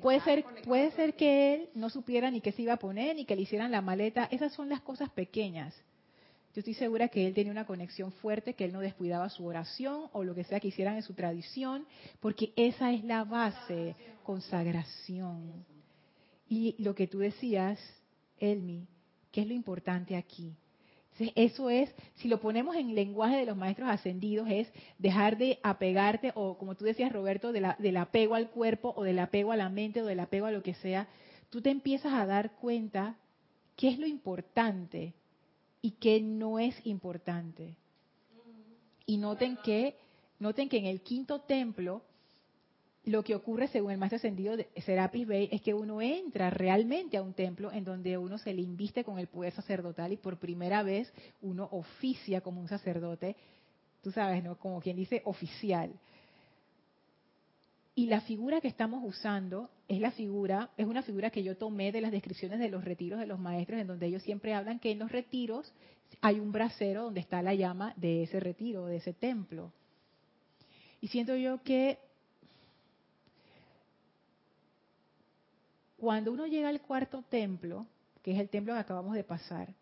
Puede 0.00 0.20
ser, 0.20 0.44
puede 0.64 0.90
ser 0.92 1.14
que 1.14 1.54
él 1.54 1.68
no 1.74 1.90
supiera 1.90 2.30
ni 2.30 2.40
qué 2.40 2.52
se 2.52 2.62
iba 2.62 2.74
a 2.74 2.78
poner, 2.78 3.16
ni 3.16 3.24
que 3.24 3.36
le 3.36 3.42
hicieran 3.42 3.70
la 3.70 3.80
maleta. 3.80 4.28
Esas 4.30 4.52
son 4.52 4.68
las 4.68 4.80
cosas 4.80 5.10
pequeñas. 5.10 5.74
Yo 6.54 6.60
estoy 6.60 6.74
segura 6.74 7.08
que 7.08 7.26
él 7.26 7.34
tenía 7.34 7.50
una 7.50 7.66
conexión 7.66 8.12
fuerte, 8.12 8.54
que 8.54 8.64
él 8.64 8.72
no 8.72 8.80
descuidaba 8.80 9.28
su 9.28 9.44
oración 9.44 10.08
o 10.12 10.22
lo 10.22 10.36
que 10.36 10.44
sea 10.44 10.60
que 10.60 10.68
hicieran 10.68 10.94
en 10.94 11.02
su 11.02 11.14
tradición, 11.14 11.84
porque 12.20 12.52
esa 12.54 12.92
es 12.92 13.02
la 13.02 13.24
base, 13.24 13.96
consagración. 14.22 15.64
Y 16.48 16.76
lo 16.78 16.94
que 16.94 17.08
tú 17.08 17.18
decías, 17.18 17.80
Elmi, 18.38 18.86
¿qué 19.32 19.40
es 19.40 19.48
lo 19.48 19.54
importante 19.54 20.16
aquí? 20.16 20.54
Eso 21.34 21.70
es, 21.70 21.94
si 22.16 22.28
lo 22.28 22.40
ponemos 22.40 22.74
en 22.76 22.94
lenguaje 22.94 23.36
de 23.36 23.46
los 23.46 23.56
maestros 23.56 23.88
ascendidos, 23.88 24.48
es 24.50 24.72
dejar 24.98 25.38
de 25.38 25.58
apegarte, 25.62 26.32
o 26.34 26.58
como 26.58 26.74
tú 26.74 26.84
decías, 26.84 27.12
Roberto, 27.12 27.52
del 27.52 27.96
apego 27.96 28.34
al 28.34 28.50
cuerpo, 28.50 28.92
o 28.96 29.04
del 29.04 29.18
apego 29.18 29.52
a 29.52 29.56
la 29.56 29.68
mente, 29.68 30.02
o 30.02 30.06
del 30.06 30.20
apego 30.20 30.46
a 30.46 30.50
lo 30.50 30.62
que 30.62 30.74
sea. 30.74 31.08
Tú 31.50 31.62
te 31.62 31.70
empiezas 31.70 32.12
a 32.12 32.26
dar 32.26 32.56
cuenta 32.56 33.16
qué 33.76 33.88
es 33.88 33.98
lo 33.98 34.06
importante 34.06 35.14
y 35.80 35.92
qué 35.92 36.20
no 36.20 36.58
es 36.58 36.74
importante. 36.84 37.76
Y 39.06 39.18
noten 39.18 39.58
que, 39.62 39.96
noten 40.38 40.68
que 40.68 40.78
en 40.78 40.86
el 40.86 41.02
quinto 41.02 41.42
templo 41.42 42.02
lo 43.06 43.22
que 43.22 43.34
ocurre 43.34 43.68
según 43.68 43.90
el 43.92 43.98
maestro 43.98 44.16
ascendido 44.16 44.56
de 44.56 44.68
Serapis 44.84 45.26
Bey 45.26 45.48
es 45.52 45.60
que 45.60 45.74
uno 45.74 46.00
entra 46.00 46.48
realmente 46.48 47.18
a 47.18 47.22
un 47.22 47.34
templo 47.34 47.70
en 47.70 47.84
donde 47.84 48.16
uno 48.16 48.38
se 48.38 48.54
le 48.54 48.62
inviste 48.62 49.04
con 49.04 49.18
el 49.18 49.26
poder 49.26 49.52
sacerdotal 49.52 50.12
y 50.12 50.16
por 50.16 50.38
primera 50.38 50.82
vez 50.82 51.12
uno 51.42 51.68
oficia 51.70 52.40
como 52.40 52.60
un 52.60 52.68
sacerdote, 52.68 53.36
tú 54.02 54.10
sabes, 54.10 54.42
¿no? 54.42 54.56
Como 54.56 54.80
quien 54.80 54.96
dice 54.96 55.20
oficial. 55.24 55.92
Y 57.94 58.06
la 58.06 58.22
figura 58.22 58.60
que 58.60 58.68
estamos 58.68 59.02
usando 59.04 59.68
es 59.86 60.00
la 60.00 60.10
figura, 60.10 60.70
es 60.76 60.86
una 60.86 61.02
figura 61.02 61.30
que 61.30 61.42
yo 61.42 61.56
tomé 61.56 61.92
de 61.92 62.00
las 62.00 62.10
descripciones 62.10 62.58
de 62.58 62.70
los 62.70 62.84
retiros 62.84 63.20
de 63.20 63.26
los 63.26 63.38
maestros, 63.38 63.80
en 63.80 63.86
donde 63.86 64.06
ellos 64.06 64.22
siempre 64.22 64.54
hablan 64.54 64.78
que 64.78 64.90
en 64.90 64.98
los 64.98 65.12
retiros 65.12 65.72
hay 66.22 66.40
un 66.40 66.52
brasero 66.52 67.04
donde 67.04 67.20
está 67.20 67.42
la 67.42 67.54
llama 67.54 67.92
de 67.96 68.22
ese 68.22 68.40
retiro, 68.40 68.86
de 68.86 68.96
ese 68.96 69.12
templo. 69.12 69.72
Y 71.00 71.08
siento 71.08 71.36
yo 71.36 71.62
que 71.62 71.98
Cuando 76.04 76.32
uno 76.32 76.46
llega 76.46 76.68
al 76.68 76.82
cuarto 76.82 77.22
templo, 77.30 77.86
que 78.22 78.32
es 78.32 78.38
el 78.38 78.50
templo 78.50 78.74
que 78.74 78.80
acabamos 78.80 79.14
de 79.14 79.24
pasar, 79.24 79.72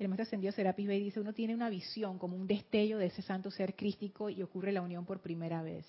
el 0.00 0.08
maestro 0.08 0.24
ascendido 0.24 0.52
Serapis 0.52 0.88
Bey 0.88 1.04
dice, 1.04 1.20
uno 1.20 1.32
tiene 1.32 1.54
una 1.54 1.70
visión 1.70 2.18
como 2.18 2.36
un 2.36 2.48
destello 2.48 2.98
de 2.98 3.06
ese 3.06 3.22
santo 3.22 3.48
ser 3.52 3.76
crístico 3.76 4.28
y 4.28 4.42
ocurre 4.42 4.72
la 4.72 4.82
unión 4.82 5.06
por 5.06 5.20
primera 5.20 5.62
vez. 5.62 5.86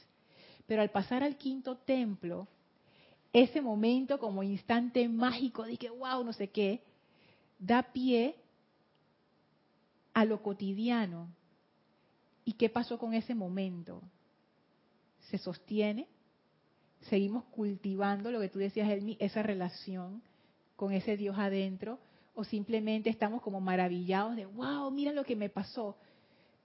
Pero 0.67 0.83
al 0.83 0.91
pasar 0.91 1.23
al 1.23 1.37
quinto 1.37 1.75
templo, 1.77 2.47
ese 3.33 3.61
momento 3.63 4.19
como 4.19 4.43
instante 4.43 5.09
mágico 5.09 5.63
de 5.63 5.75
que 5.75 5.89
wow, 5.89 6.23
no 6.23 6.33
sé 6.33 6.49
qué, 6.51 6.83
da 7.57 7.81
pie 7.81 8.35
a 10.13 10.23
lo 10.23 10.43
cotidiano. 10.43 11.29
¿Y 12.45 12.53
qué 12.53 12.69
pasó 12.69 12.99
con 12.99 13.15
ese 13.15 13.33
momento? 13.33 14.03
Se 15.31 15.39
sostiene, 15.39 16.07
seguimos 17.01 17.43
cultivando 17.45 18.31
lo 18.31 18.39
que 18.39 18.49
tú 18.49 18.59
decías, 18.59 18.89
Elmi, 18.89 19.17
esa 19.19 19.43
relación 19.43 20.21
con 20.75 20.91
ese 20.93 21.17
Dios 21.17 21.37
adentro, 21.37 21.99
o 22.35 22.43
simplemente 22.43 23.09
estamos 23.09 23.41
como 23.41 23.59
maravillados 23.59 24.35
de, 24.35 24.45
wow, 24.45 24.89
mira 24.91 25.11
lo 25.11 25.25
que 25.25 25.35
me 25.35 25.49
pasó. 25.49 25.97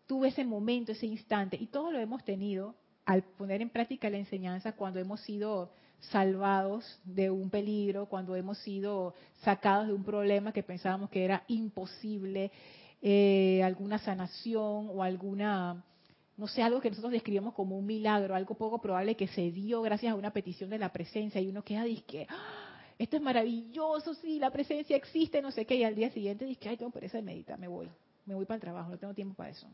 Tuve 0.07 0.29
ese 0.29 0.45
momento, 0.45 0.93
ese 0.93 1.07
instante, 1.07 1.57
y 1.61 1.67
todo 1.67 1.91
lo 1.91 1.99
hemos 1.99 2.25
tenido 2.25 2.75
al 3.05 3.23
poner 3.23 3.61
en 3.61 3.71
práctica 3.71 4.09
la 4.11 4.19
enseñanza 4.19 4.73
cuando 4.73 4.99
hemos 5.01 5.21
sido 5.21 5.73
salvados 6.11 7.01
de 7.05 7.31
un 7.31 7.51
peligro, 7.51 8.07
cuando 8.07 8.37
hemos 8.37 8.59
sido 8.59 9.15
sacados 9.43 9.87
de 9.87 9.95
un 9.95 10.05
problema 10.05 10.53
que 10.53 10.63
pensábamos 10.63 11.11
que 11.11 11.25
era 11.25 11.45
imposible, 11.49 12.51
eh, 13.03 13.63
alguna 13.63 13.99
sanación 13.99 14.91
o 14.91 15.03
alguna 15.03 15.85
no 16.37 16.49
sé, 16.49 16.63
algo 16.63 16.81
que 16.81 16.91
nosotros 16.91 17.13
describimos 17.13 17.55
como 17.55 17.79
un 17.79 17.87
milagro, 17.87 18.35
algo 18.35 18.55
poco 18.55 18.81
probable 18.81 19.17
que 19.17 19.29
se 19.29 19.53
dio 19.53 19.83
gracias 19.83 20.13
a 20.13 20.17
una 20.17 20.33
petición 20.33 20.71
de 20.71 20.79
la 20.79 20.93
presencia 20.93 21.41
y 21.41 21.49
uno 21.49 21.63
queda 21.63 21.85
que 22.07 22.27
¡Ah! 22.29 22.65
esto 22.99 23.17
es 23.17 23.23
maravilloso, 23.23 24.15
sí, 24.15 24.39
la 24.39 24.51
presencia 24.51 24.97
existe, 24.97 25.43
no 25.43 25.51
sé 25.51 25.65
qué, 25.65 25.77
y 25.77 25.85
al 25.85 25.95
día 25.95 26.11
siguiente 26.11 26.45
dice, 26.45 26.69
ay, 26.69 26.77
tengo 26.77 26.91
pereza 26.91 27.19
de 27.19 27.23
meditar, 27.23 27.59
me 27.59 27.69
voy, 27.69 27.89
me 28.27 28.35
voy 28.35 28.45
para 28.47 28.57
el 28.57 28.61
trabajo, 28.61 28.91
no 28.91 28.99
tengo 28.99 29.15
tiempo 29.15 29.35
para 29.35 29.51
eso. 29.51 29.69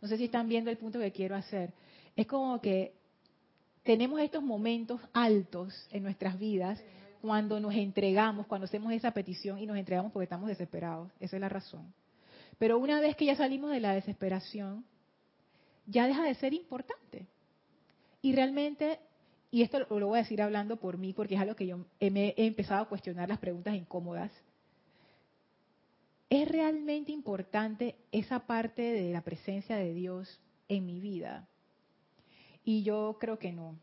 No 0.00 0.08
sé 0.08 0.16
si 0.16 0.24
están 0.24 0.48
viendo 0.48 0.70
el 0.70 0.76
punto 0.76 1.00
que 1.00 1.10
quiero 1.10 1.34
hacer. 1.34 1.72
Es 2.14 2.26
como 2.26 2.60
que 2.60 2.94
tenemos 3.82 4.20
estos 4.20 4.42
momentos 4.42 5.00
altos 5.12 5.74
en 5.90 6.04
nuestras 6.04 6.38
vidas 6.38 6.80
cuando 7.20 7.58
nos 7.58 7.74
entregamos, 7.74 8.46
cuando 8.46 8.66
hacemos 8.66 8.92
esa 8.92 9.10
petición 9.10 9.58
y 9.58 9.66
nos 9.66 9.76
entregamos 9.76 10.12
porque 10.12 10.24
estamos 10.24 10.48
desesperados. 10.48 11.10
Esa 11.18 11.36
es 11.36 11.40
la 11.40 11.48
razón. 11.48 11.92
Pero 12.58 12.78
una 12.78 13.00
vez 13.00 13.16
que 13.16 13.24
ya 13.24 13.34
salimos 13.34 13.70
de 13.70 13.80
la 13.80 13.94
desesperación, 13.94 14.84
ya 15.88 16.06
deja 16.06 16.22
de 16.22 16.34
ser 16.34 16.54
importante. 16.54 17.26
Y 18.20 18.34
realmente, 18.34 19.00
y 19.50 19.62
esto 19.62 19.80
lo 19.90 20.08
voy 20.08 20.18
a 20.18 20.22
decir 20.22 20.42
hablando 20.42 20.76
por 20.76 20.98
mí, 20.98 21.12
porque 21.12 21.34
es 21.34 21.40
algo 21.40 21.56
que 21.56 21.66
yo 21.66 21.78
me 22.00 22.34
he 22.36 22.46
empezado 22.46 22.82
a 22.82 22.88
cuestionar 22.88 23.28
las 23.28 23.38
preguntas 23.38 23.74
incómodas. 23.74 24.30
¿Es 26.30 26.46
realmente 26.46 27.10
importante 27.10 27.96
esa 28.12 28.40
parte 28.40 28.82
de 28.82 29.12
la 29.12 29.22
presencia 29.22 29.76
de 29.76 29.94
Dios 29.94 30.40
en 30.68 30.84
mi 30.84 31.00
vida? 31.00 31.48
Y 32.64 32.82
yo 32.82 33.16
creo 33.18 33.38
que 33.38 33.50
no. 33.50 33.78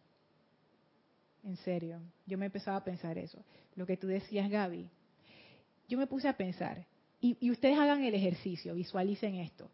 En 1.44 1.58
serio, 1.58 2.02
yo 2.28 2.38
me 2.38 2.46
empezaba 2.46 2.78
a 2.78 2.84
pensar 2.84 3.18
eso. 3.18 3.40
Lo 3.76 3.86
que 3.88 3.98
tú 3.98 4.08
decías, 4.08 4.50
Gaby. 4.50 4.90
Yo 5.88 5.98
me 5.98 6.08
puse 6.08 6.28
a 6.28 6.38
pensar, 6.38 6.86
y, 7.22 7.38
y 7.40 7.52
ustedes 7.52 7.78
hagan 7.78 8.04
el 8.04 8.14
ejercicio, 8.16 8.74
visualicen 8.74 9.36
esto. 9.36 9.70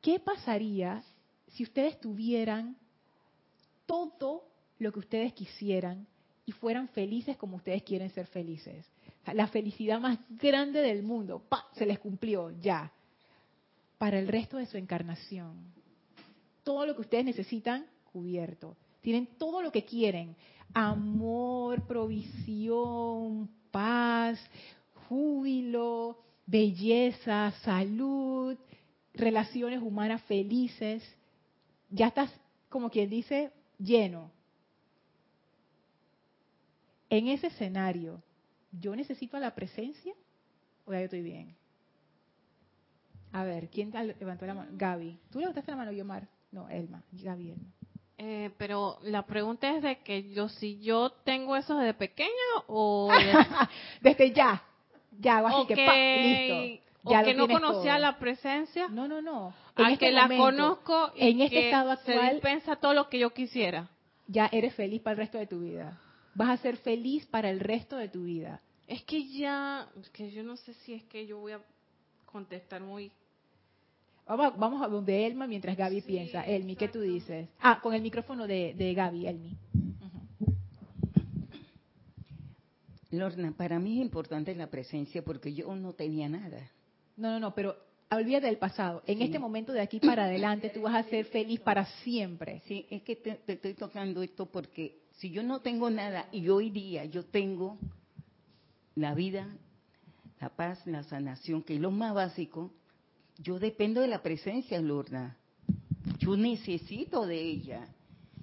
¿Qué 0.00 0.18
pasaría 0.18 1.02
si 1.48 1.62
ustedes 1.62 2.00
tuvieran 2.00 2.76
todo 3.86 4.44
lo 4.78 4.92
que 4.92 4.98
ustedes 4.98 5.32
quisieran 5.32 6.06
y 6.44 6.52
fueran 6.52 6.88
felices 6.88 7.36
como 7.36 7.56
ustedes 7.56 7.82
quieren 7.82 8.10
ser 8.10 8.26
felices. 8.26 8.86
la 9.32 9.48
felicidad 9.48 10.00
más 10.00 10.18
grande 10.30 10.80
del 10.80 11.02
mundo, 11.02 11.42
¡pa! 11.48 11.66
se 11.72 11.86
les 11.86 11.98
cumplió 11.98 12.50
ya. 12.60 12.92
Para 13.98 14.18
el 14.18 14.28
resto 14.28 14.58
de 14.58 14.66
su 14.66 14.76
encarnación. 14.76 15.56
Todo 16.62 16.86
lo 16.86 16.94
que 16.94 17.00
ustedes 17.00 17.24
necesitan, 17.24 17.86
cubierto. 18.12 18.76
Tienen 19.00 19.26
todo 19.38 19.62
lo 19.62 19.72
que 19.72 19.84
quieren. 19.84 20.36
Amor, 20.74 21.86
provisión, 21.86 23.48
paz, 23.70 24.38
júbilo, 25.08 26.18
belleza, 26.46 27.52
salud, 27.62 28.56
relaciones 29.14 29.82
humanas 29.82 30.22
felices 30.24 31.02
ya 31.90 32.08
estás, 32.08 32.30
como 32.68 32.90
quien 32.90 33.10
dice, 33.10 33.52
lleno. 33.78 34.30
En 37.08 37.28
ese 37.28 37.48
escenario, 37.48 38.22
¿yo 38.72 38.96
necesito 38.96 39.38
la 39.38 39.54
presencia 39.54 40.12
o 40.84 40.92
ya 40.92 40.98
yo 40.98 41.04
estoy 41.04 41.22
bien? 41.22 41.56
A 43.32 43.44
ver, 43.44 43.68
¿quién 43.68 43.92
levantó 44.18 44.46
la 44.46 44.54
mano? 44.54 44.70
Gaby. 44.72 45.18
¿Tú 45.30 45.40
levantaste 45.40 45.70
la 45.70 45.76
mano, 45.76 45.92
Yomar? 45.92 46.26
No, 46.52 46.68
Elma. 46.68 47.02
Gaby, 47.12 47.50
Elma. 47.50 47.72
Eh, 48.18 48.50
pero 48.56 48.98
la 49.02 49.26
pregunta 49.26 49.76
es 49.76 49.82
de 49.82 49.98
que 49.98 50.30
yo, 50.32 50.48
si 50.48 50.80
yo 50.80 51.10
tengo 51.10 51.54
eso 51.54 51.76
desde 51.76 51.94
pequeña 51.94 52.30
o... 52.66 53.10
desde 54.00 54.32
ya. 54.32 54.62
Ya, 55.18 55.38
así 55.38 55.66
que, 55.66 56.80
listo. 56.82 57.10
Ya 57.10 57.20
o 57.20 57.24
que 57.24 57.34
no 57.34 57.46
conocía 57.46 57.98
la 57.98 58.18
presencia. 58.18 58.88
No, 58.88 59.06
no, 59.06 59.20
no 59.22 59.54
en 59.76 59.92
este 59.92 60.10
la 60.10 60.28
conozco 60.28 61.12
y 61.14 61.30
en 61.30 61.40
este 61.42 61.66
estado 61.66 61.90
actual 61.90 62.40
se 62.64 62.76
todo 62.76 62.94
lo 62.94 63.08
que 63.08 63.18
yo 63.18 63.30
quisiera. 63.32 63.88
Ya 64.26 64.46
eres 64.52 64.74
feliz 64.74 65.02
para 65.02 65.12
el 65.12 65.18
resto 65.18 65.38
de 65.38 65.46
tu 65.46 65.60
vida. 65.60 66.00
Vas 66.34 66.50
a 66.50 66.56
ser 66.62 66.76
feliz 66.78 67.26
para 67.26 67.50
el 67.50 67.60
resto 67.60 67.96
de 67.96 68.08
tu 68.08 68.24
vida. 68.24 68.60
Es 68.86 69.02
que 69.02 69.26
ya, 69.28 69.88
es 70.00 70.10
que 70.10 70.30
yo 70.30 70.42
no 70.42 70.56
sé 70.56 70.74
si 70.74 70.94
es 70.94 71.04
que 71.04 71.26
yo 71.26 71.38
voy 71.38 71.52
a 71.52 71.60
contestar 72.26 72.80
muy 72.80 73.10
Vamos, 74.26 74.58
vamos 74.58 74.82
a 74.82 74.88
donde 74.88 75.24
Elma 75.24 75.46
mientras 75.46 75.76
Gaby 75.76 76.00
piensa. 76.00 76.42
Elmi, 76.42 76.74
¿qué 76.74 76.88
tú 76.88 77.00
dices? 77.00 77.48
Ah, 77.60 77.80
con 77.80 77.94
el 77.94 78.02
micrófono 78.02 78.48
de, 78.48 78.74
de 78.74 78.92
Gaby, 78.92 79.28
Elmi. 79.28 79.56
Lorna, 83.12 83.52
para 83.56 83.78
mí 83.78 83.98
es 83.98 84.04
importante 84.04 84.52
la 84.56 84.66
presencia 84.66 85.24
porque 85.24 85.54
yo 85.54 85.74
no 85.76 85.92
tenía 85.92 86.28
nada. 86.28 86.70
No, 87.16 87.30
no, 87.30 87.38
no, 87.38 87.54
pero 87.54 87.76
olvídate 88.10 88.46
del 88.46 88.58
pasado. 88.58 89.02
En 89.06 89.22
este 89.22 89.38
momento 89.38 89.72
de 89.72 89.80
aquí 89.80 89.98
para 89.98 90.24
adelante 90.24 90.70
tú 90.70 90.82
vas 90.82 90.94
a 90.94 91.08
ser 91.08 91.26
feliz 91.26 91.60
para 91.60 91.84
siempre. 92.02 92.62
Sí, 92.66 92.86
es 92.90 93.02
que 93.02 93.16
te, 93.16 93.40
estoy 93.46 93.74
tocando 93.74 94.22
esto 94.22 94.46
porque 94.46 95.00
si 95.16 95.30
yo 95.30 95.42
no 95.42 95.60
tengo 95.60 95.90
nada 95.90 96.28
y 96.30 96.48
hoy 96.48 96.70
día 96.70 97.04
yo 97.04 97.24
tengo 97.24 97.78
la 98.94 99.14
vida, 99.14 99.48
la 100.40 100.50
paz, 100.50 100.86
la 100.86 101.02
sanación, 101.02 101.62
que 101.62 101.74
es 101.74 101.80
lo 101.80 101.90
más 101.90 102.14
básico, 102.14 102.72
yo 103.38 103.58
dependo 103.58 104.00
de 104.00 104.08
la 104.08 104.22
presencia, 104.22 104.80
Lorna. 104.80 105.36
Yo 106.18 106.36
necesito 106.36 107.26
de 107.26 107.40
ella. 107.40 107.88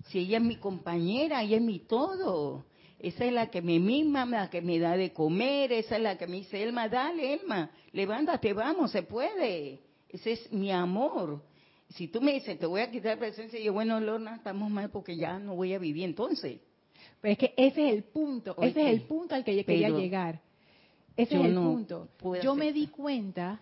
Si 0.08 0.20
ella 0.20 0.38
es 0.38 0.44
mi 0.44 0.58
compañera, 0.58 1.42
ella 1.42 1.58
es 1.58 1.64
mi 1.64 1.80
todo. 1.80 2.66
Esa 3.04 3.26
es 3.26 3.34
la 3.34 3.48
que 3.48 3.62
me 3.62 3.80
mima, 3.80 4.26
la 4.26 4.50
que 4.50 4.62
me 4.62 4.80
da 4.80 4.96
de 4.96 5.12
comer, 5.12 5.74
esa 5.74 5.98
es 5.98 6.02
la 6.02 6.18
que 6.18 6.26
me 6.26 6.38
dice, 6.38 6.64
Elma, 6.64 6.88
dale, 6.88 7.34
Elma, 7.34 7.70
levántate, 7.92 8.54
vamos, 8.54 8.92
se 8.92 9.04
puede. 9.04 9.82
Ese 10.08 10.32
es 10.32 10.52
mi 10.54 10.72
amor. 10.72 11.44
Si 11.90 12.08
tú 12.08 12.22
me 12.22 12.32
dices, 12.32 12.58
te 12.58 12.66
voy 12.66 12.80
a 12.80 12.90
quitar 12.90 13.20
presencia, 13.20 13.60
y 13.60 13.66
yo, 13.66 13.74
bueno, 13.74 14.00
Lorna, 14.00 14.38
estamos 14.38 14.72
mal 14.72 14.90
porque 14.90 15.18
ya 15.18 15.38
no 15.38 15.54
voy 15.54 15.74
a 15.74 15.80
vivir 15.80 16.06
entonces. 16.06 16.62
Pero 17.20 17.34
es 17.34 17.38
que 17.38 17.54
ese 17.58 17.90
es 17.90 17.94
el 17.94 18.04
punto, 18.06 18.56
ese 18.62 18.82
es 18.82 18.88
el 18.88 19.02
punto 19.02 19.36
al 19.36 19.44
que 19.44 19.58
yo 19.58 19.66
quería 19.66 19.90
llegar. 19.90 20.40
Ese 21.18 21.36
es 21.36 21.44
el 21.44 21.56
punto. 21.56 22.08
Yo 22.42 22.56
me 22.56 22.72
di 22.72 22.88
cuenta 22.88 23.60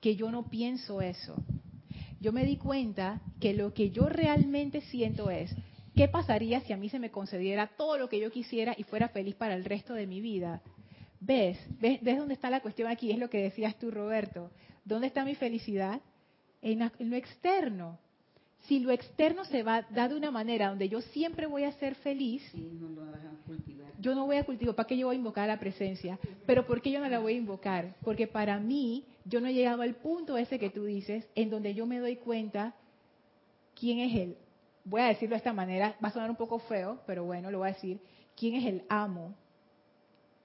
que 0.00 0.14
yo 0.14 0.30
no 0.30 0.48
pienso 0.48 1.02
eso. 1.02 1.34
Yo 2.20 2.30
me 2.30 2.44
di 2.44 2.58
cuenta 2.58 3.20
que 3.40 3.54
lo 3.54 3.74
que 3.74 3.90
yo 3.90 4.08
realmente 4.08 4.82
siento 4.82 5.30
es, 5.30 5.52
¿Qué 5.94 6.08
pasaría 6.08 6.60
si 6.60 6.72
a 6.72 6.76
mí 6.76 6.88
se 6.88 6.98
me 6.98 7.10
concediera 7.10 7.68
todo 7.68 7.98
lo 7.98 8.08
que 8.08 8.18
yo 8.18 8.30
quisiera 8.30 8.74
y 8.76 8.82
fuera 8.82 9.08
feliz 9.08 9.36
para 9.36 9.54
el 9.54 9.64
resto 9.64 9.94
de 9.94 10.06
mi 10.06 10.20
vida? 10.20 10.60
¿Ves? 11.20 11.56
¿Ves, 11.80 12.00
dónde 12.02 12.34
está 12.34 12.50
la 12.50 12.60
cuestión 12.60 12.88
aquí? 12.88 13.12
Es 13.12 13.18
lo 13.18 13.30
que 13.30 13.42
decías 13.42 13.78
tú, 13.78 13.90
Roberto. 13.90 14.50
¿Dónde 14.84 15.06
está 15.06 15.24
mi 15.24 15.36
felicidad? 15.36 16.00
En, 16.60 16.90
lo 16.98 17.16
externo. 17.16 17.98
si 18.62 18.80
lo 18.80 18.90
externo 18.90 19.44
se 19.44 19.62
va 19.62 19.76
a 19.76 19.82
dar 19.82 20.10
de 20.10 20.16
una 20.16 20.30
manera 20.30 20.68
donde 20.68 20.88
yo 20.88 21.00
siempre 21.00 21.46
voy 21.46 21.64
a 21.64 21.72
ser 21.72 21.94
feliz, 21.96 22.42
yo 24.00 24.14
no 24.14 24.26
voy 24.26 24.36
a 24.36 24.44
cultivar. 24.44 24.74
¿Para 24.74 24.88
qué 24.88 24.98
yo 24.98 25.06
voy 25.06 25.16
a 25.16 25.18
invocar 25.18 25.46
la 25.46 25.60
presencia? 25.60 26.18
Pero 26.44 26.66
¿por 26.66 26.82
qué 26.82 26.90
yo 26.90 27.00
no 27.00 27.08
la 27.08 27.20
voy 27.20 27.34
a 27.34 27.36
invocar? 27.36 27.94
Porque 28.02 28.26
para 28.26 28.58
mí, 28.58 29.04
yo 29.24 29.40
no 29.40 29.46
he 29.46 29.54
llegado 29.54 29.82
al 29.82 29.94
punto 29.94 30.36
ese 30.36 30.58
que 30.58 30.70
tú 30.70 30.84
dices, 30.84 31.28
en 31.34 31.50
donde 31.50 31.74
yo 31.74 31.86
me 31.86 32.00
doy 32.00 32.16
cuenta 32.16 32.74
quién 33.74 34.00
es 34.00 34.14
él. 34.14 34.36
Voy 34.84 35.00
a 35.00 35.06
decirlo 35.06 35.34
de 35.34 35.38
esta 35.38 35.52
manera, 35.52 35.96
va 36.02 36.08
a 36.08 36.12
sonar 36.12 36.30
un 36.30 36.36
poco 36.36 36.58
feo, 36.58 37.00
pero 37.06 37.24
bueno, 37.24 37.50
lo 37.50 37.58
voy 37.58 37.68
a 37.68 37.72
decir. 37.72 38.00
¿Quién 38.36 38.54
es 38.56 38.66
el 38.66 38.84
amo? 38.88 39.34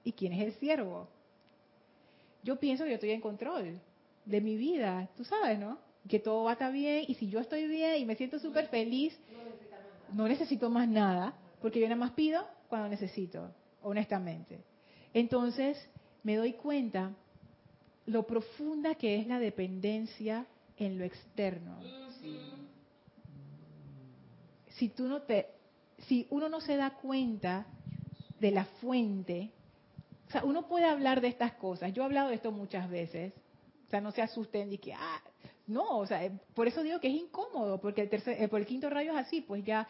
¿Y 0.04 0.12
quién 0.12 0.32
es 0.32 0.40
el 0.40 0.52
siervo? 0.54 1.08
Yo 2.42 2.56
pienso 2.56 2.84
que 2.84 2.90
yo 2.90 2.94
estoy 2.94 3.10
en 3.10 3.20
control 3.20 3.80
de 4.24 4.40
mi 4.40 4.56
vida, 4.56 5.08
tú 5.16 5.24
sabes, 5.24 5.58
¿no? 5.58 5.78
Que 6.08 6.18
todo 6.18 6.44
va 6.44 6.52
a 6.52 6.70
bien 6.70 7.04
y 7.06 7.14
si 7.14 7.28
yo 7.28 7.40
estoy 7.40 7.66
bien 7.66 8.00
y 8.00 8.06
me 8.06 8.16
siento 8.16 8.38
súper 8.38 8.68
feliz, 8.68 9.18
no 10.12 10.26
necesito 10.26 10.70
más 10.70 10.88
nada, 10.88 11.34
porque 11.60 11.80
yo 11.80 11.86
nada 11.86 11.96
más 11.96 12.12
pido 12.12 12.46
cuando 12.68 12.88
necesito, 12.88 13.50
honestamente. 13.82 14.60
Entonces, 15.12 15.76
me 16.22 16.36
doy 16.36 16.54
cuenta 16.54 17.12
lo 18.06 18.26
profunda 18.26 18.94
que 18.94 19.18
es 19.18 19.26
la 19.26 19.38
dependencia 19.38 20.46
en 20.76 20.98
lo 20.98 21.04
externo. 21.04 21.78
Si 24.80 24.88
tú 24.88 25.06
no 25.06 25.20
te 25.22 25.46
si 26.08 26.26
uno 26.30 26.48
no 26.48 26.62
se 26.62 26.78
da 26.78 26.90
cuenta 26.94 27.66
de 28.38 28.50
la 28.50 28.64
fuente, 28.64 29.52
o 30.26 30.30
sea, 30.30 30.42
uno 30.42 30.66
puede 30.66 30.86
hablar 30.86 31.20
de 31.20 31.28
estas 31.28 31.52
cosas. 31.52 31.92
Yo 31.92 32.02
he 32.02 32.06
hablado 32.06 32.30
de 32.30 32.36
esto 32.36 32.50
muchas 32.50 32.88
veces. 32.88 33.34
O 33.86 33.90
sea, 33.90 34.00
no 34.00 34.10
se 34.10 34.22
asusten 34.22 34.72
y 34.72 34.78
que, 34.78 34.94
ah, 34.94 35.20
no, 35.66 35.98
o 35.98 36.06
sea, 36.06 36.32
por 36.54 36.66
eso 36.66 36.82
digo 36.82 36.98
que 36.98 37.08
es 37.08 37.14
incómodo, 37.14 37.78
porque 37.78 38.00
el, 38.00 38.08
tercer, 38.08 38.42
eh, 38.42 38.48
por 38.48 38.60
el 38.60 38.66
quinto 38.66 38.88
rayo 38.88 39.12
es 39.12 39.18
así, 39.18 39.42
pues 39.42 39.62
ya, 39.66 39.86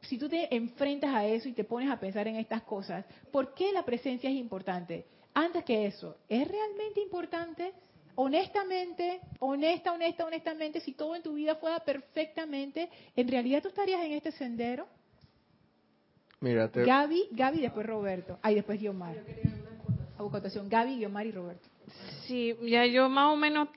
si 0.00 0.18
tú 0.18 0.28
te 0.28 0.52
enfrentas 0.52 1.14
a 1.14 1.24
eso 1.24 1.48
y 1.48 1.52
te 1.52 1.62
pones 1.62 1.88
a 1.88 2.00
pensar 2.00 2.26
en 2.26 2.36
estas 2.36 2.62
cosas, 2.62 3.04
¿por 3.30 3.54
qué 3.54 3.70
la 3.70 3.84
presencia 3.84 4.28
es 4.28 4.36
importante? 4.36 5.06
Antes 5.32 5.62
que 5.62 5.86
eso, 5.86 6.16
¿es 6.28 6.48
realmente 6.48 7.00
importante? 7.00 7.72
Honestamente, 8.20 9.20
honesta, 9.38 9.92
honesta, 9.92 10.24
honestamente, 10.24 10.80
si 10.80 10.92
todo 10.92 11.14
en 11.14 11.22
tu 11.22 11.34
vida 11.34 11.54
fuera 11.54 11.78
perfectamente, 11.78 12.90
¿en 13.14 13.28
realidad 13.28 13.62
tú 13.62 13.68
estarías 13.68 14.04
en 14.04 14.12
este 14.12 14.32
sendero? 14.32 14.88
Mírate. 16.40 16.84
Gaby, 16.84 17.28
Gaby, 17.30 17.60
después 17.60 17.86
Roberto. 17.86 18.38
Ahí 18.42 18.56
después 18.56 18.80
Guiomar. 18.80 19.16
A 20.18 20.22
Gaby, 20.68 20.96
Guiomar 20.96 21.26
y 21.26 21.32
Roberto. 21.32 21.68
Sí, 22.26 22.56
ya 22.62 22.86
yo 22.86 23.08
más 23.08 23.32
o 23.32 23.36
menos 23.36 23.68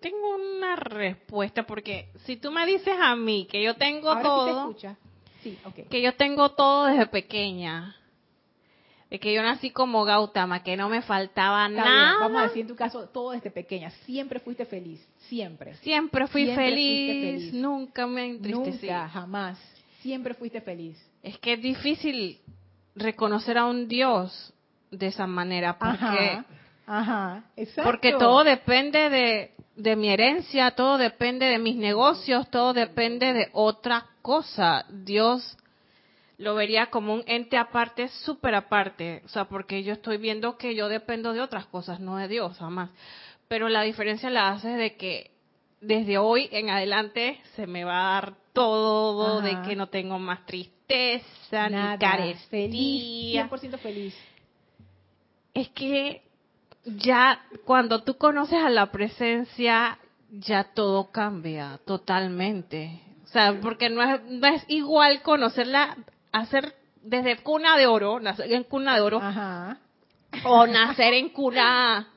tengo 0.00 0.36
una 0.36 0.76
respuesta 0.76 1.66
porque 1.66 2.10
si 2.26 2.36
tú 2.36 2.50
me 2.50 2.66
dices 2.66 2.94
a 3.00 3.16
mí 3.16 3.46
que 3.50 3.62
yo 3.62 3.74
tengo 3.76 4.20
todo, 4.20 4.76
sí, 5.42 5.58
okay. 5.64 5.84
que 5.84 6.02
yo 6.02 6.14
tengo 6.14 6.50
todo 6.50 6.86
desde 6.86 7.06
pequeña, 7.06 7.96
de 9.10 9.18
que 9.18 9.34
yo 9.34 9.42
nací 9.42 9.70
como 9.70 10.04
Gautama, 10.04 10.62
que 10.62 10.76
no 10.76 10.88
me 10.88 11.02
faltaba 11.02 11.68
nada. 11.68 12.18
Vamos 12.20 12.40
a 12.40 12.44
decir 12.44 12.62
en 12.62 12.68
tu 12.68 12.76
caso, 12.76 13.08
todo 13.08 13.32
desde 13.32 13.50
pequeña. 13.50 13.90
Siempre 14.06 14.38
fuiste 14.38 14.64
feliz. 14.64 15.04
Siempre. 15.28 15.74
Siempre 15.78 16.28
fui 16.28 16.46
feliz, 16.54 17.52
Nunca 17.52 18.06
me 18.06 18.26
entristecí. 18.26 18.86
Nunca, 18.86 19.08
jamás. 19.08 19.58
Siempre 20.00 20.34
fuiste 20.34 20.60
feliz. 20.60 20.96
Es 21.22 21.38
que 21.38 21.54
es 21.54 21.60
difícil 21.60 22.38
reconocer 22.94 23.58
a 23.58 23.66
un 23.66 23.88
Dios 23.88 24.54
de 24.92 25.08
esa 25.08 25.26
manera. 25.26 25.76
Porque, 25.76 26.42
ajá, 26.86 27.44
porque 27.82 28.12
todo 28.16 28.44
depende 28.44 29.10
de, 29.10 29.50
de 29.74 29.96
mi 29.96 30.08
herencia, 30.08 30.70
todo 30.70 30.98
depende 30.98 31.46
de 31.46 31.58
mis 31.58 31.76
negocios, 31.76 32.48
todo 32.48 32.72
depende 32.72 33.32
de 33.32 33.48
otra 33.52 34.06
cosa. 34.22 34.86
Dios 34.88 35.56
lo 36.40 36.54
vería 36.54 36.86
como 36.86 37.12
un 37.12 37.22
ente 37.26 37.58
aparte, 37.58 38.08
súper 38.08 38.54
aparte. 38.54 39.20
O 39.26 39.28
sea, 39.28 39.44
porque 39.44 39.82
yo 39.82 39.92
estoy 39.92 40.16
viendo 40.16 40.56
que 40.56 40.74
yo 40.74 40.88
dependo 40.88 41.34
de 41.34 41.42
otras 41.42 41.66
cosas, 41.66 42.00
no 42.00 42.16
de 42.16 42.28
Dios, 42.28 42.56
jamás. 42.56 42.88
Pero 43.46 43.68
la 43.68 43.82
diferencia 43.82 44.30
la 44.30 44.48
hace 44.48 44.68
de 44.70 44.96
que 44.96 45.32
desde 45.82 46.16
hoy 46.16 46.48
en 46.50 46.70
adelante 46.70 47.38
se 47.56 47.66
me 47.66 47.84
va 47.84 48.00
a 48.00 48.12
dar 48.14 48.34
todo, 48.54 49.42
de 49.42 49.60
que 49.68 49.76
no 49.76 49.88
tengo 49.88 50.18
más 50.18 50.46
tristeza, 50.46 51.68
ni 51.68 51.98
carestía. 51.98 52.48
Feliz, 52.48 53.50
100% 53.50 53.78
feliz. 53.78 54.14
Es 55.52 55.68
que 55.68 56.22
ya 56.86 57.44
cuando 57.66 58.02
tú 58.02 58.16
conoces 58.16 58.62
a 58.62 58.70
la 58.70 58.90
presencia, 58.90 59.98
ya 60.30 60.64
todo 60.72 61.10
cambia 61.10 61.78
totalmente. 61.84 63.02
O 63.24 63.28
sea, 63.28 63.60
porque 63.60 63.90
no 63.90 64.02
es, 64.02 64.22
no 64.24 64.46
es 64.46 64.64
igual 64.68 65.20
conocerla 65.20 65.98
hacer 66.32 66.74
desde 67.02 67.38
cuna 67.38 67.76
de 67.76 67.86
oro, 67.86 68.20
nacer 68.20 68.52
en 68.52 68.64
cuna 68.64 68.94
de 68.94 69.00
oro, 69.00 69.20
o 70.44 70.66
nacer 70.66 71.14
en 71.14 71.30
cuna 71.30 72.08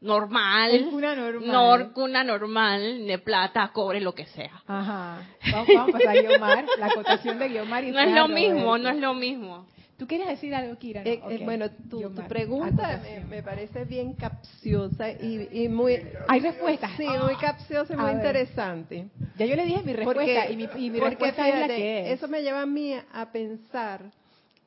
normal, 0.00 0.70
en 0.70 0.90
cuna 0.90 1.14
normal, 1.14 1.92
cuna 1.92 2.24
normal, 2.24 3.06
de 3.06 3.18
plata, 3.18 3.70
cobre, 3.72 4.00
lo 4.00 4.14
que 4.14 4.26
sea. 4.26 4.62
Ajá. 4.66 5.22
Vamos, 5.52 5.68
a 5.76 5.86
pasar 5.92 6.08
a 6.16 6.20
Guiomar, 6.20 6.64
la 6.78 6.94
cotación 6.94 7.38
de 7.38 7.48
Guiomar 7.48 7.84
y 7.84 7.90
No 7.90 8.00
es 8.00 8.12
lo 8.12 8.28
mismo, 8.28 8.78
no 8.78 8.88
es 8.88 8.96
lo 8.96 9.14
mismo. 9.14 9.66
¿Tú 9.98 10.06
quieres 10.06 10.28
decir 10.28 10.54
algo, 10.54 10.78
Kira? 10.78 11.02
Eh, 11.02 11.20
eh, 11.28 11.40
bueno, 11.44 11.68
tu, 11.90 12.00
pregunta 12.28 13.02
me, 13.28 13.42
parece 13.42 13.84
bien 13.84 14.12
capciosa 14.12 15.10
y, 15.10 15.68
muy... 15.68 16.00
Hay 16.28 16.38
respuestas. 16.38 16.92
Sí, 16.96 17.04
muy 17.04 17.34
capciosa 17.34 17.94
y 17.94 17.96
muy 17.96 18.12
interesante. 18.12 19.08
Ya 19.36 19.46
yo 19.46 19.56
le 19.56 19.64
dije 19.64 19.82
mi 19.82 19.92
respuesta 19.92 20.50
y 20.50 20.56
mi, 20.56 20.68
y 20.76 20.90
mi 20.90 21.00
respuesta 21.00 21.48
es 21.48 21.60
la 21.60 21.66
que 21.66 22.00
es. 22.12 22.18
Eso 22.18 22.28
me 22.28 22.42
lleva 22.42 22.62
a 22.62 22.66
mí 22.66 22.94
a 22.94 23.32
pensar 23.32 24.12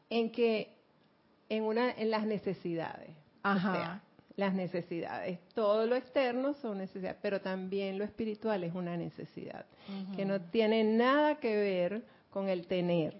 en 0.10 0.30
que 0.32 0.76
en 1.48 1.64
una 1.64 1.92
en 1.92 2.12
las 2.12 2.26
necesidades. 2.26 3.10
Ajá. 3.42 4.02
las 4.36 4.54
necesidades. 4.54 5.40
Todo 5.56 5.88
lo 5.88 5.96
externo 5.96 6.54
son 6.56 6.78
necesidades, 6.80 7.18
pero 7.22 7.40
también 7.40 7.98
lo 7.98 8.04
espiritual 8.04 8.64
es 8.66 8.76
una 8.76 8.98
necesidad, 8.98 9.66
que 10.16 10.26
no 10.26 10.42
tiene 10.42 10.84
nada 10.84 11.36
que 11.36 11.56
ver 11.56 12.04
con 12.30 12.50
el 12.50 12.68
tener 12.68 13.16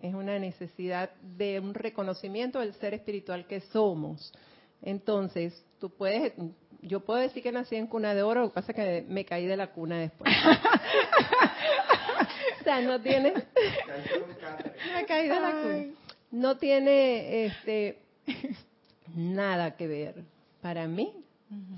es 0.00 0.14
una 0.14 0.38
necesidad 0.38 1.10
de 1.22 1.60
un 1.60 1.74
reconocimiento 1.74 2.60
del 2.60 2.74
ser 2.74 2.94
espiritual 2.94 3.46
que 3.46 3.60
somos. 3.60 4.32
Entonces, 4.82 5.64
tú 5.80 5.90
puedes, 5.90 6.34
yo 6.82 7.00
puedo 7.00 7.20
decir 7.20 7.42
que 7.42 7.52
nací 7.52 7.76
en 7.76 7.86
cuna 7.86 8.14
de 8.14 8.22
oro, 8.22 8.42
lo 8.42 8.48
que 8.48 8.54
pasa 8.54 8.72
es 8.72 8.76
que 8.76 9.04
me 9.08 9.24
caí 9.24 9.46
de 9.46 9.56
la 9.56 9.72
cuna 9.72 9.98
después. 9.98 10.30
o 12.60 12.64
sea, 12.64 12.80
no 12.82 13.00
tiene... 13.00 13.32
me 14.94 15.06
caí 15.06 15.28
de 15.28 15.40
la 15.40 15.50
cuna. 15.50 15.84
No 16.30 16.58
tiene 16.58 17.46
este, 17.46 17.98
nada 19.14 19.76
que 19.76 19.86
ver. 19.86 20.24
Para 20.60 20.86
mí, 20.86 21.14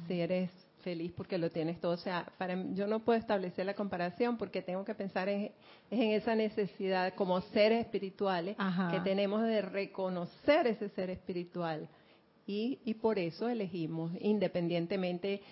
si 0.07 0.21
eres 0.21 0.51
feliz 0.89 1.13
porque 1.15 1.37
lo 1.37 1.51
tienes 1.51 1.79
todo. 1.81 1.93
O 1.93 1.99
sea, 1.99 2.33
para 2.39 2.57
yo 2.73 2.87
no 2.87 3.01
puedo 3.01 3.19
establecer 3.19 3.67
la 3.67 3.75
comparación 3.75 4.39
porque 4.39 4.63
tengo 4.63 4.87
que 4.87 4.95
pensar 4.95 5.29
en, 5.29 5.53
en 5.91 6.13
esa 6.13 6.35
necesidad 6.35 7.13
como 7.15 7.43
seres 7.43 7.85
espirituales 7.85 8.57
que 8.91 9.01
tenemos 9.01 9.43
de 9.43 9.61
reconocer 9.61 10.67
ese 10.67 10.89
ser 10.89 11.11
espiritual. 11.11 11.87
Y, 12.47 12.79
y 12.87 12.95
por 12.95 13.19
eso 13.19 13.51
elegimos, 13.51 14.13
independientemente 14.21 15.43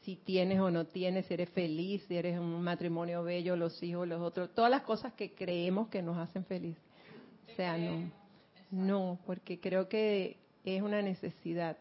si 0.00 0.16
tienes 0.16 0.58
o 0.58 0.72
no 0.72 0.86
tienes, 0.86 1.26
si 1.26 1.34
eres 1.34 1.50
feliz, 1.50 2.02
si 2.08 2.16
eres 2.16 2.36
un 2.40 2.60
matrimonio 2.60 3.22
bello, 3.22 3.54
los 3.54 3.80
hijos, 3.84 4.08
los 4.08 4.20
otros, 4.20 4.52
todas 4.56 4.72
las 4.72 4.82
cosas 4.82 5.12
que 5.12 5.34
creemos 5.34 5.88
que 5.88 6.02
nos 6.02 6.18
hacen 6.18 6.44
feliz. 6.44 6.76
O 7.52 7.54
sea, 7.54 7.78
no, 7.78 8.10
no, 8.72 9.18
porque 9.24 9.60
creo 9.60 9.88
que 9.88 10.38
es 10.64 10.82
una 10.82 11.00
necesidad 11.00 11.76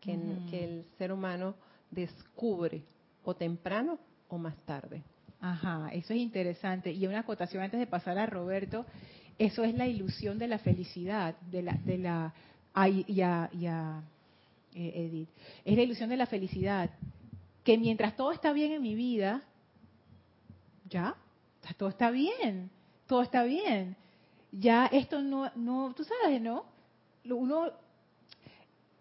que, 0.00 0.18
que 0.50 0.64
el 0.64 0.84
ser 0.96 1.12
humano 1.12 1.54
descubre 1.90 2.82
o 3.24 3.34
temprano 3.34 3.98
o 4.28 4.38
más 4.38 4.56
tarde. 4.64 5.02
Ajá, 5.40 5.90
eso 5.92 6.12
es 6.12 6.20
interesante. 6.20 6.92
Y 6.92 7.06
una 7.06 7.20
acotación 7.20 7.62
antes 7.62 7.78
de 7.78 7.86
pasar 7.86 8.18
a 8.18 8.26
Roberto, 8.26 8.84
eso 9.38 9.62
es 9.64 9.74
la 9.74 9.86
ilusión 9.86 10.38
de 10.38 10.48
la 10.48 10.58
felicidad, 10.58 11.36
de 11.42 11.62
la, 11.62 11.72
de 11.84 11.98
la, 11.98 12.34
ya, 13.06 13.50
ya, 13.52 14.02
eh, 14.74 14.92
Edith, 14.94 15.28
es 15.64 15.76
la 15.76 15.82
ilusión 15.82 16.10
de 16.10 16.16
la 16.16 16.26
felicidad, 16.26 16.90
que 17.62 17.78
mientras 17.78 18.16
todo 18.16 18.32
está 18.32 18.52
bien 18.52 18.72
en 18.72 18.82
mi 18.82 18.94
vida, 18.94 19.42
ya, 20.88 21.14
todo 21.76 21.88
está 21.88 22.10
bien, 22.10 22.70
todo 23.06 23.22
está 23.22 23.44
bien. 23.44 23.96
Ya 24.50 24.86
esto 24.86 25.20
no, 25.20 25.50
no, 25.54 25.94
tú 25.94 26.04
sabes, 26.04 26.40
¿no? 26.40 26.64
Uno, 27.24 27.70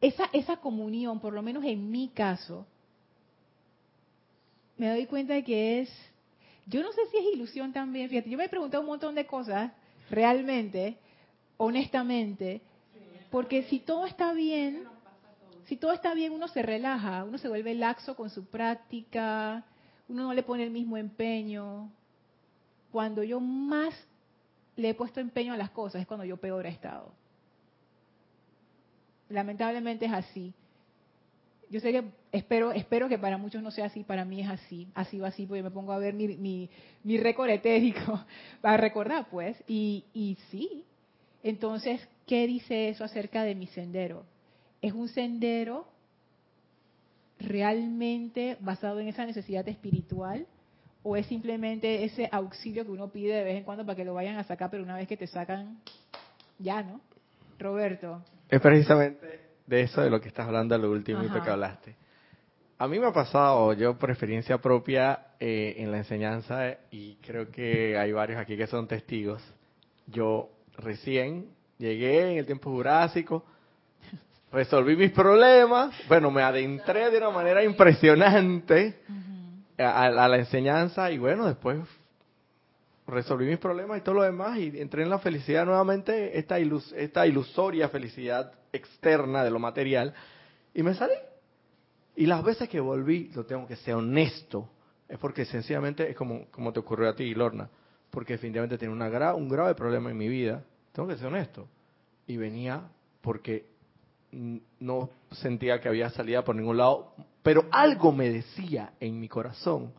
esa, 0.01 0.25
esa 0.33 0.57
comunión, 0.57 1.19
por 1.19 1.33
lo 1.33 1.41
menos 1.41 1.63
en 1.63 1.89
mi 1.89 2.09
caso, 2.09 2.67
me 4.77 4.89
doy 4.89 5.05
cuenta 5.05 5.33
de 5.33 5.43
que 5.43 5.81
es, 5.81 5.89
yo 6.65 6.81
no 6.81 6.91
sé 6.91 7.01
si 7.11 7.17
es 7.17 7.33
ilusión 7.33 7.73
también, 7.73 8.09
fíjate, 8.09 8.29
yo 8.29 8.37
me 8.37 8.45
he 8.45 8.49
preguntado 8.49 8.81
un 8.81 8.87
montón 8.87 9.15
de 9.15 9.25
cosas, 9.25 9.71
realmente, 10.09 10.97
honestamente, 11.57 12.61
porque 13.31 13.63
si 13.63 13.79
todo 13.79 14.05
está 14.05 14.33
bien, 14.33 14.83
si 15.65 15.75
todo 15.75 15.91
está 15.91 16.13
bien, 16.13 16.31
uno 16.31 16.47
se 16.47 16.61
relaja, 16.61 17.23
uno 17.25 17.37
se 17.37 17.49
vuelve 17.49 17.75
laxo 17.75 18.15
con 18.15 18.29
su 18.29 18.45
práctica, 18.45 19.65
uno 20.07 20.23
no 20.23 20.33
le 20.33 20.43
pone 20.43 20.63
el 20.63 20.71
mismo 20.71 20.95
empeño. 20.95 21.91
Cuando 22.91 23.23
yo 23.23 23.41
más 23.41 23.93
le 24.77 24.89
he 24.89 24.93
puesto 24.93 25.19
empeño 25.19 25.53
a 25.53 25.57
las 25.57 25.71
cosas 25.71 26.01
es 26.01 26.07
cuando 26.07 26.23
yo 26.23 26.37
peor 26.37 26.65
he 26.65 26.69
estado. 26.69 27.11
Lamentablemente 29.27 30.05
es 30.05 30.13
así. 30.13 30.53
Yo 31.69 31.81
sé 31.81 31.91
que 31.91 32.03
espero, 32.31 32.71
espero 32.71 33.09
que 33.09 33.17
para 33.17 33.37
muchos 33.37 33.61
no 33.61 33.71
sea 33.71 33.85
así, 33.85 34.03
para 34.03 34.23
mí 34.23 34.41
es 34.41 34.49
así, 34.49 34.87
así 34.93 35.19
va 35.19 35.27
así, 35.27 35.45
porque 35.45 35.63
me 35.63 35.71
pongo 35.71 35.91
a 35.91 35.97
ver 35.97 36.13
mi, 36.13 36.29
mi, 36.37 36.69
mi 37.03 37.17
récord 37.17 37.49
etérico 37.49 38.23
para 38.61 38.77
recordar, 38.77 39.27
pues, 39.29 39.57
y, 39.67 40.05
y 40.13 40.37
sí. 40.49 40.85
Entonces, 41.43 42.07
¿qué 42.25 42.47
dice 42.47 42.89
eso 42.89 43.03
acerca 43.03 43.43
de 43.43 43.55
mi 43.55 43.67
sendero? 43.67 44.23
¿Es 44.81 44.93
un 44.93 45.09
sendero 45.09 45.87
realmente 47.39 48.57
basado 48.61 48.99
en 48.99 49.09
esa 49.09 49.25
necesidad 49.25 49.67
espiritual? 49.67 50.47
¿O 51.03 51.15
es 51.15 51.25
simplemente 51.27 52.03
ese 52.03 52.29
auxilio 52.31 52.85
que 52.85 52.91
uno 52.91 53.09
pide 53.09 53.35
de 53.35 53.43
vez 53.43 53.57
en 53.57 53.63
cuando 53.63 53.85
para 53.85 53.95
que 53.95 54.05
lo 54.05 54.13
vayan 54.13 54.37
a 54.37 54.43
sacar, 54.43 54.69
pero 54.69 54.83
una 54.83 54.95
vez 54.95 55.07
que 55.07 55.17
te 55.17 55.27
sacan, 55.27 55.79
ya, 56.59 56.81
¿no? 56.81 57.01
Roberto. 57.59 58.23
Es 58.49 58.61
precisamente 58.61 59.46
de 59.67 59.81
eso 59.81 60.01
de 60.01 60.09
lo 60.09 60.19
que 60.19 60.29
estás 60.29 60.47
hablando, 60.47 60.77
lo 60.77 60.89
último 60.89 61.21
que 61.21 61.49
hablaste. 61.49 61.95
A 62.79 62.87
mí 62.87 62.99
me 62.99 63.07
ha 63.07 63.13
pasado, 63.13 63.73
yo 63.73 63.97
por 63.97 64.09
experiencia 64.09 64.59
propia 64.59 65.27
eh, 65.39 65.75
en 65.77 65.91
la 65.91 65.97
enseñanza, 65.97 66.77
y 66.89 67.15
creo 67.15 67.51
que 67.51 67.97
hay 67.97 68.11
varios 68.11 68.39
aquí 68.39 68.55
que 68.55 68.67
son 68.67 68.87
testigos, 68.87 69.43
yo 70.07 70.49
recién 70.77 71.49
llegué 71.77 72.31
en 72.31 72.37
el 72.37 72.45
tiempo 72.45 72.71
jurásico, 72.71 73.43
resolví 74.51 74.95
mis 74.95 75.11
problemas, 75.11 75.93
bueno, 76.07 76.31
me 76.31 76.41
adentré 76.41 77.09
de 77.11 77.17
una 77.17 77.31
manera 77.31 77.63
impresionante 77.63 78.99
a, 79.77 80.09
la 80.09 80.37
enseñanza 80.37 81.11
y 81.11 81.17
bueno, 81.17 81.45
después 81.45 81.79
resolví 83.05 83.45
mis 83.45 83.57
problemas 83.57 83.97
y 83.97 84.01
todo 84.01 84.15
lo 84.15 84.23
demás 84.23 84.57
y 84.59 84.79
entré 84.79 85.03
en 85.03 85.09
la 85.09 85.19
felicidad 85.19 85.65
nuevamente, 85.65 86.37
esta, 86.37 86.57
esta 86.59 87.27
ilusoria 87.27 87.89
felicidad 87.89 88.53
externa 88.71 89.43
de 89.43 89.51
lo 89.51 89.59
material 89.59 90.13
y 90.73 90.83
me 90.83 90.93
salí. 90.93 91.15
Y 92.15 92.25
las 92.25 92.43
veces 92.43 92.67
que 92.67 92.79
volví, 92.79 93.31
lo 93.35 93.45
tengo 93.45 93.67
que 93.67 93.75
ser 93.75 93.95
honesto, 93.95 94.69
es 95.07 95.17
porque 95.19 95.45
sencillamente 95.45 96.09
es 96.09 96.15
como, 96.15 96.45
como 96.51 96.73
te 96.73 96.79
ocurrió 96.79 97.09
a 97.09 97.15
ti, 97.15 97.33
Lorna, 97.33 97.69
porque 98.09 98.33
definitivamente 98.33 98.77
tenía 98.77 98.93
una 98.93 99.35
un 99.35 99.47
grave 99.47 99.75
problema 99.75 100.09
en 100.09 100.17
mi 100.17 100.27
vida, 100.27 100.63
tengo 100.93 101.07
que 101.07 101.17
ser 101.17 101.27
honesto. 101.27 101.67
Y 102.25 102.37
venía 102.37 102.89
porque 103.21 103.65
no 104.31 105.09
sentía 105.31 105.79
que 105.79 105.89
había 105.89 106.09
salida 106.09 106.43
por 106.43 106.55
ningún 106.55 106.77
lado, 106.77 107.13
pero 107.43 107.65
algo 107.71 108.11
me 108.11 108.29
decía 108.29 108.93
en 108.99 109.19
mi 109.19 109.29
corazón 109.29 109.93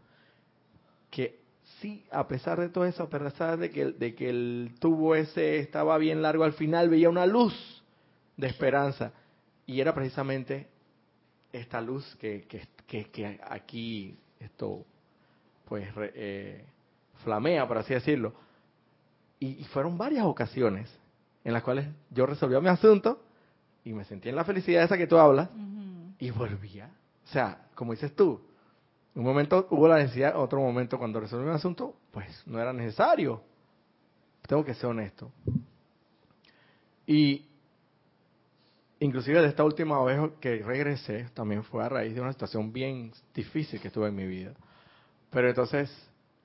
que 1.10 1.40
sí, 1.80 2.04
a 2.10 2.28
pesar 2.28 2.60
de 2.60 2.68
todo 2.68 2.84
eso, 2.84 3.04
a 3.04 3.08
pesar 3.08 3.58
de 3.58 3.70
que, 3.70 3.86
de 3.86 4.14
que 4.14 4.28
el 4.28 4.74
tubo 4.78 5.14
ese 5.14 5.58
estaba 5.58 5.96
bien 5.98 6.20
largo, 6.20 6.44
al 6.44 6.52
final 6.52 6.88
veía 6.88 7.08
una 7.08 7.26
luz 7.26 7.77
de 8.38 8.46
esperanza. 8.46 9.12
Y 9.66 9.80
era 9.82 9.94
precisamente 9.94 10.66
esta 11.52 11.82
luz 11.82 12.16
que, 12.18 12.46
que, 12.86 13.04
que, 13.10 13.40
aquí 13.46 14.16
esto 14.40 14.86
pues 15.66 15.86
eh, 16.14 16.64
flamea, 17.22 17.68
por 17.68 17.76
así 17.76 17.92
decirlo. 17.92 18.32
Y, 19.38 19.62
fueron 19.64 19.98
varias 19.98 20.24
ocasiones 20.24 20.90
en 21.44 21.52
las 21.52 21.62
cuales 21.62 21.86
yo 22.10 22.24
resolvía 22.24 22.60
mi 22.60 22.68
asunto 22.68 23.22
y 23.84 23.92
me 23.92 24.04
sentía 24.04 24.30
en 24.30 24.36
la 24.36 24.44
felicidad 24.44 24.82
esa 24.82 24.96
que 24.96 25.06
tú 25.06 25.18
hablas 25.18 25.50
y 26.18 26.30
volvía. 26.30 26.90
O 27.24 27.28
sea, 27.28 27.66
como 27.74 27.92
dices 27.92 28.16
tú, 28.16 28.40
un 29.14 29.24
momento 29.24 29.68
hubo 29.70 29.86
la 29.86 29.98
necesidad, 29.98 30.36
otro 30.36 30.60
momento 30.60 30.98
cuando 30.98 31.20
resolví 31.20 31.44
un 31.44 31.54
asunto, 31.54 31.94
pues 32.10 32.42
no 32.46 32.58
era 32.60 32.72
necesario. 32.72 33.42
Tengo 34.46 34.64
que 34.64 34.74
ser 34.74 34.86
honesto. 34.86 35.30
Y 37.06 37.47
inclusive 39.00 39.40
de 39.40 39.48
esta 39.48 39.64
última 39.64 40.02
vez 40.04 40.18
que 40.40 40.62
regresé, 40.62 41.28
también 41.34 41.62
fue 41.64 41.84
a 41.84 41.88
raíz 41.88 42.14
de 42.14 42.20
una 42.20 42.32
situación 42.32 42.72
bien 42.72 43.12
difícil 43.34 43.80
que 43.80 43.90
tuve 43.90 44.08
en 44.08 44.14
mi 44.14 44.26
vida. 44.26 44.54
Pero 45.30 45.48
entonces, 45.48 45.90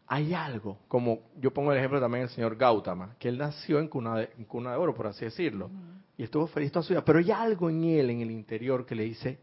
hay 0.07 0.33
algo, 0.33 0.77
como 0.87 1.21
yo 1.39 1.51
pongo 1.51 1.71
el 1.71 1.77
ejemplo 1.77 1.99
también 1.99 2.25
del 2.25 2.35
señor 2.35 2.55
Gautama, 2.55 3.15
que 3.17 3.29
él 3.29 3.37
nació 3.37 3.79
en 3.79 3.87
cuna 3.87 4.17
de, 4.17 4.27
cuna 4.47 4.71
de 4.71 4.77
oro, 4.77 4.93
por 4.93 5.07
así 5.07 5.25
decirlo, 5.25 5.71
y 6.17 6.23
estuvo 6.23 6.45
feliz 6.47 6.71
toda 6.71 6.83
su 6.83 6.93
vida, 6.93 7.03
pero 7.03 7.19
hay 7.19 7.31
algo 7.31 7.69
en 7.69 7.83
él, 7.83 8.09
en 8.09 8.21
el 8.21 8.31
interior, 8.31 8.85
que 8.85 8.95
le 8.95 9.03
dice, 9.03 9.39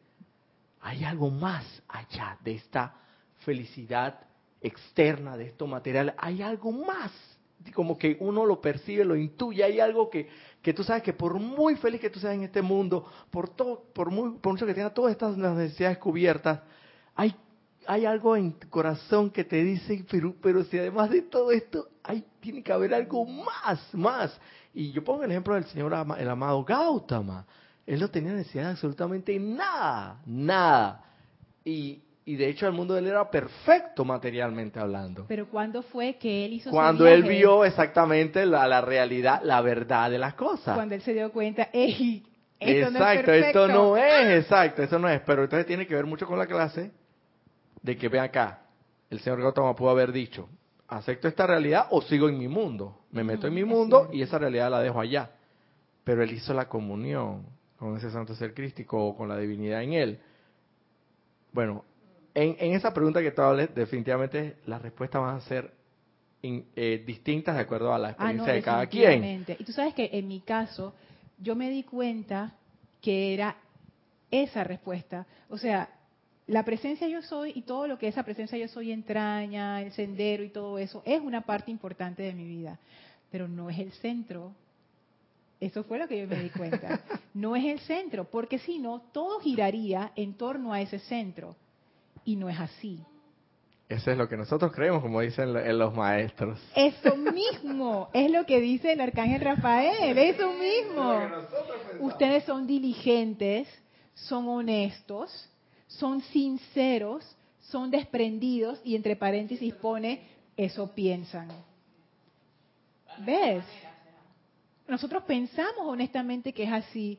hay 0.80 1.04
algo 1.04 1.30
más 1.30 1.82
allá 1.88 2.38
de 2.44 2.52
esta 2.52 2.94
felicidad 3.38 4.20
externa, 4.60 5.36
de 5.36 5.46
esto 5.46 5.66
material, 5.66 6.14
hay 6.18 6.42
algo 6.42 6.70
más, 6.70 7.10
como 7.74 7.98
que 7.98 8.16
uno 8.20 8.44
lo 8.44 8.60
percibe, 8.60 9.04
lo 9.04 9.16
intuye, 9.16 9.64
hay 9.64 9.80
algo 9.80 10.08
que, 10.10 10.28
que 10.62 10.74
tú 10.74 10.84
sabes 10.84 11.02
que 11.02 11.12
por 11.12 11.38
muy 11.38 11.76
feliz 11.76 12.00
que 12.00 12.10
tú 12.10 12.20
seas 12.20 12.34
en 12.34 12.42
este 12.42 12.62
mundo, 12.62 13.06
por 13.30 13.48
todo, 13.48 13.82
por 13.94 14.10
muy, 14.10 14.38
por 14.38 14.52
mucho 14.52 14.66
que 14.66 14.74
tengas 14.74 14.92
todas 14.92 15.12
estas 15.12 15.36
necesidades 15.36 15.98
cubiertas, 15.98 16.60
hay, 17.14 17.34
hay 17.86 18.04
algo 18.04 18.36
en 18.36 18.52
tu 18.52 18.68
corazón 18.68 19.30
que 19.30 19.44
te 19.44 19.62
dice, 19.64 20.04
pero, 20.10 20.34
pero 20.42 20.64
si 20.64 20.78
además 20.78 21.10
de 21.10 21.22
todo 21.22 21.50
esto, 21.50 21.88
hay, 22.02 22.24
tiene 22.40 22.62
que 22.62 22.72
haber 22.72 22.92
algo 22.92 23.24
más, 23.24 23.80
más. 23.94 24.38
Y 24.74 24.92
yo 24.92 25.02
pongo 25.02 25.24
el 25.24 25.30
ejemplo 25.30 25.54
del 25.54 25.64
señor, 25.64 25.94
el 26.18 26.28
amado 26.28 26.62
Gautama. 26.64 27.46
Él 27.86 27.98
no 27.98 28.08
tenía 28.08 28.32
necesidad 28.32 28.64
de 28.64 28.70
absolutamente 28.70 29.38
nada, 29.38 30.20
nada. 30.26 31.04
Y, 31.64 32.02
y 32.30 32.36
de 32.36 32.48
hecho 32.48 32.68
el 32.68 32.72
mundo 32.72 32.94
de 32.94 33.00
él 33.00 33.08
era 33.08 33.28
perfecto 33.28 34.04
materialmente 34.04 34.78
hablando. 34.78 35.24
Pero 35.26 35.48
¿cuándo 35.48 35.82
fue 35.82 36.14
que 36.14 36.44
él 36.44 36.52
hizo 36.52 36.70
Cuando 36.70 37.08
él 37.08 37.24
vio 37.24 37.64
exactamente 37.64 38.46
la, 38.46 38.68
la, 38.68 38.80
realidad, 38.80 39.40
la 39.42 39.60
verdad 39.62 40.08
de 40.08 40.18
las 40.18 40.34
cosas. 40.34 40.76
Cuando 40.76 40.94
él 40.94 41.02
se 41.02 41.12
dio 41.12 41.32
cuenta, 41.32 41.70
¡ey! 41.72 42.24
Esto 42.60 42.88
exacto, 42.88 43.26
no 43.26 43.34
es 43.34 43.44
esto 43.46 43.68
no 43.68 43.96
es, 43.96 44.44
exacto, 44.44 44.82
eso 44.84 44.98
no 45.00 45.08
es. 45.08 45.20
Pero 45.22 45.42
entonces 45.42 45.66
tiene 45.66 45.88
que 45.88 45.94
ver 45.96 46.06
mucho 46.06 46.24
con 46.24 46.38
la 46.38 46.46
clase 46.46 46.92
de 47.82 47.96
que 47.96 48.08
ve 48.08 48.20
acá, 48.20 48.60
el 49.10 49.18
señor 49.18 49.42
Gautama 49.42 49.74
pudo 49.74 49.90
haber 49.90 50.12
dicho, 50.12 50.48
acepto 50.86 51.26
esta 51.26 51.48
realidad 51.48 51.88
o 51.90 52.00
sigo 52.00 52.28
en 52.28 52.38
mi 52.38 52.46
mundo. 52.46 52.96
Me 53.10 53.24
meto 53.24 53.48
en 53.48 53.54
mi 53.54 53.64
mundo 53.64 54.08
y 54.12 54.22
esa 54.22 54.38
realidad 54.38 54.70
la 54.70 54.78
dejo 54.78 55.00
allá. 55.00 55.32
Pero 56.04 56.22
él 56.22 56.30
hizo 56.30 56.54
la 56.54 56.68
comunión 56.68 57.44
con 57.76 57.96
ese 57.96 58.08
santo 58.12 58.36
ser 58.36 58.54
crístico 58.54 59.04
o 59.04 59.16
con 59.16 59.28
la 59.28 59.36
divinidad 59.36 59.82
en 59.82 59.94
él. 59.94 60.20
Bueno, 61.52 61.84
en, 62.34 62.72
esa 62.74 62.92
pregunta 62.92 63.20
que 63.20 63.30
tú 63.32 63.42
hables, 63.42 63.74
definitivamente 63.74 64.56
las 64.66 64.80
respuestas 64.82 65.20
van 65.20 65.36
a 65.36 65.40
ser 65.40 65.72
eh, 66.42 67.02
distintas 67.06 67.56
de 67.56 67.62
acuerdo 67.62 67.92
a 67.92 67.98
la 67.98 68.08
ah, 68.08 68.10
experiencia 68.12 68.52
de 68.52 68.62
cada 68.62 68.86
quien. 68.86 69.44
Y 69.58 69.64
tú 69.64 69.72
sabes 69.72 69.94
que 69.94 70.10
en 70.12 70.28
mi 70.28 70.40
caso, 70.40 70.94
yo 71.38 71.56
me 71.56 71.70
di 71.70 71.82
cuenta 71.82 72.52
que 73.00 73.34
era 73.34 73.56
esa 74.30 74.64
respuesta. 74.64 75.26
O 75.48 75.58
sea, 75.58 75.88
la 76.46 76.64
presencia 76.64 77.08
yo 77.08 77.22
soy 77.22 77.52
y 77.54 77.62
todo 77.62 77.86
lo 77.86 77.98
que 77.98 78.08
esa 78.08 78.22
presencia 78.22 78.58
yo 78.58 78.68
soy 78.68 78.92
entraña, 78.92 79.82
el 79.82 79.92
sendero 79.92 80.42
y 80.42 80.50
todo 80.50 80.78
eso, 80.78 81.02
es 81.04 81.20
una 81.20 81.42
parte 81.42 81.70
importante 81.70 82.22
de 82.22 82.32
mi 82.32 82.44
vida, 82.44 82.78
pero 83.30 83.48
no 83.48 83.70
es 83.70 83.78
el 83.78 83.92
centro. 83.92 84.52
Eso 85.60 85.84
fue 85.84 85.98
lo 85.98 86.08
que 86.08 86.18
yo 86.18 86.26
me 86.26 86.42
di 86.42 86.50
cuenta. 86.50 87.00
No 87.32 87.54
es 87.54 87.64
el 87.64 87.78
centro, 87.80 88.24
porque 88.24 88.58
si 88.58 88.80
no, 88.80 89.02
todo 89.12 89.38
giraría 89.38 90.10
en 90.16 90.34
torno 90.34 90.72
a 90.72 90.80
ese 90.80 90.98
centro. 90.98 91.54
Y 92.24 92.36
no 92.36 92.48
es 92.48 92.58
así. 92.58 93.04
Eso 93.90 94.12
es 94.12 94.16
lo 94.16 94.28
que 94.28 94.36
nosotros 94.36 94.70
creemos, 94.72 95.02
como 95.02 95.20
dicen 95.20 95.52
los 95.76 95.94
maestros. 95.94 96.60
Eso 96.76 97.16
mismo, 97.16 98.08
es 98.12 98.30
lo 98.30 98.46
que 98.46 98.60
dice 98.60 98.92
el 98.92 99.00
arcángel 99.00 99.40
Rafael, 99.40 100.16
eso 100.16 100.52
mismo. 100.52 101.20
Ustedes 101.98 102.44
son 102.44 102.68
diligentes, 102.68 103.66
son 104.14 104.48
honestos, 104.48 105.50
son 105.88 106.20
sinceros, 106.20 107.36
son 107.58 107.90
desprendidos 107.90 108.80
y 108.84 108.94
entre 108.94 109.16
paréntesis 109.16 109.74
pone, 109.74 110.22
eso 110.56 110.94
piensan. 110.94 111.48
¿Ves? 113.18 113.64
Nosotros 114.86 115.24
pensamos 115.24 115.82
honestamente 115.84 116.52
que 116.52 116.62
es 116.62 116.72
así. 116.72 117.18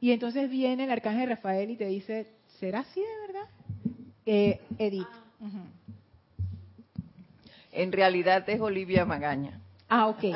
Y 0.00 0.12
entonces 0.12 0.48
viene 0.48 0.84
el 0.84 0.90
arcángel 0.90 1.28
Rafael 1.28 1.70
y 1.70 1.76
te 1.76 1.86
dice, 1.86 2.28
¿será 2.58 2.80
así 2.80 3.00
de 3.00 3.26
verdad? 3.26 3.48
Eh, 4.30 4.60
Edith. 4.78 5.06
En 7.72 7.92
realidad 7.92 8.48
es 8.48 8.60
Olivia 8.60 9.04
Magaña. 9.04 9.60
Ah, 9.88 10.08
ok. 10.08 10.24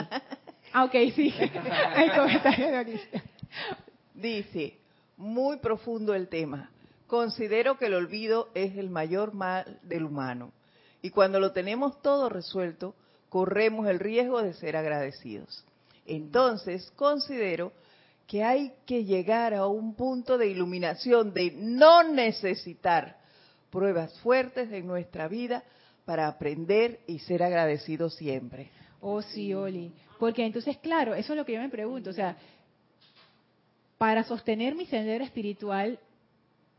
Ah, 0.74 0.84
ok, 0.84 0.94
sí. 1.14 1.34
El 1.38 2.12
comentario 2.12 2.68
de 2.68 2.78
Olivia. 2.78 3.24
Dice, 4.14 4.78
muy 5.18 5.58
profundo 5.58 6.14
el 6.14 6.28
tema. 6.28 6.70
Considero 7.06 7.76
que 7.76 7.84
el 7.88 7.94
olvido 7.94 8.48
es 8.54 8.78
el 8.78 8.88
mayor 8.88 9.34
mal 9.34 9.78
del 9.82 10.04
humano. 10.04 10.50
Y 11.02 11.10
cuando 11.10 11.40
lo 11.40 11.52
tenemos 11.52 12.00
todo 12.00 12.30
resuelto, 12.30 12.94
corremos 13.28 13.86
el 13.86 14.00
riesgo 14.00 14.40
de 14.40 14.54
ser 14.54 14.78
agradecidos. 14.78 15.62
Entonces, 16.06 16.90
considero 16.96 17.72
que 18.26 18.42
hay 18.42 18.72
que 18.86 19.04
llegar 19.04 19.52
a 19.52 19.66
un 19.66 19.94
punto 19.94 20.38
de 20.38 20.46
iluminación, 20.46 21.34
de 21.34 21.52
no 21.54 22.02
necesitar 22.02 23.20
pruebas 23.72 24.16
fuertes 24.20 24.70
en 24.70 24.86
nuestra 24.86 25.26
vida 25.26 25.64
para 26.04 26.28
aprender 26.28 27.00
y 27.06 27.18
ser 27.20 27.42
agradecido 27.42 28.10
siempre. 28.10 28.70
Oh, 29.00 29.22
sí, 29.22 29.52
Oli. 29.54 29.90
Porque 30.18 30.44
entonces, 30.44 30.76
claro, 30.76 31.14
eso 31.14 31.32
es 31.32 31.36
lo 31.36 31.44
que 31.44 31.54
yo 31.54 31.60
me 31.60 31.70
pregunto. 31.70 32.10
O 32.10 32.12
sea, 32.12 32.36
para 33.98 34.24
sostener 34.24 34.74
mi 34.74 34.84
sendero 34.86 35.24
espiritual, 35.24 35.98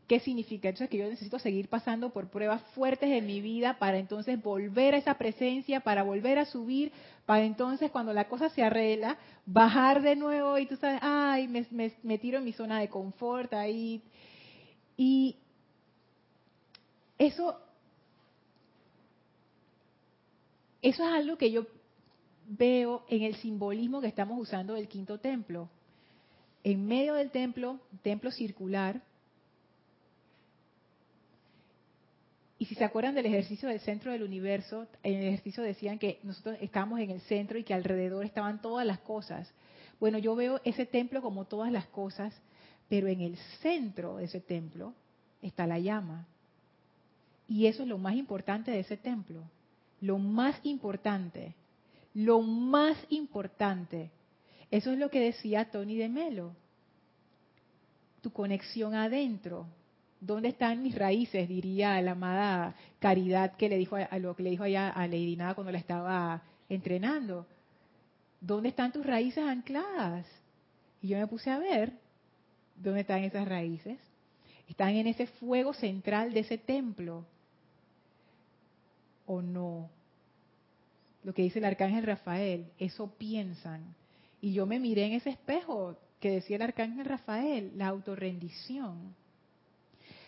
¿qué 0.06 0.20
significa? 0.20 0.68
Entonces, 0.68 0.88
que 0.88 0.98
yo 0.98 1.08
necesito 1.08 1.38
seguir 1.38 1.68
pasando 1.68 2.10
por 2.10 2.28
pruebas 2.28 2.62
fuertes 2.74 3.10
en 3.10 3.26
mi 3.26 3.40
vida 3.40 3.76
para 3.78 3.98
entonces 3.98 4.40
volver 4.40 4.94
a 4.94 4.98
esa 4.98 5.14
presencia, 5.14 5.80
para 5.80 6.04
volver 6.04 6.38
a 6.38 6.46
subir, 6.46 6.92
para 7.26 7.44
entonces, 7.44 7.90
cuando 7.90 8.12
la 8.12 8.28
cosa 8.28 8.50
se 8.50 8.62
arregla, 8.62 9.18
bajar 9.46 10.00
de 10.00 10.14
nuevo 10.14 10.56
y 10.58 10.66
tú 10.66 10.76
sabes, 10.76 11.00
ay, 11.02 11.48
me, 11.48 11.66
me 12.02 12.18
tiro 12.18 12.38
en 12.38 12.44
mi 12.44 12.52
zona 12.52 12.78
de 12.78 12.88
confort 12.88 13.52
ahí. 13.52 14.00
Y 14.96 15.36
eso 17.18 17.60
Eso 20.84 21.02
es 21.02 21.14
algo 21.14 21.38
que 21.38 21.50
yo 21.50 21.64
veo 22.46 23.06
en 23.08 23.22
el 23.22 23.36
simbolismo 23.36 24.02
que 24.02 24.06
estamos 24.06 24.38
usando 24.38 24.74
del 24.74 24.86
quinto 24.86 25.18
templo. 25.18 25.70
En 26.62 26.84
medio 26.84 27.14
del 27.14 27.30
templo, 27.30 27.80
templo 28.02 28.30
circular, 28.30 29.00
y 32.58 32.66
si 32.66 32.74
se 32.74 32.84
acuerdan 32.84 33.14
del 33.14 33.24
ejercicio 33.24 33.70
del 33.70 33.80
centro 33.80 34.12
del 34.12 34.22
universo, 34.22 34.86
en 35.02 35.20
el 35.20 35.28
ejercicio 35.28 35.62
decían 35.62 35.98
que 35.98 36.20
nosotros 36.22 36.58
estábamos 36.60 37.00
en 37.00 37.12
el 37.12 37.22
centro 37.22 37.58
y 37.58 37.64
que 37.64 37.72
alrededor 37.72 38.26
estaban 38.26 38.60
todas 38.60 38.86
las 38.86 38.98
cosas. 38.98 39.50
Bueno, 39.98 40.18
yo 40.18 40.36
veo 40.36 40.60
ese 40.64 40.84
templo 40.84 41.22
como 41.22 41.46
todas 41.46 41.72
las 41.72 41.86
cosas, 41.86 42.38
pero 42.90 43.08
en 43.08 43.22
el 43.22 43.38
centro 43.62 44.16
de 44.16 44.24
ese 44.24 44.40
templo 44.40 44.92
está 45.40 45.66
la 45.66 45.78
llama. 45.78 46.28
Y 47.54 47.66
eso 47.66 47.84
es 47.84 47.88
lo 47.88 47.98
más 47.98 48.16
importante 48.16 48.70
de 48.70 48.80
ese 48.80 48.96
templo 48.96 49.42
lo 50.04 50.18
más 50.18 50.60
importante, 50.64 51.54
lo 52.12 52.42
más 52.42 52.94
importante. 53.08 54.10
Eso 54.70 54.92
es 54.92 54.98
lo 54.98 55.08
que 55.08 55.18
decía 55.18 55.70
Tony 55.70 55.96
de 55.96 56.10
Melo. 56.10 56.54
Tu 58.20 58.30
conexión 58.30 58.94
adentro. 58.94 59.66
¿Dónde 60.20 60.48
están 60.48 60.82
mis 60.82 60.94
raíces? 60.94 61.48
Diría 61.48 62.00
la 62.02 62.10
amada 62.10 62.74
Caridad 62.98 63.56
que 63.56 63.70
le 63.70 63.78
dijo 63.78 63.96
a, 63.96 64.18
lo 64.18 64.36
que 64.36 64.42
le 64.42 64.50
dijo 64.50 64.64
allá 64.64 64.90
a 64.90 65.06
Lady 65.06 65.36
Nada 65.36 65.54
cuando 65.54 65.72
la 65.72 65.78
estaba 65.78 66.42
entrenando. 66.68 67.46
¿Dónde 68.42 68.68
están 68.68 68.92
tus 68.92 69.06
raíces 69.06 69.42
ancladas? 69.42 70.26
Y 71.00 71.08
yo 71.08 71.18
me 71.18 71.26
puse 71.26 71.50
a 71.50 71.58
ver 71.58 71.94
dónde 72.76 73.00
están 73.00 73.24
esas 73.24 73.48
raíces. 73.48 73.98
Están 74.68 74.90
en 74.90 75.06
ese 75.06 75.26
fuego 75.26 75.72
central 75.72 76.34
de 76.34 76.40
ese 76.40 76.58
templo 76.58 77.24
o 79.26 79.42
no. 79.42 79.90
Lo 81.22 81.32
que 81.32 81.42
dice 81.42 81.58
el 81.58 81.64
arcángel 81.64 82.04
Rafael, 82.04 82.66
eso 82.78 83.12
piensan. 83.16 83.94
Y 84.40 84.52
yo 84.52 84.66
me 84.66 84.78
miré 84.78 85.06
en 85.06 85.12
ese 85.14 85.30
espejo 85.30 85.96
que 86.20 86.30
decía 86.30 86.56
el 86.56 86.62
arcángel 86.62 87.04
Rafael, 87.04 87.72
la 87.76 87.88
autorrendición. 87.88 89.14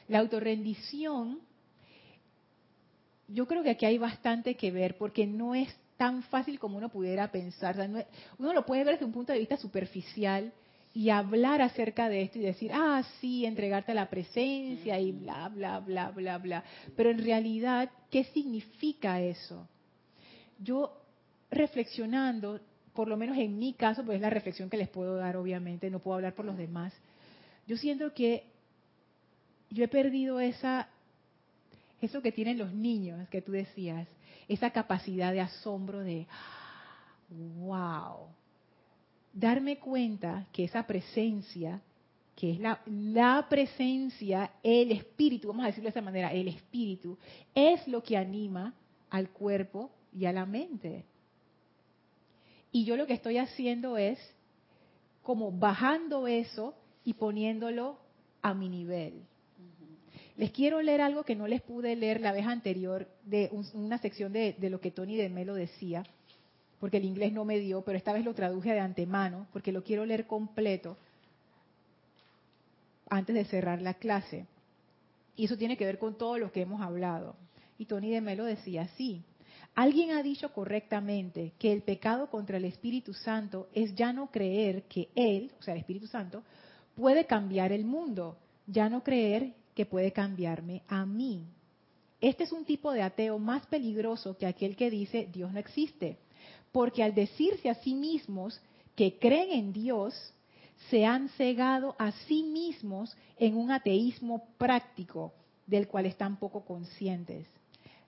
La 0.09 0.21
autorrendición, 0.21 1.41
yo 3.29 3.47
creo 3.47 3.63
que 3.63 3.71
aquí 3.71 3.87
hay 3.87 3.99
bastante 3.99 4.55
que 4.55 4.71
ver 4.71 4.97
porque 4.97 5.27
no 5.27 5.55
es 5.55 5.75
tan 5.97 6.23
fácil 6.25 6.59
como 6.59 6.77
uno 6.79 6.89
pudiera 6.89 7.31
pensar. 7.31 7.77
uno 8.39 8.53
lo 8.53 8.67
puede 8.67 8.85
ver 8.85 8.95
desde 8.95 9.07
un 9.07 9.13
punto 9.13 9.33
de 9.33 9.39
vista 9.39 9.57
superficial 9.57 10.53
y 10.97 11.11
hablar 11.11 11.61
acerca 11.61 12.09
de 12.09 12.23
esto 12.23 12.39
y 12.39 12.41
decir, 12.41 12.71
ah, 12.73 13.03
sí, 13.21 13.45
entregarte 13.45 13.93
a 13.93 13.95
la 13.95 14.09
presencia 14.09 14.99
y 14.99 15.13
bla, 15.13 15.51
bla, 15.51 15.79
bla, 15.81 16.11
bla, 16.11 16.39
bla. 16.39 16.65
Pero 16.97 17.11
en 17.11 17.23
realidad, 17.23 17.91
¿qué 18.11 18.25
significa 18.25 19.21
eso? 19.21 19.69
Yo 20.59 20.99
reflexionando, 21.51 22.63
por 22.95 23.09
lo 23.09 23.19
menos 23.19 23.37
en 23.37 23.59
mi 23.59 23.75
caso, 23.75 24.07
pues 24.07 24.17
es 24.17 24.23
la 24.23 24.31
reflexión 24.31 24.71
que 24.71 24.79
les 24.79 24.89
puedo 24.89 25.17
dar, 25.17 25.37
obviamente, 25.37 25.91
no 25.91 25.99
puedo 25.99 26.15
hablar 26.15 26.35
por 26.35 26.47
los 26.47 26.57
demás. 26.57 26.95
Yo 27.67 27.77
siento 27.77 28.15
que 28.15 28.45
yo 29.69 29.85
he 29.85 29.89
perdido 29.89 30.41
esa, 30.41 30.89
eso 32.01 32.23
que 32.23 32.33
tienen 32.33 32.57
los 32.57 32.73
niños, 32.73 33.29
que 33.29 33.43
tú 33.43 33.53
decías, 33.53 34.09
esa 34.49 34.71
capacidad 34.71 35.31
de 35.33 35.43
asombro 35.43 36.01
de, 36.01 36.27
wow, 37.29 38.29
darme 39.37 39.79
cuenta 39.79 40.47
que 40.51 40.65
esa 40.65 40.87
presencia, 40.87 41.83
que 42.35 42.53
es 42.53 42.59
la, 42.59 42.81
la 42.87 43.47
presencia, 43.49 44.51
el 44.63 44.93
espíritu, 44.93 45.49
vamos 45.49 45.65
a 45.65 45.67
decirlo 45.67 45.89
de 45.89 45.91
esa 45.91 46.01
manera, 46.01 46.33
el 46.33 46.49
espíritu, 46.49 47.19
es 47.55 47.87
lo 47.87 48.03
que 48.03 48.17
anima 48.17 48.75
al 49.11 49.29
cuerpo 49.29 49.91
y 50.13 50.25
a 50.25 50.33
la 50.33 50.47
mente. 50.47 51.05
Y 52.73 52.85
yo 52.85 52.97
lo 52.97 53.07
que 53.07 53.13
estoy 53.13 53.37
haciendo 53.37 53.99
es 53.99 54.19
como 55.23 55.53
bajando 55.53 56.27
eso 56.27 56.75
y 57.05 57.13
poniéndolo 57.15 57.99
a 58.41 58.55
mi 58.55 58.71
nivel. 58.71 59.23
Les 60.39 60.51
quiero 60.51 60.81
leer 60.81 61.03
algo 61.03 61.25
que 61.25 61.37
no 61.37 61.47
les 61.47 61.61
pude 61.63 61.95
leer 61.95 62.21
la 62.21 62.33
vez 62.33 62.47
anterior 62.47 63.07
de 63.25 63.51
una 63.75 63.99
sección 63.99 64.33
de, 64.33 64.55
de 64.59 64.71
lo 64.71 64.81
que 64.81 64.91
Tony 64.91 65.17
de 65.17 65.29
Melo 65.29 65.55
decía 65.55 66.05
porque 66.87 66.99
el 66.99 67.05
inglés 67.05 67.33
no 67.33 67.45
me 67.45 67.59
dio, 67.59 67.83
pero 67.83 67.99
esta 67.99 68.13
vez 68.13 68.25
lo 68.25 68.33
traduje 68.33 68.73
de 68.73 68.79
antemano, 68.79 69.49
porque 69.53 69.73
lo 69.73 69.83
quiero 69.83 70.07
leer 70.07 70.29
completo 70.29 70.97
antes 73.11 73.35
de 73.35 73.45
cerrar 73.45 73.83
la 73.83 73.95
clase. 73.95 74.47
Y 75.35 75.47
eso 75.47 75.57
tiene 75.57 75.77
que 75.77 75.85
ver 75.85 75.99
con 75.99 76.17
todo 76.17 76.39
lo 76.39 76.53
que 76.53 76.61
hemos 76.61 76.81
hablado. 76.81 77.35
Y 77.77 77.87
Tony 77.87 78.13
de 78.13 78.21
Melo 78.21 78.45
decía 78.45 78.83
así, 78.83 79.25
alguien 79.75 80.13
ha 80.13 80.23
dicho 80.23 80.53
correctamente 80.53 81.55
que 81.59 81.73
el 81.73 81.83
pecado 81.83 82.31
contra 82.31 82.59
el 82.59 82.65
Espíritu 82.65 83.13
Santo 83.15 83.67
es 83.75 83.93
ya 83.97 84.13
no 84.13 84.31
creer 84.31 84.85
que 84.85 85.09
Él, 85.17 85.51
o 85.59 85.65
sea, 85.65 85.75
el 85.75 85.81
Espíritu 85.81 86.07
Santo, 86.07 86.45
puede 86.95 87.27
cambiar 87.27 87.73
el 87.73 87.85
mundo, 87.85 88.37
ya 88.69 88.89
no 88.89 89.03
creer 89.03 89.55
que 89.75 89.87
puede 89.87 90.13
cambiarme 90.13 90.83
a 90.87 91.05
mí. 91.05 91.49
Este 92.21 92.45
es 92.45 92.53
un 92.53 92.65
tipo 92.65 92.93
de 92.93 93.03
ateo 93.03 93.41
más 93.41 93.67
peligroso 93.67 94.37
que 94.39 94.47
aquel 94.47 94.77
que 94.77 94.89
dice 94.89 95.29
Dios 95.33 95.53
no 95.53 95.59
existe 95.59 96.25
porque 96.77 97.03
al 97.03 97.15
decirse 97.15 97.71
a 97.71 97.75
sí 97.77 97.95
mismos 97.95 98.61
que 98.95 99.19
creen 99.19 99.51
en 99.51 99.73
Dios, 99.73 100.13
se 100.91 101.07
han 101.07 101.31
cegado 101.31 101.97
a 101.99 102.13
sí 102.29 102.43
mismos 102.43 103.17
en 103.39 103.57
un 103.57 103.71
ateísmo 103.71 104.45
práctico 104.59 105.33
del 105.67 105.89
cual 105.89 106.05
están 106.05 106.37
poco 106.37 106.67
conscientes. 106.67 107.47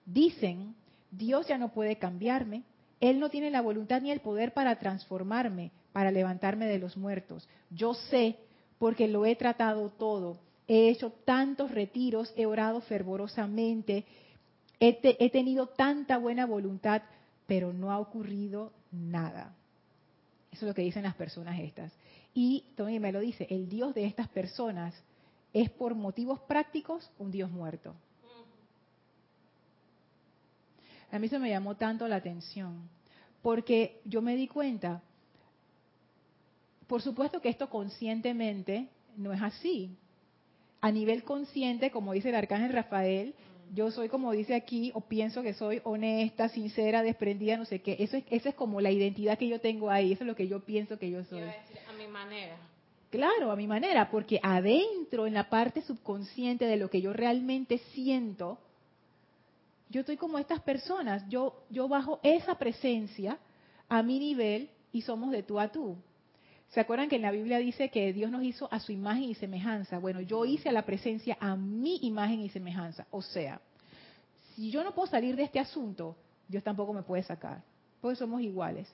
Dicen, 0.05 0.75
Dios 1.09 1.47
ya 1.47 1.57
no 1.57 1.69
puede 1.69 1.95
cambiarme, 1.95 2.61
Él 2.99 3.19
no 3.19 3.31
tiene 3.31 3.49
la 3.49 3.61
voluntad 3.61 4.03
ni 4.03 4.11
el 4.11 4.19
poder 4.19 4.53
para 4.53 4.77
transformarme, 4.77 5.71
para 5.91 6.11
levantarme 6.11 6.67
de 6.67 6.77
los 6.77 6.95
muertos. 6.95 7.49
Yo 7.71 7.95
sé, 7.95 8.35
porque 8.77 9.07
lo 9.07 9.25
he 9.25 9.35
tratado 9.35 9.89
todo, 9.89 10.37
he 10.67 10.89
hecho 10.89 11.11
tantos 11.25 11.71
retiros, 11.71 12.31
he 12.37 12.45
orado 12.45 12.81
fervorosamente, 12.81 14.05
he, 14.79 14.99
he 15.01 15.31
tenido 15.31 15.69
tanta 15.69 16.19
buena 16.19 16.45
voluntad, 16.45 17.01
pero 17.49 17.73
no 17.73 17.91
ha 17.91 17.97
ocurrido 17.97 18.71
nada. 18.91 19.55
Eso 20.51 20.65
es 20.65 20.69
lo 20.69 20.75
que 20.75 20.83
dicen 20.83 21.01
las 21.01 21.15
personas 21.15 21.59
estas. 21.59 21.91
Y 22.31 22.63
Tony 22.77 22.99
me 22.99 23.11
lo 23.11 23.19
dice, 23.19 23.47
el 23.49 23.67
Dios 23.67 23.95
de 23.95 24.05
estas 24.05 24.27
personas 24.29 24.93
es 25.51 25.71
por 25.71 25.95
motivos 25.95 26.39
prácticos 26.41 27.09
un 27.17 27.31
Dios 27.31 27.49
muerto. 27.49 27.95
A 31.11 31.17
mí 31.17 31.27
se 31.27 31.39
me 31.39 31.49
llamó 31.49 31.75
tanto 31.75 32.07
la 32.07 32.17
atención, 32.17 32.87
porque 33.41 33.99
yo 34.05 34.21
me 34.21 34.35
di 34.35 34.47
cuenta, 34.47 35.01
por 36.85 37.01
supuesto 37.01 37.41
que 37.41 37.49
esto 37.49 37.67
conscientemente 37.67 38.89
no 39.17 39.33
es 39.33 39.41
así. 39.41 39.97
A 40.81 40.91
nivel 40.91 41.23
consciente, 41.23 41.89
como 41.89 42.13
dice 42.13 42.29
el 42.29 42.35
arcángel 42.35 42.73
Rafael, 42.73 43.33
yo 43.73 43.91
soy 43.91 44.09
como 44.09 44.31
dice 44.31 44.55
aquí, 44.55 44.91
o 44.93 45.01
pienso 45.01 45.41
que 45.43 45.53
soy 45.53 45.81
honesta, 45.83 46.49
sincera, 46.49 47.03
desprendida, 47.03 47.57
no 47.57 47.65
sé 47.65 47.81
qué. 47.81 47.97
Eso 47.99 48.17
es, 48.17 48.23
esa 48.29 48.49
es 48.49 48.55
como 48.55 48.81
la 48.81 48.91
identidad 48.91 49.37
que 49.37 49.47
yo 49.47 49.59
tengo 49.59 49.89
ahí, 49.89 50.13
eso 50.13 50.23
es 50.23 50.27
lo 50.27 50.35
que 50.35 50.47
yo 50.47 50.61
pienso 50.61 50.97
que 50.97 51.09
yo 51.09 51.23
soy. 51.25 51.41
a 51.41 51.93
mi 51.97 52.07
manera. 52.07 52.57
Claro, 53.09 53.51
a 53.51 53.55
mi 53.55 53.67
manera, 53.67 54.11
porque 54.11 54.39
adentro, 54.43 55.25
en 55.25 55.33
la 55.33 55.49
parte 55.49 55.81
subconsciente 55.81 56.65
de 56.65 56.77
lo 56.77 56.89
que 56.89 57.01
yo 57.01 57.11
realmente 57.11 57.79
siento, 57.93 58.59
yo 59.89 60.01
estoy 60.01 60.17
como 60.17 60.37
estas 60.37 60.61
personas, 60.61 61.27
yo, 61.27 61.63
yo 61.69 61.87
bajo 61.87 62.19
esa 62.21 62.55
presencia 62.59 63.39
a 63.87 64.03
mi 64.03 64.19
nivel 64.19 64.69
y 64.91 65.01
somos 65.01 65.31
de 65.31 65.41
tú 65.41 65.59
a 65.59 65.69
tú. 65.69 65.97
¿Se 66.69 66.79
acuerdan 66.79 67.09
que 67.09 67.15
en 67.15 67.23
la 67.23 67.31
Biblia 67.31 67.57
dice 67.57 67.89
que 67.89 68.13
Dios 68.13 68.29
nos 68.29 68.43
hizo 68.43 68.71
a 68.71 68.79
su 68.79 68.91
imagen 68.91 69.23
y 69.23 69.35
semejanza? 69.35 69.97
Bueno, 69.97 70.21
yo 70.21 70.45
hice 70.45 70.69
a 70.69 70.71
la 70.71 70.85
presencia 70.85 71.37
a 71.39 71.55
mi 71.55 71.97
imagen 72.03 72.41
y 72.41 72.49
semejanza. 72.49 73.07
O 73.09 73.21
sea, 73.21 73.59
si 74.55 74.69
yo 74.69 74.83
no 74.83 74.93
puedo 74.93 75.07
salir 75.07 75.35
de 75.35 75.43
este 75.43 75.59
asunto, 75.59 76.15
Dios 76.47 76.63
tampoco 76.63 76.93
me 76.93 77.01
puede 77.01 77.23
sacar, 77.23 77.63
porque 78.01 78.17
somos 78.17 78.41
iguales. 78.41 78.87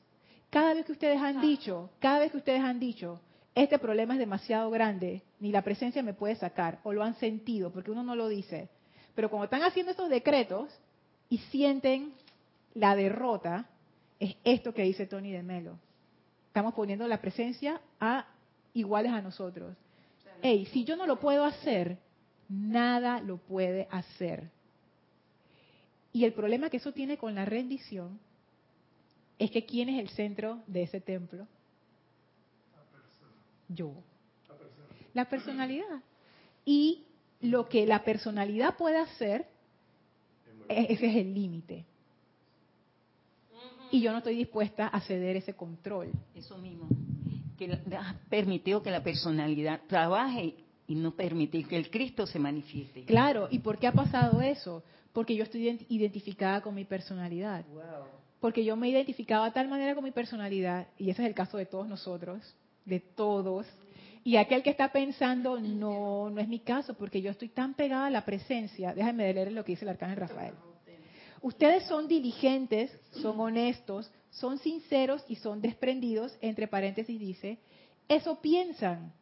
Cada 0.50 0.74
vez 0.74 0.86
que 0.86 0.94
ustedes 0.94 1.20
han 1.20 1.42
dicho, 1.42 1.90
cada 2.00 2.20
vez 2.20 2.32
que 2.32 2.38
ustedes 2.38 2.62
han 2.62 2.80
dicho, 2.80 3.20
este 3.54 3.78
problema 3.78 4.14
es 4.14 4.20
demasiado 4.20 4.70
grande, 4.70 5.24
ni 5.40 5.52
la 5.52 5.62
presencia 5.62 6.02
me 6.02 6.14
puede 6.14 6.36
sacar, 6.36 6.80
o 6.84 6.94
lo 6.94 7.04
han 7.04 7.16
sentido, 7.16 7.72
porque 7.72 7.92
uno 7.92 8.04
no 8.04 8.16
lo 8.16 8.30
dice. 8.30 8.70
Pero 9.16 9.30
cuando 9.30 9.46
están 9.46 9.64
haciendo 9.64 9.92
estos 9.92 10.10
decretos, 10.10 10.70
y 11.30 11.40
sienten 11.40 12.14
la 12.74 12.96
derrota, 12.96 13.68
es 14.20 14.36
esto 14.44 14.74
que 14.74 14.84
dice 14.84 15.08
Tony 15.08 15.32
de 15.32 15.44
Melo. 15.44 15.80
Estamos 16.56 16.74
poniendo 16.74 17.06
la 17.06 17.20
presencia 17.20 17.82
a 18.00 18.26
iguales 18.74 19.12
a 19.12 19.22
nosotros. 19.22 19.76
Hey, 20.42 20.66
si 20.72 20.86
yo 20.86 20.96
no 20.96 21.06
lo 21.06 21.20
puedo 21.20 21.44
hacer, 21.44 21.98
nada 22.48 23.20
lo 23.20 23.40
puede 23.40 23.90
hacer. 23.92 24.50
Y 26.14 26.24
el 26.24 26.32
problema 26.32 26.70
que 26.70 26.78
eso 26.78 26.94
tiene 26.94 27.18
con 27.18 27.36
la 27.36 27.44
rendición 27.44 28.22
es 29.38 29.52
que 29.52 29.66
¿quién 29.66 29.90
es 29.90 30.00
el 30.00 30.08
centro 30.08 30.64
de 30.66 30.84
ese 30.84 31.02
templo? 31.02 31.46
Yo. 33.68 33.92
La 35.14 35.28
personalidad. 35.28 36.04
Y 36.64 37.04
lo 37.42 37.68
que 37.68 37.86
la 37.86 38.06
personalidad 38.06 38.78
puede 38.78 39.00
hacer, 39.00 39.46
ese 40.70 41.06
es 41.06 41.16
el 41.18 41.34
límite. 41.34 41.86
Y 43.92 44.02
yo 44.02 44.12
no 44.12 44.20
estoy 44.20 44.36
dispuesta 44.36 44.88
a 44.88 45.00
ceder 45.02 45.36
ese 45.36 45.54
control. 45.54 46.12
Eso 46.34 46.58
mismo. 46.58 46.88
Que 47.58 47.72
ha 47.98 48.16
permitido 48.30 48.82
que 48.84 48.92
la 48.92 49.04
personalidad 49.04 49.82
trabaje 49.88 50.56
y 50.88 50.96
no 50.96 51.12
permitir 51.12 51.68
que 51.68 51.78
el 51.78 51.90
Cristo 51.90 52.28
se 52.28 52.40
manifieste. 52.40 53.06
Claro, 53.06 53.48
¿y 53.50 53.60
por 53.60 53.80
qué 53.80 53.88
ha 53.88 53.92
pasado 53.92 54.42
eso? 54.42 54.84
Porque 55.14 55.36
yo 55.36 55.44
estoy 55.44 55.86
identificada 55.90 56.62
con 56.62 56.76
mi 56.76 56.86
personalidad. 56.86 57.66
Porque 58.40 58.64
yo 58.64 58.76
me 58.76 58.90
identificaba 58.90 59.46
de 59.46 59.52
tal 59.52 59.68
manera 59.68 59.96
con 59.96 60.04
mi 60.04 60.12
personalidad, 60.12 60.88
y 60.98 61.10
ese 61.10 61.24
es 61.24 61.30
el 61.30 61.34
caso 61.34 61.58
de 61.58 61.66
todos 61.66 61.88
nosotros, 61.88 62.56
de 62.84 63.00
todos. 63.00 63.66
Y 64.24 64.38
aquel 64.38 64.62
que 64.62 64.70
está 64.70 64.92
pensando, 64.92 65.60
no, 65.60 66.30
no 66.30 66.42
es 66.42 66.48
mi 66.48 66.60
caso, 66.60 66.94
porque 66.96 67.22
yo 67.22 67.32
estoy 67.32 67.50
tan 67.50 67.74
pegada 67.74 68.08
a 68.08 68.10
la 68.10 68.26
presencia. 68.26 68.94
Déjame 68.94 69.34
leer 69.34 69.52
lo 69.52 69.64
que 69.64 69.72
dice 69.72 69.86
el 69.86 69.90
arcángel 69.90 70.18
Rafael. 70.18 70.54
Ustedes 71.46 71.84
son 71.84 72.08
diligentes, 72.08 72.90
son 73.22 73.40
honestos, 73.40 74.12
son 74.32 74.58
sinceros 74.58 75.24
y 75.30 75.36
son 75.36 75.62
desprendidos, 75.62 76.36
entre 76.42 76.68
paréntesis 76.68 77.20
dice, 77.20 77.60
eso 78.08 78.42
piensan, 78.42 79.14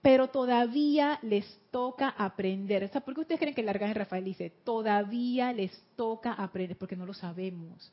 pero 0.00 0.28
todavía 0.28 1.18
les 1.20 1.44
toca 1.70 2.08
aprender. 2.08 2.84
O 2.84 2.88
sea, 2.88 3.02
¿Por 3.02 3.12
qué 3.12 3.20
ustedes 3.20 3.38
creen 3.38 3.54
que 3.54 3.60
el 3.60 3.68
arcángel 3.68 3.96
Rafael 3.96 4.24
dice, 4.24 4.48
todavía 4.64 5.52
les 5.52 5.78
toca 5.94 6.32
aprender? 6.32 6.78
Porque 6.78 6.96
no 6.96 7.04
lo 7.04 7.12
sabemos. 7.12 7.92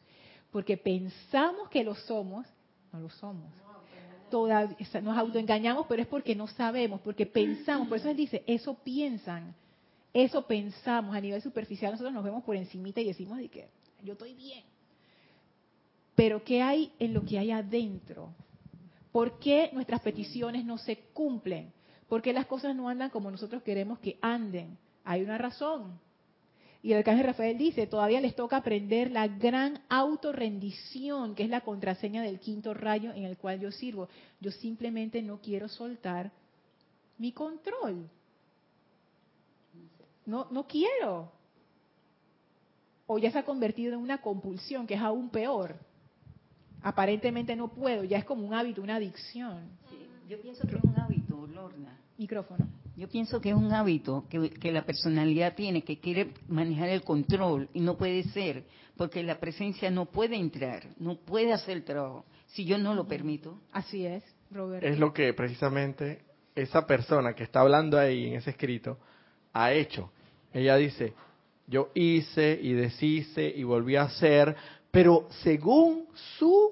Porque 0.53 0.77
pensamos 0.77 1.67
que 1.67 1.83
lo 1.83 1.95
somos, 1.95 2.47
no 2.93 3.01
lo 3.01 3.09
somos. 3.09 3.51
Todavía, 4.31 4.77
nos 5.01 5.17
autoengañamos, 5.17 5.85
pero 5.89 6.01
es 6.01 6.07
porque 6.07 6.33
no 6.33 6.47
sabemos, 6.47 7.01
porque 7.01 7.25
pensamos. 7.25 7.89
Por 7.89 7.97
eso 7.97 8.09
él 8.09 8.15
dice, 8.15 8.41
eso 8.47 8.73
piensan. 8.85 9.53
Eso 10.15 10.47
pensamos 10.47 11.13
a 11.13 11.19
nivel 11.19 11.41
superficial, 11.41 11.91
nosotros 11.91 12.13
nos 12.13 12.23
vemos 12.23 12.41
por 12.45 12.55
encimita 12.55 13.01
y 13.01 13.07
decimos 13.07 13.37
de 13.37 13.49
que 13.49 13.67
yo 14.01 14.13
estoy 14.13 14.33
bien. 14.33 14.63
Pero 16.15 16.41
¿qué 16.41 16.61
hay 16.61 16.93
en 16.99 17.13
lo 17.13 17.25
que 17.25 17.37
hay 17.37 17.51
adentro? 17.51 18.33
¿Por 19.11 19.39
qué 19.39 19.71
nuestras 19.73 19.99
peticiones 19.99 20.63
no 20.63 20.77
se 20.77 20.99
cumplen? 21.11 21.73
¿Por 22.07 22.21
qué 22.21 22.31
las 22.31 22.45
cosas 22.45 22.73
no 22.73 22.87
andan 22.87 23.09
como 23.09 23.29
nosotros 23.29 23.61
queremos 23.61 23.99
que 23.99 24.17
anden? 24.21 24.77
Hay 25.03 25.21
una 25.21 25.37
razón. 25.37 25.99
Y 26.81 26.93
el 26.93 26.99
arcángel 26.99 27.25
Rafael 27.25 27.57
dice, 27.57 27.85
todavía 27.85 28.21
les 28.21 28.37
toca 28.37 28.55
aprender 28.55 29.11
la 29.11 29.27
gran 29.27 29.81
autorrendición, 29.89 31.35
que 31.35 31.43
es 31.43 31.49
la 31.49 31.59
contraseña 31.59 32.21
del 32.21 32.39
quinto 32.39 32.73
rayo 32.73 33.11
en 33.11 33.25
el 33.25 33.35
cual 33.35 33.59
yo 33.59 33.69
sirvo. 33.69 34.07
Yo 34.39 34.51
simplemente 34.51 35.21
no 35.21 35.41
quiero 35.41 35.67
soltar 35.67 36.31
mi 37.17 37.33
control. 37.33 38.09
No, 40.25 40.47
no 40.51 40.65
quiero. 40.67 41.31
O 43.07 43.17
ya 43.19 43.31
se 43.31 43.39
ha 43.39 43.45
convertido 43.45 43.93
en 43.93 43.99
una 43.99 44.21
compulsión, 44.21 44.87
que 44.87 44.95
es 44.95 45.01
aún 45.01 45.29
peor. 45.29 45.75
Aparentemente 46.81 47.55
no 47.55 47.67
puedo, 47.69 48.03
ya 48.03 48.17
es 48.17 48.25
como 48.25 48.45
un 48.45 48.53
hábito, 48.53 48.81
una 48.81 48.95
adicción. 48.95 49.69
yo 50.27 50.39
pienso 50.41 50.67
que 50.67 50.75
es 50.75 50.83
un 50.83 50.99
hábito, 50.99 51.47
Lorna. 51.47 51.97
Micrófono. 52.17 52.67
Yo 52.95 53.09
pienso 53.09 53.41
que 53.41 53.49
es 53.49 53.55
un 53.55 53.73
hábito 53.73 54.25
que, 54.29 54.49
que, 54.51 54.71
la 54.71 54.85
personalidad 54.85 55.55
tiene, 55.55 55.83
que 55.83 55.99
quiere 55.99 56.33
manejar 56.47 56.89
el 56.89 57.03
control 57.03 57.69
y 57.73 57.81
no 57.81 57.97
puede 57.97 58.23
ser, 58.23 58.63
porque 58.95 59.21
la 59.21 59.39
presencia 59.39 59.91
no 59.91 60.05
puede 60.05 60.37
entrar, 60.37 60.83
no 60.97 61.17
puede 61.17 61.51
hacer 61.51 61.77
el 61.77 61.83
trabajo, 61.83 62.25
si 62.47 62.63
yo 62.63 62.77
no 62.77 62.93
lo 62.93 63.05
permito. 63.05 63.59
Así 63.73 64.05
es, 64.05 64.23
Roberto. 64.49 64.87
Es 64.87 64.97
lo 64.97 65.13
que 65.13 65.33
precisamente 65.33 66.21
esa 66.55 66.87
persona 66.87 67.33
que 67.33 67.43
está 67.43 67.59
hablando 67.59 67.99
ahí 67.99 68.27
en 68.27 68.35
ese 68.35 68.51
escrito 68.51 68.97
ha 69.51 69.73
hecho. 69.73 70.11
Ella 70.55 70.77
dice, 70.77 71.13
yo 71.67 71.89
hice 71.93 72.57
y 72.61 72.71
deshice 72.71 73.45
y 73.45 73.63
volví 73.63 73.97
a 73.97 74.03
hacer, 74.03 74.55
pero 74.89 75.27
según 75.43 76.07
su... 76.37 76.71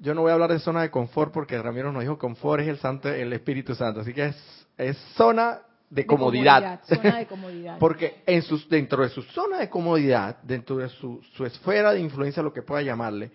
Yo 0.00 0.14
no 0.14 0.22
voy 0.22 0.30
a 0.30 0.34
hablar 0.34 0.52
de 0.52 0.58
zona 0.58 0.82
de 0.82 0.90
confort 0.90 1.32
porque 1.32 1.62
Ramiro 1.62 1.92
nos 1.92 2.02
dijo 2.02 2.18
confort 2.18 2.62
es 2.62 2.68
el 2.68 2.78
santo, 2.78 3.08
el 3.08 3.32
Espíritu 3.32 3.76
Santo, 3.76 4.00
así 4.00 4.12
que 4.12 4.26
es, 4.26 4.66
es 4.76 4.96
zona 5.14 5.60
de, 5.88 6.04
comodidad. 6.04 6.80
Zona 6.82 7.18
de 7.18 7.26
comodidad. 7.26 7.76
porque 7.78 8.24
en 8.26 8.42
sus, 8.42 8.68
dentro 8.68 9.04
de 9.04 9.10
su 9.10 9.22
zona 9.22 9.58
de 9.58 9.70
comodidad, 9.70 10.38
dentro 10.42 10.78
de 10.78 10.88
su, 10.88 11.22
su 11.36 11.46
esfera 11.46 11.92
de 11.92 12.00
influencia, 12.00 12.42
lo 12.42 12.52
que 12.52 12.62
pueda 12.62 12.82
llamarle, 12.82 13.30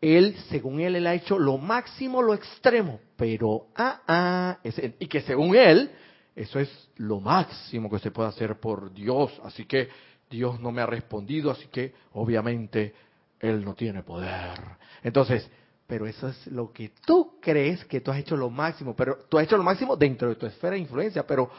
él, 0.00 0.36
según 0.50 0.78
él, 0.78 0.94
él 0.94 1.06
ha 1.08 1.14
hecho 1.14 1.36
lo 1.36 1.58
máximo, 1.58 2.22
lo 2.22 2.32
extremo, 2.32 3.00
pero, 3.16 3.66
ah, 3.74 4.02
ah, 4.06 4.58
y 5.00 5.08
que 5.08 5.22
según 5.22 5.56
él, 5.56 5.90
eso 6.38 6.60
es 6.60 6.88
lo 6.96 7.18
máximo 7.20 7.90
que 7.90 7.98
se 7.98 8.12
puede 8.12 8.28
hacer 8.28 8.60
por 8.60 8.92
Dios. 8.92 9.32
Así 9.44 9.64
que 9.64 9.88
Dios 10.30 10.60
no 10.60 10.70
me 10.70 10.80
ha 10.80 10.86
respondido, 10.86 11.50
así 11.50 11.66
que 11.66 11.92
obviamente 12.12 12.94
Él 13.40 13.64
no 13.64 13.74
tiene 13.74 14.04
poder. 14.04 14.56
Entonces, 15.02 15.50
pero 15.84 16.06
eso 16.06 16.28
es 16.28 16.46
lo 16.46 16.72
que 16.72 16.92
tú 17.04 17.38
crees 17.40 17.84
que 17.86 18.00
tú 18.00 18.12
has 18.12 18.18
hecho 18.18 18.36
lo 18.36 18.50
máximo, 18.50 18.94
pero 18.94 19.18
tú 19.28 19.36
has 19.36 19.44
hecho 19.44 19.56
lo 19.56 19.64
máximo 19.64 19.96
dentro 19.96 20.28
de 20.28 20.36
tu 20.36 20.46
esfera 20.46 20.74
de 20.74 20.80
influencia, 20.80 21.26
pero 21.26 21.50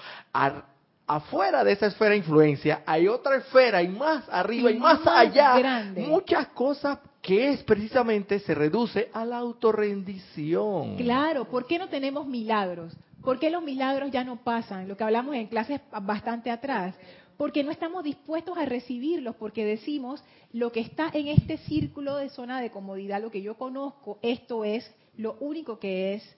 afuera 1.05 1.63
de 1.65 1.73
esa 1.73 1.87
esfera 1.87 2.11
de 2.11 2.17
influencia 2.17 2.83
hay 2.85 3.07
otra 3.09 3.35
esfera 3.35 3.81
y 3.83 3.89
más 3.89 4.29
arriba 4.29 4.71
y, 4.71 4.77
más, 4.77 5.05
allá, 5.05 5.91
muchas 5.95 6.47
cosas 6.49 6.99
que 7.21 7.49
es 7.49 7.63
precisamente 7.63 8.39
se 8.39 8.55
reduce 8.55 9.09
a 9.11 9.25
la 9.25 9.39
autorrendición. 9.39 10.95
Claro, 10.95 11.43
¿por 11.45 11.65
qué 11.67 11.77
no 11.77 11.89
tenemos 11.89 12.25
milagros? 12.25 12.95
¿Por 13.23 13.39
qué 13.39 13.49
los 13.49 13.63
milagros 13.63 14.11
ya 14.11 14.23
no 14.23 14.37
pasan? 14.43 14.87
Lo 14.87 14.95
que 14.95 15.03
hablamos 15.03 15.35
en 15.35 15.47
clases 15.47 15.81
bastante 16.01 16.51
atrás. 16.51 16.95
Porque 17.37 17.63
no 17.63 17.71
estamos 17.71 18.03
dispuestos 18.03 18.57
a 18.57 18.65
recibirlos, 18.65 19.35
porque 19.35 19.63
decimos, 19.63 20.23
lo 20.51 20.71
que 20.71 20.81
está 20.81 21.09
en 21.13 21.27
este 21.29 21.57
círculo 21.57 22.15
de 22.17 22.29
zona 22.29 22.59
de 22.59 22.69
comodidad, 22.69 23.21
lo 23.21 23.31
que 23.31 23.41
yo 23.41 23.57
conozco, 23.57 24.19
esto 24.21 24.65
es 24.65 24.93
lo 25.15 25.37
único 25.39 25.79
que 25.79 26.15
es. 26.15 26.35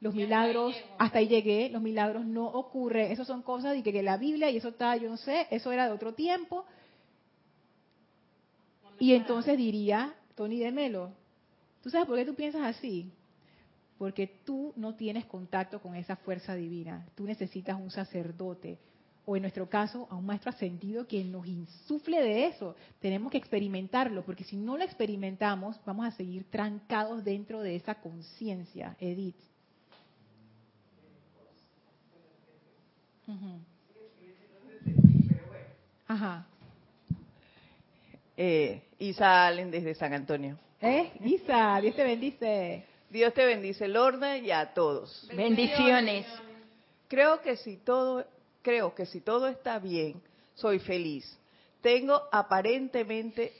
Los 0.00 0.14
milagros, 0.14 0.76
hasta 0.96 1.18
ahí 1.18 1.28
llegué, 1.28 1.70
los 1.70 1.82
milagros 1.82 2.24
no 2.24 2.46
ocurren. 2.46 3.10
Eso 3.10 3.24
son 3.24 3.42
cosas 3.42 3.74
de 3.74 3.82
que, 3.82 3.92
que 3.92 4.02
la 4.02 4.16
Biblia, 4.16 4.48
y 4.48 4.56
eso 4.56 4.68
está, 4.68 4.96
yo 4.96 5.10
no 5.10 5.16
sé, 5.16 5.48
eso 5.50 5.72
era 5.72 5.86
de 5.86 5.92
otro 5.92 6.14
tiempo. 6.14 6.64
Y 8.98 9.14
entonces 9.14 9.56
diría, 9.56 10.14
Tony 10.34 10.58
de 10.58 10.72
Melo, 10.72 11.10
¿tú 11.82 11.90
sabes 11.90 12.06
por 12.06 12.16
qué 12.16 12.24
tú 12.24 12.34
piensas 12.34 12.62
así? 12.62 13.10
Porque 13.98 14.28
tú 14.44 14.72
no 14.76 14.94
tienes 14.94 15.26
contacto 15.26 15.82
con 15.82 15.96
esa 15.96 16.16
fuerza 16.16 16.54
divina. 16.54 17.06
Tú 17.16 17.24
necesitas 17.24 17.78
un 17.78 17.90
sacerdote, 17.90 18.78
o 19.26 19.36
en 19.36 19.42
nuestro 19.42 19.68
caso, 19.68 20.06
a 20.08 20.16
un 20.16 20.24
maestro 20.24 20.50
ascendido 20.50 21.06
que 21.06 21.22
nos 21.24 21.46
insufle 21.46 22.22
de 22.22 22.46
eso. 22.46 22.76
Tenemos 23.00 23.30
que 23.30 23.36
experimentarlo, 23.36 24.24
porque 24.24 24.44
si 24.44 24.56
no 24.56 24.78
lo 24.78 24.84
experimentamos, 24.84 25.78
vamos 25.84 26.06
a 26.06 26.12
seguir 26.12 26.44
trancados 26.48 27.24
dentro 27.24 27.60
de 27.60 27.76
esa 27.76 27.96
conciencia, 27.96 28.96
Edith. 29.00 29.36
Ajá. 36.06 36.46
Eh, 38.34 38.82
Isa 38.98 39.46
Allen 39.46 39.70
desde 39.70 39.94
San 39.94 40.14
Antonio. 40.14 40.56
¿Eh? 40.80 41.10
Isa, 41.24 41.78
Dios 41.82 41.94
te 41.94 42.04
bendice. 42.04 42.84
Dios 43.10 43.32
te 43.32 43.46
bendice, 43.46 43.88
Lorna, 43.88 44.36
y 44.36 44.50
a 44.50 44.74
todos. 44.74 45.26
Bendiciones. 45.34 46.26
Creo 47.08 47.40
que 47.40 47.56
si 47.56 47.78
todo, 47.78 48.26
creo 48.60 48.94
que 48.94 49.06
si 49.06 49.20
todo 49.20 49.48
está 49.48 49.78
bien, 49.78 50.20
soy 50.54 50.78
feliz. 50.78 51.38
Tengo 51.80 52.22
aparentemente 52.30 53.54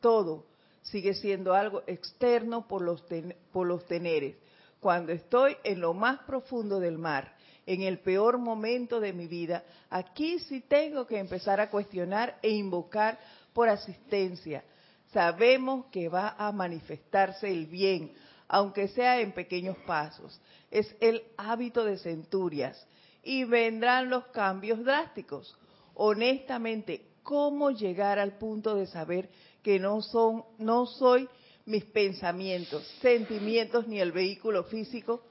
todo. 0.00 0.44
Sigue 0.82 1.14
siendo 1.14 1.54
algo 1.54 1.82
externo 1.86 2.66
por 2.66 2.82
los, 2.82 3.04
por 3.52 3.66
los 3.66 3.86
teneres. 3.86 4.36
Cuando 4.80 5.12
estoy 5.12 5.56
en 5.62 5.80
lo 5.80 5.94
más 5.94 6.20
profundo 6.20 6.80
del 6.80 6.98
mar, 6.98 7.36
en 7.66 7.82
el 7.82 8.00
peor 8.00 8.38
momento 8.38 8.98
de 8.98 9.12
mi 9.12 9.28
vida, 9.28 9.62
aquí 9.90 10.40
sí 10.40 10.62
tengo 10.62 11.06
que 11.06 11.18
empezar 11.18 11.60
a 11.60 11.70
cuestionar 11.70 12.38
e 12.42 12.50
invocar 12.50 13.20
por 13.52 13.68
asistencia. 13.68 14.64
Sabemos 15.12 15.86
que 15.92 16.08
va 16.08 16.34
a 16.38 16.50
manifestarse 16.50 17.48
el 17.48 17.66
bien, 17.66 18.12
aunque 18.50 18.88
sea 18.88 19.20
en 19.20 19.30
pequeños 19.32 19.76
pasos. 19.86 20.40
Es 20.72 20.94
el 21.00 21.22
hábito 21.36 21.84
de 21.84 21.98
centurias 21.98 22.84
y 23.22 23.44
vendrán 23.44 24.10
los 24.10 24.26
cambios 24.26 24.84
drásticos. 24.84 25.56
Honestamente, 25.94 27.06
cómo 27.22 27.70
llegar 27.70 28.18
al 28.18 28.38
punto 28.38 28.74
de 28.74 28.86
saber 28.86 29.30
que 29.62 29.78
no 29.78 30.02
son, 30.02 30.44
no 30.58 30.86
soy 30.86 31.28
mis 31.66 31.84
pensamientos, 31.84 32.84
sentimientos 33.00 33.86
ni 33.86 34.00
el 34.00 34.10
vehículo 34.10 34.64
físico, 34.64 35.22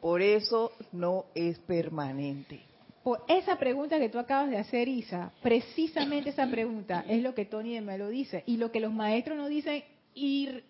por 0.00 0.22
eso 0.22 0.70
no 0.92 1.26
es 1.34 1.58
permanente. 1.58 2.60
Por 3.02 3.24
esa 3.26 3.58
pregunta 3.58 3.98
que 3.98 4.08
tú 4.08 4.20
acabas 4.20 4.50
de 4.50 4.58
hacer, 4.58 4.86
Isa, 4.86 5.32
precisamente 5.42 6.30
esa 6.30 6.48
pregunta 6.48 7.04
es 7.08 7.20
lo 7.22 7.34
que 7.34 7.44
Tony 7.44 7.74
de 7.74 7.80
Melo 7.80 8.08
dice 8.08 8.44
y 8.46 8.58
lo 8.58 8.70
que 8.70 8.78
los 8.78 8.92
maestros 8.92 9.36
nos 9.36 9.48
dicen 9.48 9.82
y 10.14 10.62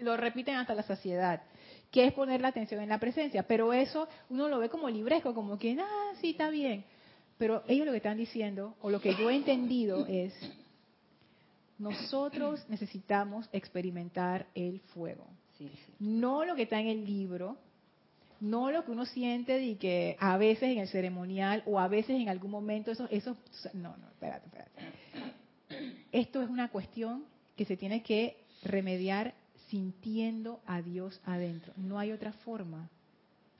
lo 0.00 0.16
repiten 0.16 0.56
hasta 0.56 0.74
la 0.74 0.82
saciedad, 0.82 1.42
que 1.90 2.06
es 2.06 2.12
poner 2.12 2.40
la 2.40 2.48
atención 2.48 2.80
en 2.82 2.88
la 2.88 2.98
presencia. 2.98 3.42
Pero 3.44 3.72
eso 3.72 4.08
uno 4.30 4.48
lo 4.48 4.58
ve 4.58 4.68
como 4.68 4.88
libresco, 4.88 5.34
como 5.34 5.58
que, 5.58 5.76
ah, 5.80 6.12
sí, 6.20 6.30
está 6.30 6.50
bien. 6.50 6.84
Pero 7.38 7.62
ellos 7.68 7.86
lo 7.86 7.92
que 7.92 7.98
están 7.98 8.16
diciendo, 8.16 8.74
o 8.80 8.90
lo 8.90 9.00
que 9.00 9.14
yo 9.14 9.30
he 9.30 9.36
entendido 9.36 10.06
es, 10.06 10.32
nosotros 11.78 12.64
necesitamos 12.68 13.48
experimentar 13.52 14.46
el 14.54 14.80
fuego. 14.94 15.26
No 15.98 16.44
lo 16.44 16.54
que 16.54 16.62
está 16.62 16.80
en 16.80 16.88
el 16.88 17.04
libro, 17.04 17.56
no 18.40 18.70
lo 18.70 18.84
que 18.84 18.90
uno 18.90 19.06
siente 19.06 19.58
de 19.58 19.76
que 19.76 20.16
a 20.18 20.36
veces 20.36 20.70
en 20.70 20.78
el 20.78 20.88
ceremonial 20.88 21.62
o 21.66 21.78
a 21.78 21.88
veces 21.88 22.20
en 22.20 22.28
algún 22.28 22.50
momento 22.50 22.90
eso, 22.90 23.08
eso 23.10 23.36
no, 23.72 23.96
no, 23.96 24.08
espérate, 24.08 24.46
espérate. 24.46 24.96
Esto 26.12 26.42
es 26.42 26.48
una 26.48 26.68
cuestión 26.68 27.24
que 27.56 27.64
se 27.64 27.76
tiene 27.76 28.02
que 28.02 28.36
remediar 28.62 29.34
sintiendo 29.68 30.60
a 30.66 30.82
Dios 30.82 31.20
adentro. 31.24 31.72
No 31.76 31.98
hay 31.98 32.12
otra 32.12 32.32
forma. 32.32 32.88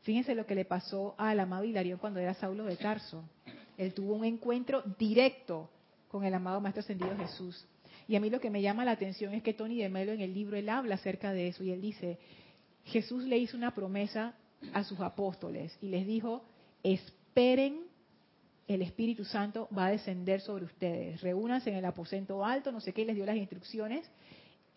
Fíjense 0.02 0.34
lo 0.34 0.46
que 0.46 0.54
le 0.54 0.64
pasó 0.64 1.14
al 1.18 1.40
amado 1.40 1.64
Hilarión 1.64 1.98
cuando 1.98 2.20
era 2.20 2.34
Saulo 2.34 2.64
de 2.64 2.76
Tarso. 2.76 3.24
Él 3.76 3.92
tuvo 3.92 4.14
un 4.14 4.24
encuentro 4.24 4.82
directo 4.98 5.68
con 6.08 6.24
el 6.24 6.34
amado 6.34 6.60
Maestro 6.60 6.80
Ascendido 6.80 7.16
Jesús. 7.16 7.66
Y 8.08 8.14
a 8.14 8.20
mí 8.20 8.30
lo 8.30 8.40
que 8.40 8.50
me 8.50 8.62
llama 8.62 8.84
la 8.84 8.92
atención 8.92 9.34
es 9.34 9.42
que 9.42 9.52
Tony 9.52 9.78
de 9.78 9.88
Melo 9.88 10.12
en 10.12 10.20
el 10.20 10.32
libro 10.32 10.56
él 10.56 10.68
habla 10.68 10.94
acerca 10.94 11.32
de 11.32 11.48
eso 11.48 11.64
y 11.64 11.72
él 11.72 11.80
dice, 11.80 12.18
Jesús 12.84 13.24
le 13.24 13.36
hizo 13.38 13.56
una 13.56 13.74
promesa 13.74 14.34
a 14.72 14.84
sus 14.84 15.00
apóstoles 15.00 15.76
y 15.82 15.88
les 15.88 16.06
dijo, 16.06 16.44
esperen, 16.82 17.80
el 18.68 18.82
Espíritu 18.82 19.24
Santo 19.24 19.68
va 19.76 19.86
a 19.86 19.90
descender 19.90 20.40
sobre 20.40 20.64
ustedes, 20.64 21.20
reúnanse 21.20 21.70
en 21.70 21.76
el 21.76 21.84
aposento 21.84 22.44
alto, 22.44 22.72
no 22.72 22.80
sé 22.80 22.92
qué, 22.92 23.02
y 23.02 23.04
les 23.06 23.16
dio 23.16 23.26
las 23.26 23.36
instrucciones. 23.36 24.08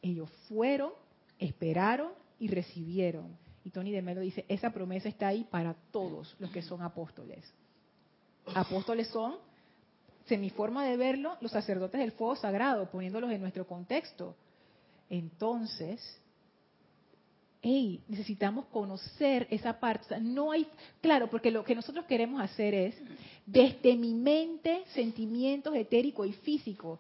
Ellos 0.02 0.30
fueron, 0.48 0.92
esperaron 1.40 2.12
y 2.40 2.48
recibieron. 2.48 3.38
Y 3.64 3.72
Tony 3.72 3.92
de 3.92 4.02
Melo 4.02 4.22
dice, 4.22 4.46
esa 4.48 4.72
promesa 4.72 5.10
está 5.10 5.28
ahí 5.28 5.44
para 5.44 5.74
todos 5.92 6.36
los 6.40 6.52
que 6.52 6.62
son 6.62 6.82
apóstoles. 6.82 7.52
Apóstoles 8.54 9.08
son, 9.08 9.36
en 10.28 10.42
mi 10.42 10.50
forma 10.50 10.86
de 10.86 10.98
verlo, 10.98 11.38
los 11.42 11.52
sacerdotes 11.52 12.00
del 12.00 12.12
fuego 12.12 12.36
sagrado, 12.36 12.90
poniéndolos 12.90 13.32
en 13.32 13.42
nuestro 13.42 13.66
contexto. 13.66 14.36
Entonces, 15.10 16.00
hey, 17.62 18.04
necesitamos 18.08 18.66
conocer 18.68 19.48
esa 19.50 19.80
parte. 19.80 20.20
no 20.20 20.52
hay, 20.52 20.68
claro, 21.02 21.30
porque 21.30 21.52
lo 21.52 21.64
que 21.64 21.76
nosotros 21.76 22.06
queremos 22.06 22.42
hacer 22.42 22.74
es, 22.74 22.96
desde 23.46 23.96
mi 23.96 24.14
mente, 24.14 24.84
sentimientos 24.94 25.76
etérico 25.76 26.26
y 26.26 26.34
físico, 26.34 27.00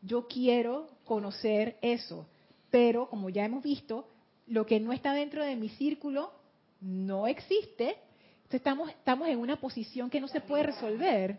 yo 0.00 0.26
quiero 0.26 0.88
conocer 1.04 1.76
eso. 1.82 2.26
Pero, 2.72 3.06
como 3.10 3.28
ya 3.28 3.44
hemos 3.44 3.62
visto, 3.62 4.08
lo 4.46 4.64
que 4.64 4.80
no 4.80 4.94
está 4.94 5.12
dentro 5.12 5.44
de 5.44 5.56
mi 5.56 5.68
círculo 5.68 6.32
no 6.80 7.26
existe. 7.26 7.98
Entonces 8.36 8.60
estamos, 8.60 8.88
estamos 8.88 9.28
en 9.28 9.38
una 9.38 9.56
posición 9.60 10.08
que 10.08 10.20
no 10.20 10.26
se 10.26 10.40
puede 10.40 10.64
resolver. 10.64 11.38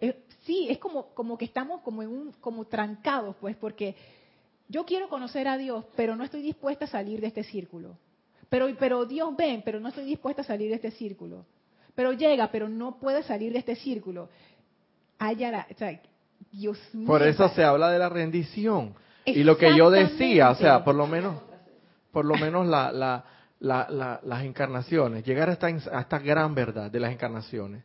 Eh, 0.00 0.16
sí, 0.44 0.68
es 0.70 0.78
como, 0.78 1.08
como 1.08 1.36
que 1.36 1.44
estamos 1.44 1.80
como, 1.82 2.04
en 2.04 2.08
un, 2.08 2.32
como 2.40 2.66
trancados, 2.66 3.34
pues, 3.40 3.56
porque 3.56 3.96
yo 4.68 4.86
quiero 4.86 5.08
conocer 5.08 5.48
a 5.48 5.58
Dios, 5.58 5.84
pero 5.96 6.14
no 6.14 6.22
estoy 6.22 6.42
dispuesta 6.42 6.84
a 6.84 6.88
salir 6.88 7.20
de 7.20 7.26
este 7.26 7.42
círculo. 7.42 7.98
Pero, 8.48 8.68
pero 8.78 9.06
Dios 9.06 9.36
ven, 9.36 9.60
pero 9.64 9.80
no 9.80 9.88
estoy 9.88 10.04
dispuesta 10.04 10.42
a 10.42 10.44
salir 10.44 10.68
de 10.68 10.76
este 10.76 10.92
círculo. 10.92 11.46
Pero 11.96 12.12
llega, 12.12 12.52
pero 12.52 12.68
no 12.68 12.96
puede 13.00 13.24
salir 13.24 13.52
de 13.52 13.58
este 13.58 13.74
círculo. 13.74 14.28
Haya 15.18 15.66
Dios 16.52 16.78
mío. 16.92 17.08
Por 17.08 17.24
eso 17.24 17.48
se 17.48 17.64
habla 17.64 17.90
de 17.90 17.98
la 17.98 18.08
rendición. 18.08 18.94
Y 19.26 19.42
lo 19.42 19.56
que 19.56 19.76
yo 19.76 19.90
decía, 19.90 20.50
o 20.50 20.54
sea, 20.54 20.84
por 20.84 20.94
lo 20.94 21.06
menos, 21.06 21.40
por 22.12 22.24
lo 22.24 22.34
menos 22.34 22.66
la, 22.66 22.92
la, 22.92 23.24
la, 23.60 24.20
las 24.22 24.44
encarnaciones, 24.44 25.24
llegar 25.24 25.48
a 25.48 25.52
esta, 25.52 25.66
a 25.66 26.00
esta 26.00 26.18
gran 26.18 26.54
verdad 26.54 26.90
de 26.90 27.00
las 27.00 27.12
encarnaciones. 27.12 27.84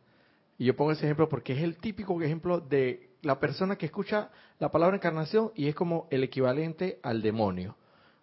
Y 0.58 0.66
yo 0.66 0.76
pongo 0.76 0.92
ese 0.92 1.06
ejemplo 1.06 1.28
porque 1.28 1.54
es 1.54 1.62
el 1.62 1.78
típico 1.78 2.20
ejemplo 2.22 2.60
de 2.60 3.10
la 3.22 3.38
persona 3.38 3.76
que 3.76 3.86
escucha 3.86 4.28
la 4.58 4.70
palabra 4.70 4.96
encarnación 4.96 5.52
y 5.54 5.68
es 5.68 5.74
como 5.74 6.06
el 6.10 6.22
equivalente 6.22 6.98
al 7.02 7.22
demonio. 7.22 7.76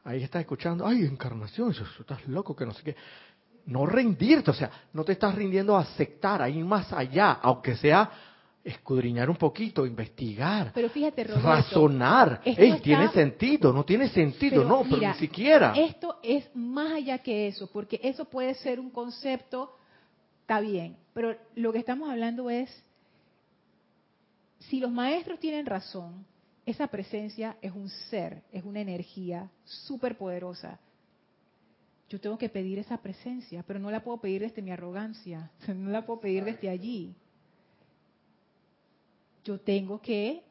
Ahí 0.04 0.24
estás 0.24 0.42
escuchando, 0.42 0.86
ay, 0.86 1.04
encarnación, 1.04 1.72
eso, 1.72 1.84
estás 2.00 2.26
loco, 2.28 2.56
que 2.56 2.66
no 2.66 2.74
sé 2.74 2.84
qué. 2.84 2.96
No 3.66 3.86
rendirte, 3.86 4.52
o 4.52 4.54
sea, 4.54 4.72
no 4.94 5.04
te 5.04 5.12
estás 5.12 5.36
rindiendo 5.36 5.76
a 5.76 5.82
aceptar, 5.82 6.42
a 6.42 6.48
ir 6.48 6.64
más 6.64 6.94
allá, 6.94 7.34
aunque 7.42 7.76
sea 7.76 8.10
escudriñar 8.68 9.30
un 9.30 9.38
poquito, 9.38 9.86
investigar, 9.86 10.72
pero 10.74 10.90
fíjate, 10.90 11.24
razonar. 11.24 12.42
Ey, 12.44 12.80
tiene 12.82 13.10
sentido, 13.10 13.72
no 13.72 13.86
tiene 13.86 14.10
sentido, 14.10 14.64
no, 14.64 14.84
pero 14.84 14.98
ni 14.98 15.14
siquiera. 15.16 15.74
Esto 15.76 16.20
es 16.22 16.50
más 16.54 16.94
allá 16.94 17.18
que 17.20 17.48
eso, 17.48 17.70
porque 17.72 18.00
eso 18.04 18.26
puede 18.26 18.54
ser 18.56 18.80
un 18.80 18.90
concepto, 18.90 19.74
está 20.42 20.60
bien, 20.60 20.98
pero 21.14 21.36
lo 21.56 21.72
que 21.72 21.80
estamos 21.80 22.10
hablando 22.10 22.50
es 22.50 22.70
si 24.60 24.80
los 24.80 24.92
maestros 24.92 25.40
tienen 25.40 25.66
razón, 25.66 26.26
esa 26.66 26.88
presencia 26.88 27.56
es 27.62 27.72
un 27.72 27.88
ser, 28.10 28.44
es 28.52 28.66
una 28.66 28.82
energía 28.82 29.50
súper 29.64 30.18
poderosa. 30.18 30.78
Yo 32.10 32.20
tengo 32.20 32.38
que 32.38 32.50
pedir 32.50 32.80
esa 32.80 32.98
presencia, 32.98 33.64
pero 33.66 33.80
no 33.80 33.90
la 33.90 34.04
puedo 34.04 34.18
pedir 34.20 34.42
desde 34.42 34.62
mi 34.62 34.72
arrogancia, 34.72 35.52
no 35.74 35.90
la 35.90 36.06
puedo 36.06 36.20
pedir 36.20 36.44
desde 36.44 36.68
allí. 36.70 37.16
Yo 39.48 39.58
tengo 39.62 40.02
que 40.02 40.44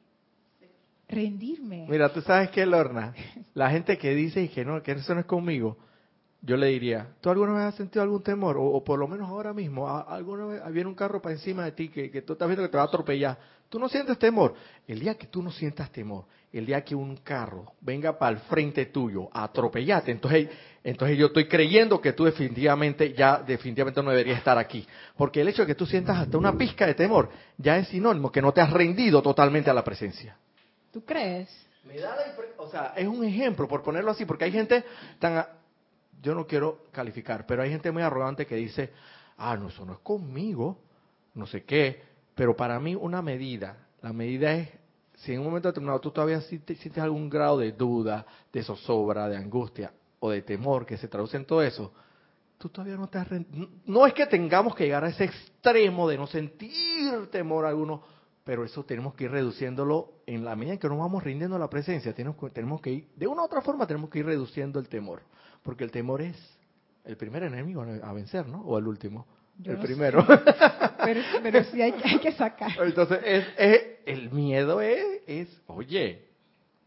rendirme. 1.07 1.87
Mira, 1.87 2.11
tú 2.11 2.23
sabes 2.23 2.49
qué, 2.49 2.65
Lorna, 2.65 3.15
la 3.53 3.69
gente 3.69 3.99
que 3.99 4.15
dice 4.15 4.49
que 4.49 4.65
no, 4.65 4.83
que 4.83 4.93
eso 4.93 5.13
no 5.13 5.21
es 5.21 5.27
conmigo, 5.27 5.77
yo 6.41 6.57
le 6.57 6.69
diría, 6.69 7.15
¿tú 7.21 7.29
alguna 7.29 7.53
vez 7.53 7.63
has 7.65 7.75
sentido 7.75 8.03
algún 8.03 8.23
temor? 8.23 8.57
O, 8.59 8.83
por 8.83 8.99
lo 8.99 9.07
menos 9.07 9.29
ahora 9.29 9.53
mismo, 9.53 9.87
¿alguna 9.87 10.47
vez 10.47 10.73
viene 10.73 10.89
un 10.89 10.95
carro 10.95 11.21
para 11.21 11.35
encima 11.35 11.67
de 11.67 11.73
ti 11.73 11.91
que, 11.91 12.11
que 12.11 12.23
tú 12.23 12.33
estás 12.33 12.49
viendo 12.49 12.63
que 12.63 12.71
te 12.71 12.79
va 12.79 12.85
a 12.85 12.87
atropellar? 12.87 13.39
Tú 13.69 13.79
no 13.79 13.87
sientes 13.87 14.19
temor. 14.19 14.55
El 14.89 14.99
día 15.01 15.15
que 15.19 15.27
tú 15.27 15.43
no 15.43 15.51
sientas 15.51 15.93
temor, 15.93 16.25
el 16.59 16.67
día 16.67 16.85
que 16.85 16.95
un 16.95 17.17
carro 17.19 17.75
venga 17.81 18.19
para 18.19 18.37
el 18.37 18.43
frente 18.43 18.87
tuyo 18.87 19.29
a 19.33 19.45
atropellarte, 19.45 20.11
entonces, 20.13 20.49
entonces 20.83 21.19
yo 21.19 21.27
estoy 21.27 21.47
creyendo 21.49 22.01
que 22.01 22.13
tú 22.13 22.25
definitivamente 22.25 23.13
ya 23.13 23.39
definitivamente 23.39 24.03
no 24.03 24.11
deberías 24.11 24.39
estar 24.39 24.59
aquí. 24.59 24.87
Porque 25.17 25.41
el 25.41 25.49
hecho 25.49 25.63
de 25.63 25.67
que 25.67 25.75
tú 25.75 25.87
sientas 25.87 26.19
hasta 26.19 26.39
una 26.39 26.57
pizca 26.57 26.87
de 26.87 26.95
temor 26.95 27.29
ya 27.59 27.77
es 27.77 27.89
sinónimo 27.89 28.31
que 28.31 28.43
no 28.43 28.53
te 28.53 28.61
has 28.61 28.73
rendido 28.73 29.23
totalmente 29.23 29.71
a 29.71 29.75
la 29.75 29.85
presencia. 29.85 30.37
¿Tú 30.93 31.05
crees? 31.05 31.49
Me 31.85 31.99
da 31.99 32.17
la 32.17 32.23
o 32.57 32.69
sea, 32.69 32.95
es 32.97 33.07
un 33.07 33.25
ejemplo 33.25 33.69
por 33.69 33.83
ponerlo 33.83 34.11
así, 34.11 34.25
porque 34.25 34.45
hay 34.45 34.53
gente 34.53 34.85
tan 35.19 35.47
yo 36.23 36.35
no 36.35 36.47
quiero 36.47 36.85
calificar, 36.93 37.47
pero 37.47 37.63
hay 37.63 37.71
gente 37.71 37.91
muy 37.93 38.03
arrogante 38.03 38.47
que 38.47 38.57
dice, 38.57 38.91
ah, 39.37 39.57
no, 39.57 39.69
eso 39.69 39.85
no 39.85 39.93
es 39.93 39.99
conmigo, 40.01 40.79
no 41.35 41.47
sé 41.47 41.65
qué, 41.65 42.03
pero 42.35 42.57
para 42.57 42.81
mí 42.81 42.95
una 42.95 43.23
medida, 43.23 43.77
la 44.03 44.13
medida 44.13 44.53
es, 44.53 44.69
si 45.17 45.33
en 45.33 45.41
un 45.41 45.47
momento 45.47 45.69
determinado 45.69 46.01
tú 46.01 46.11
todavía 46.11 46.41
sientes 46.41 46.99
algún 46.99 47.29
grado 47.29 47.59
de 47.59 47.73
duda, 47.73 48.27
de 48.53 48.63
zozobra, 48.63 49.29
de 49.29 49.37
angustia 49.37 49.93
o 50.21 50.31
de 50.31 50.43
temor 50.43 50.85
que 50.85 50.97
se 50.97 51.09
traduce 51.09 51.37
en 51.37 51.47
todo 51.47 51.63
eso, 51.63 51.93
tú 52.59 52.69
todavía 52.69 52.97
no 52.97 53.09
te 53.09 53.19
has 53.19 53.29
No 53.87 54.07
es 54.07 54.13
que 54.13 54.27
tengamos 54.27 54.75
que 54.75 54.85
llegar 54.85 55.05
a 55.05 55.09
ese 55.09 55.25
extremo 55.25 56.09
de 56.09 56.19
no 56.19 56.27
sentir 56.27 57.29
temor 57.31 57.65
alguno, 57.65 58.03
pero 58.45 58.65
eso 58.65 58.85
tenemos 58.85 59.15
que 59.15 59.25
ir 59.25 59.31
reduciéndolo 59.31 60.13
en 60.27 60.45
la 60.45 60.55
medida 60.55 60.75
en 60.75 60.79
que 60.79 60.89
nos 60.89 60.99
vamos 60.99 61.25
rindiendo 61.25 61.57
a 61.57 61.59
la 61.59 61.71
presencia. 61.71 62.15
Tenemos, 62.15 62.37
tenemos 62.53 62.81
que 62.81 62.91
ir, 62.91 63.09
de 63.17 63.27
una 63.27 63.43
u 63.43 63.45
otra 63.47 63.63
forma, 63.63 63.87
tenemos 63.87 64.11
que 64.11 64.19
ir 64.19 64.27
reduciendo 64.27 64.79
el 64.79 64.89
temor. 64.89 65.23
Porque 65.63 65.83
el 65.83 65.91
temor 65.91 66.23
es 66.23 66.37
el 67.05 67.17
primer 67.17 67.43
enemigo 67.43 67.83
a 67.83 68.13
vencer, 68.13 68.47
¿no? 68.47 68.61
O 68.61 68.79
el 68.79 68.87
último. 68.87 69.27
El 69.65 69.79
primero. 69.79 70.25
Pero, 71.07 71.21
pero, 71.41 71.63
sí 71.65 71.81
hay, 71.81 71.95
hay, 72.03 72.19
que 72.19 72.33
sacar. 72.33 72.73
Entonces, 72.83 73.21
es, 73.25 73.47
el 74.07 74.29
miedo 74.33 74.81
es, 74.81 75.23
es, 75.25 75.63
oye, 75.69 76.25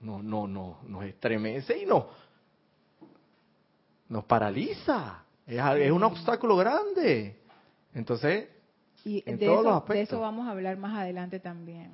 no, 0.02 0.22
no, 0.22 0.46
no, 0.46 0.80
nos 0.86 1.06
estremece 1.06 1.78
y 1.78 1.86
no, 1.86 2.10
nos 4.10 4.26
paraliza. 4.26 5.24
Es, 5.48 5.58
es 5.58 5.92
un 5.92 6.04
obstáculo 6.04 6.58
grande. 6.58 7.40
Entonces, 7.94 8.50
y 9.06 9.22
de, 9.22 9.46
eso, 9.46 9.86
de 9.88 10.02
eso 10.02 10.20
vamos 10.20 10.48
a 10.48 10.52
hablar 10.52 10.78
más 10.78 10.98
adelante 10.98 11.40
también. 11.40 11.92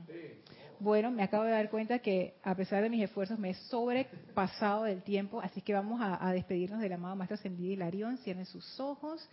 Bueno, 0.79 1.11
me 1.11 1.23
acabo 1.23 1.43
de 1.43 1.51
dar 1.51 1.69
cuenta 1.69 1.99
que 1.99 2.35
a 2.43 2.55
pesar 2.55 2.83
de 2.83 2.89
mis 2.89 3.03
esfuerzos 3.03 3.39
me 3.39 3.51
he 3.51 3.53
sobrepasado 3.53 4.83
del 4.83 5.03
tiempo, 5.03 5.39
así 5.39 5.61
que 5.61 5.73
vamos 5.73 6.01
a, 6.01 6.31
despedirnos 6.31 6.81
del 6.81 6.93
amado 6.93 7.15
Maestro 7.15 7.35
Ascendido 7.35 7.71
Hilarión. 7.71 8.17
Cierren 8.17 8.45
sus 8.45 8.79
ojos. 8.79 9.29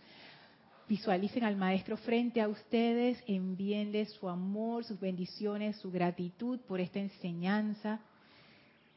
Visualicen 0.87 1.45
al 1.45 1.55
Maestro 1.55 1.95
frente 1.95 2.41
a 2.41 2.49
ustedes, 2.49 3.23
envíenle 3.25 4.05
su 4.05 4.27
amor, 4.27 4.83
sus 4.83 4.99
bendiciones, 4.99 5.77
su 5.77 5.89
gratitud 5.89 6.59
por 6.67 6.81
esta 6.81 6.99
enseñanza. 6.99 8.01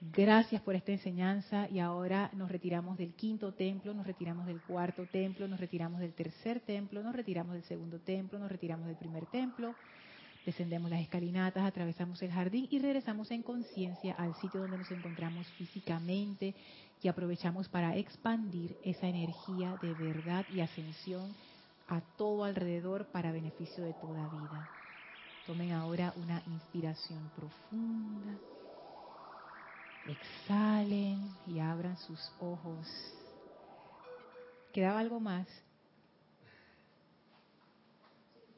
Gracias 0.01 0.61
por 0.63 0.75
esta 0.75 0.91
enseñanza 0.91 1.69
y 1.71 1.79
ahora 1.79 2.29
nos 2.35 2.51
retiramos 2.51 2.99
del 2.99 3.15
quinto 3.15 3.53
templo, 3.53 3.95
nos 3.95 4.07
retiramos 4.07 4.47
del 4.47 4.61
cuarto 4.61 5.07
templo, 5.07 5.47
nos 5.47 5.61
retiramos 5.61 6.01
del 6.01 6.13
tercer 6.13 6.61
templo, 6.61 7.03
nos 7.05 7.15
retiramos 7.15 7.55
del 7.55 7.63
segundo 7.63 8.01
templo, 8.01 8.39
nos 8.39 8.51
retiramos 8.51 8.89
del 8.89 8.97
primer 8.97 9.25
templo, 9.27 9.75
descendemos 10.45 10.91
las 10.91 11.01
escalinatas, 11.01 11.65
atravesamos 11.65 12.21
el 12.21 12.33
jardín 12.33 12.67
y 12.69 12.81
regresamos 12.81 13.31
en 13.31 13.43
conciencia 13.43 14.15
al 14.15 14.35
sitio 14.35 14.61
donde 14.61 14.79
nos 14.79 14.91
encontramos 14.91 15.47
físicamente 15.53 16.55
y 17.01 17.09
aprovechamos 17.09 17.69
para 17.69 17.97
expandir 17.97 18.77
esa 18.83 19.07
energía 19.07 19.79
de 19.81 19.95
verdad 19.95 20.45
y 20.53 20.61
ascensión 20.61 21.33
a 21.89 22.01
todo 22.17 22.45
alrededor 22.45 23.07
para 23.07 23.33
beneficio 23.33 23.85
de 23.85 23.93
toda 23.95 24.29
vida. 24.29 24.71
Tomen 25.47 25.73
ahora 25.73 26.13
una 26.17 26.43
inspiración 26.47 27.31
profunda. 27.37 28.39
Exhalen 30.09 31.31
y 31.47 31.61
abran 31.61 31.97
sus 31.99 32.33
ojos. 32.41 32.87
¿Quedaba 34.73 34.99
algo 34.99 35.21
más? 35.21 35.47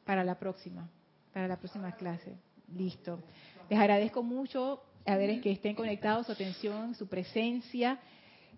Para 0.05 0.25
la 0.25 0.39
próxima, 0.39 0.89
para 1.33 1.47
la 1.49 1.59
próxima 1.59 1.93
clase. 1.93 2.37
Listo. 2.75 3.21
Les 3.69 3.79
agradezco 3.79 4.23
mucho 4.23 4.83
a 5.07 5.17
ver 5.17 5.41
que 5.41 5.53
estén 5.53 5.75
conectados, 5.75 6.27
su 6.27 6.33
atención, 6.33 6.95
su 6.95 7.07
presencia. 7.07 7.99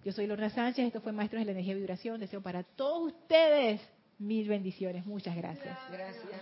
Yo 0.05 0.13
soy 0.13 0.27
Lorna 0.27 0.51
Sánchez, 0.51 0.87
esto 0.87 1.01
fue 1.01 1.13
Maestros 1.13 1.41
de 1.41 1.47
la 1.47 1.53
Energía 1.53 1.75
y 1.75 1.79
Vibración. 1.79 2.21
Deseo 2.21 2.41
para 2.41 2.63
todos 2.63 3.13
ustedes 3.13 3.81
mil 4.21 4.49
bendiciones. 4.49 5.05
Muchas 5.07 5.35
gracias. 5.37 5.77
Gracias. 5.91 6.41